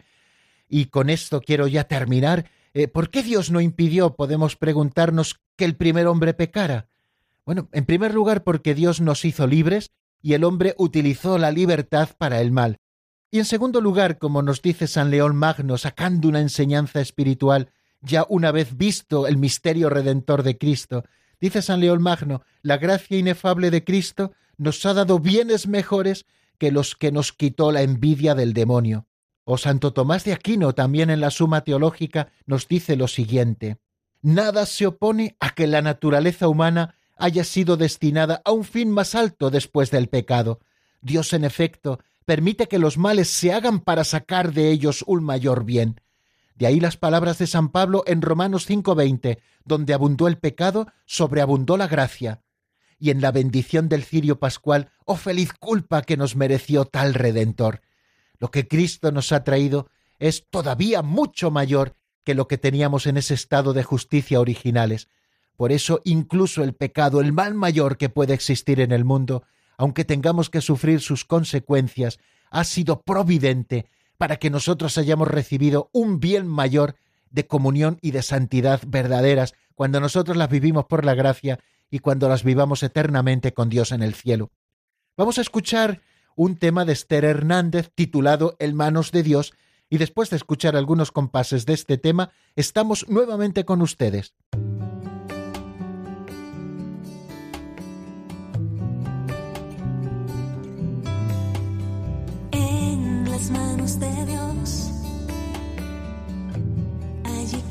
y 0.69 0.85
con 0.85 1.09
esto 1.09 1.41
quiero 1.41 1.67
ya 1.67 1.85
terminar. 1.85 2.49
Eh, 2.73 2.87
¿Por 2.87 3.09
qué 3.09 3.23
Dios 3.23 3.51
no 3.51 3.61
impidió, 3.61 4.15
podemos 4.15 4.55
preguntarnos, 4.55 5.39
que 5.55 5.65
el 5.65 5.75
primer 5.75 6.07
hombre 6.07 6.33
pecara? 6.33 6.87
Bueno, 7.45 7.69
en 7.71 7.85
primer 7.85 8.13
lugar 8.13 8.43
porque 8.43 8.75
Dios 8.75 8.99
nos 8.99 9.23
hizo 9.23 9.47
libres 9.47 9.91
y 10.21 10.33
el 10.33 10.43
hombre 10.43 10.75
utilizó 10.77 11.37
la 11.37 11.51
libertad 11.51 12.09
para 12.17 12.41
el 12.41 12.51
mal. 12.51 12.79
Y 13.29 13.39
en 13.39 13.45
segundo 13.45 13.81
lugar, 13.81 14.19
como 14.19 14.41
nos 14.41 14.61
dice 14.61 14.87
San 14.87 15.11
León 15.11 15.35
Magno, 15.35 15.77
sacando 15.77 16.29
una 16.29 16.39
enseñanza 16.39 17.01
espiritual, 17.01 17.71
ya 18.01 18.25
una 18.29 18.51
vez 18.51 18.77
visto 18.77 19.27
el 19.27 19.37
misterio 19.37 19.89
redentor 19.89 20.43
de 20.43 20.57
Cristo, 20.57 21.03
dice 21.41 21.61
San 21.61 21.81
León 21.81 22.01
Magno, 22.01 22.41
la 22.61 22.77
gracia 22.77 23.17
inefable 23.17 23.69
de 23.69 23.83
Cristo 23.83 24.31
nos 24.57 24.85
ha 24.85 24.93
dado 24.93 25.19
bienes 25.19 25.67
mejores 25.67 26.25
que 26.57 26.71
los 26.71 26.95
que 26.95 27.11
nos 27.11 27.33
quitó 27.33 27.71
la 27.71 27.81
envidia 27.81 28.33
del 28.33 28.53
demonio. 28.53 29.07
O 29.43 29.57
Santo 29.57 29.93
Tomás 29.93 30.23
de 30.23 30.33
Aquino 30.33 30.73
también 30.73 31.09
en 31.09 31.21
la 31.21 31.31
Suma 31.31 31.61
Teológica 31.61 32.31
nos 32.45 32.67
dice 32.67 32.95
lo 32.95 33.07
siguiente, 33.07 33.77
Nada 34.21 34.65
se 34.65 34.87
opone 34.87 35.37
a 35.39 35.51
que 35.51 35.67
la 35.67 35.81
naturaleza 35.81 36.47
humana 36.47 36.95
haya 37.17 37.43
sido 37.43 37.77
destinada 37.77 38.41
a 38.45 38.51
un 38.51 38.63
fin 38.63 38.89
más 38.89 39.15
alto 39.15 39.49
después 39.49 39.91
del 39.91 40.09
pecado. 40.09 40.59
Dios, 41.01 41.33
en 41.33 41.43
efecto, 41.43 41.99
permite 42.27 42.67
que 42.67 42.77
los 42.77 42.97
males 42.97 43.29
se 43.29 43.53
hagan 43.53 43.79
para 43.79 44.03
sacar 44.03 44.51
de 44.51 44.69
ellos 44.69 45.01
un 45.07 45.23
mayor 45.23 45.63
bien. 45.63 46.01
De 46.55 46.67
ahí 46.67 46.81
las 46.81 46.97
palabras 46.97 47.37
de 47.37 47.47
San 47.47 47.69
Pablo 47.69 48.03
en 48.05 48.21
Romanos 48.21 48.67
5:20, 48.67 49.39
donde 49.63 49.93
abundó 49.93 50.27
el 50.27 50.37
pecado, 50.37 50.87
sobreabundó 51.05 51.77
la 51.77 51.87
gracia. 51.87 52.41
Y 52.99 53.11
en 53.11 53.21
la 53.21 53.31
bendición 53.31 53.87
del 53.87 54.03
cirio 54.03 54.39
pascual, 54.39 54.89
oh 55.05 55.15
feliz 55.15 55.53
culpa 55.53 56.01
que 56.01 56.17
nos 56.17 56.35
mereció 56.35 56.83
tal 56.83 57.13
Redentor. 57.13 57.79
Lo 58.39 58.51
que 58.51 58.67
Cristo 58.67 59.13
nos 59.13 59.31
ha 59.31 59.45
traído 59.45 59.87
es 60.19 60.49
todavía 60.49 61.03
mucho 61.03 61.49
mayor 61.49 61.95
que 62.25 62.35
lo 62.35 62.49
que 62.49 62.57
teníamos 62.57 63.07
en 63.07 63.15
ese 63.15 63.35
estado 63.35 63.71
de 63.71 63.83
justicia 63.83 64.41
originales. 64.41 65.07
Por 65.55 65.71
eso 65.71 66.01
incluso 66.03 66.61
el 66.61 66.73
pecado, 66.73 67.21
el 67.21 67.31
mal 67.31 67.53
mayor 67.53 67.95
que 67.95 68.09
puede 68.09 68.33
existir 68.33 68.81
en 68.81 68.91
el 68.91 69.05
mundo, 69.05 69.43
aunque 69.77 70.05
tengamos 70.05 70.49
que 70.49 70.61
sufrir 70.61 71.01
sus 71.01 71.23
consecuencias, 71.25 72.19
ha 72.49 72.63
sido 72.63 73.01
providente 73.01 73.85
para 74.17 74.37
que 74.37 74.49
nosotros 74.49 74.97
hayamos 74.97 75.27
recibido 75.27 75.89
un 75.93 76.19
bien 76.19 76.47
mayor 76.47 76.95
de 77.29 77.45
comunión 77.45 77.99
y 78.01 78.11
de 78.11 78.23
santidad 78.23 78.81
verdaderas 78.87 79.53
cuando 79.75 79.99
nosotros 79.99 80.37
las 80.37 80.49
vivimos 80.49 80.85
por 80.85 81.05
la 81.05 81.13
gracia 81.13 81.59
y 81.89 81.99
cuando 81.99 82.27
las 82.27 82.43
vivamos 82.43 82.83
eternamente 82.83 83.53
con 83.53 83.69
Dios 83.69 83.91
en 83.91 84.01
el 84.01 84.15
cielo. 84.15 84.51
Vamos 85.15 85.37
a 85.37 85.41
escuchar 85.41 86.01
un 86.35 86.57
tema 86.57 86.85
de 86.85 86.93
Esther 86.93 87.25
Hernández 87.25 87.91
titulado 87.93 88.55
El 88.59 88.73
manos 88.73 89.11
de 89.11 89.23
Dios 89.23 89.53
y 89.89 89.97
después 89.97 90.29
de 90.29 90.37
escuchar 90.37 90.75
algunos 90.75 91.11
compases 91.11 91.65
de 91.65 91.73
este 91.73 91.97
tema, 91.97 92.31
estamos 92.55 93.07
nuevamente 93.07 93.65
con 93.65 93.81
ustedes. 93.81 94.33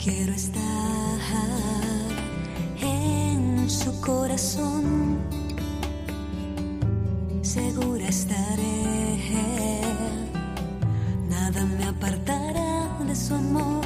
Quiero 0.06 0.32
estar 0.34 1.18
en 2.80 3.68
su 3.68 4.00
corazón. 4.00 5.18
Segura 7.42 8.06
estaré. 8.06 9.10
Nada 11.28 11.64
me 11.64 11.84
apartará 11.86 12.88
de 13.04 13.16
su 13.16 13.34
amor, 13.34 13.84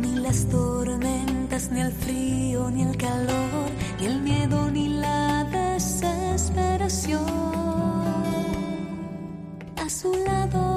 ni 0.00 0.16
las 0.20 0.46
tormentas, 0.46 1.70
ni 1.70 1.80
el 1.82 1.92
frío, 1.92 2.70
ni 2.70 2.84
el 2.84 2.96
calor, 2.96 3.68
ni 4.00 4.06
el 4.06 4.22
miedo, 4.22 4.70
ni 4.70 4.88
la 4.88 5.44
desesperación. 5.44 7.26
A 9.76 9.90
su 9.90 10.14
lado 10.14 10.71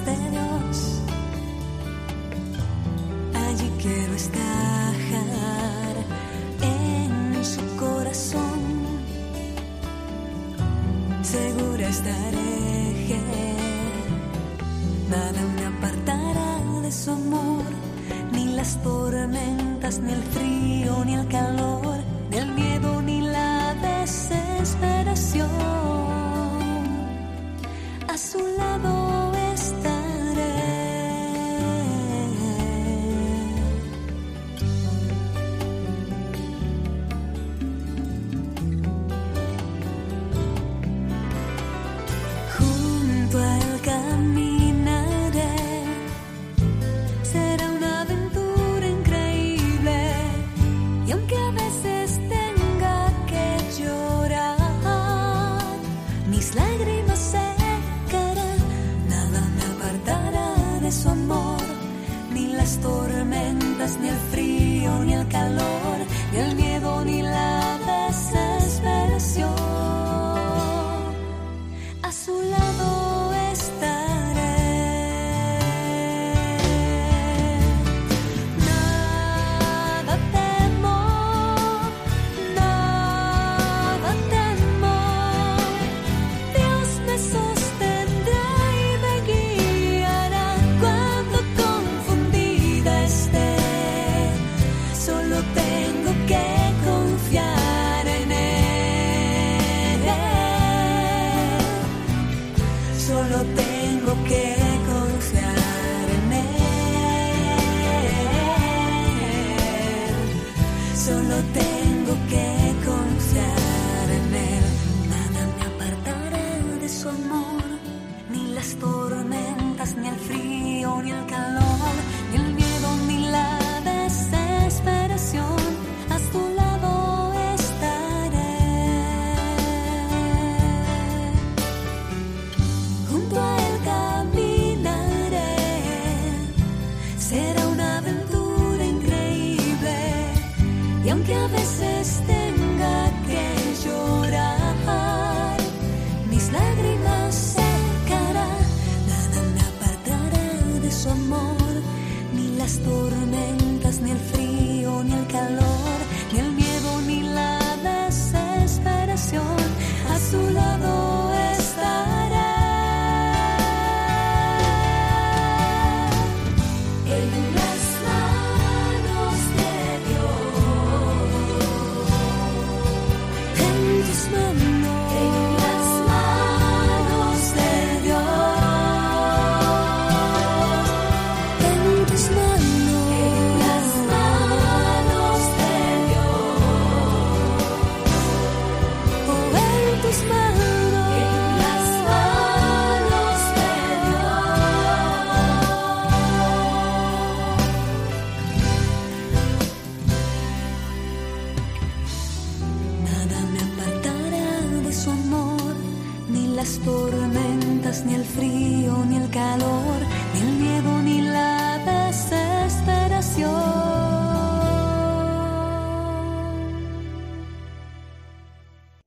de 0.00 0.12
Allí 3.34 3.70
quiero 3.78 4.14
estar 4.14 4.94
en 6.62 7.44
su 7.44 7.60
corazón. 7.76 8.60
Segura 11.22 11.88
estaré 11.88 12.52
nada 15.10 15.42
me 15.56 15.64
apartará 15.66 16.80
de 16.82 16.90
su 16.90 17.10
amor, 17.10 17.64
ni 18.32 18.46
las 18.54 18.82
tormentas, 18.82 19.98
ni 19.98 20.12
el 20.12 20.22
frío, 20.22 21.04
ni 21.04 21.14
el 21.14 21.28
calor. 21.28 21.71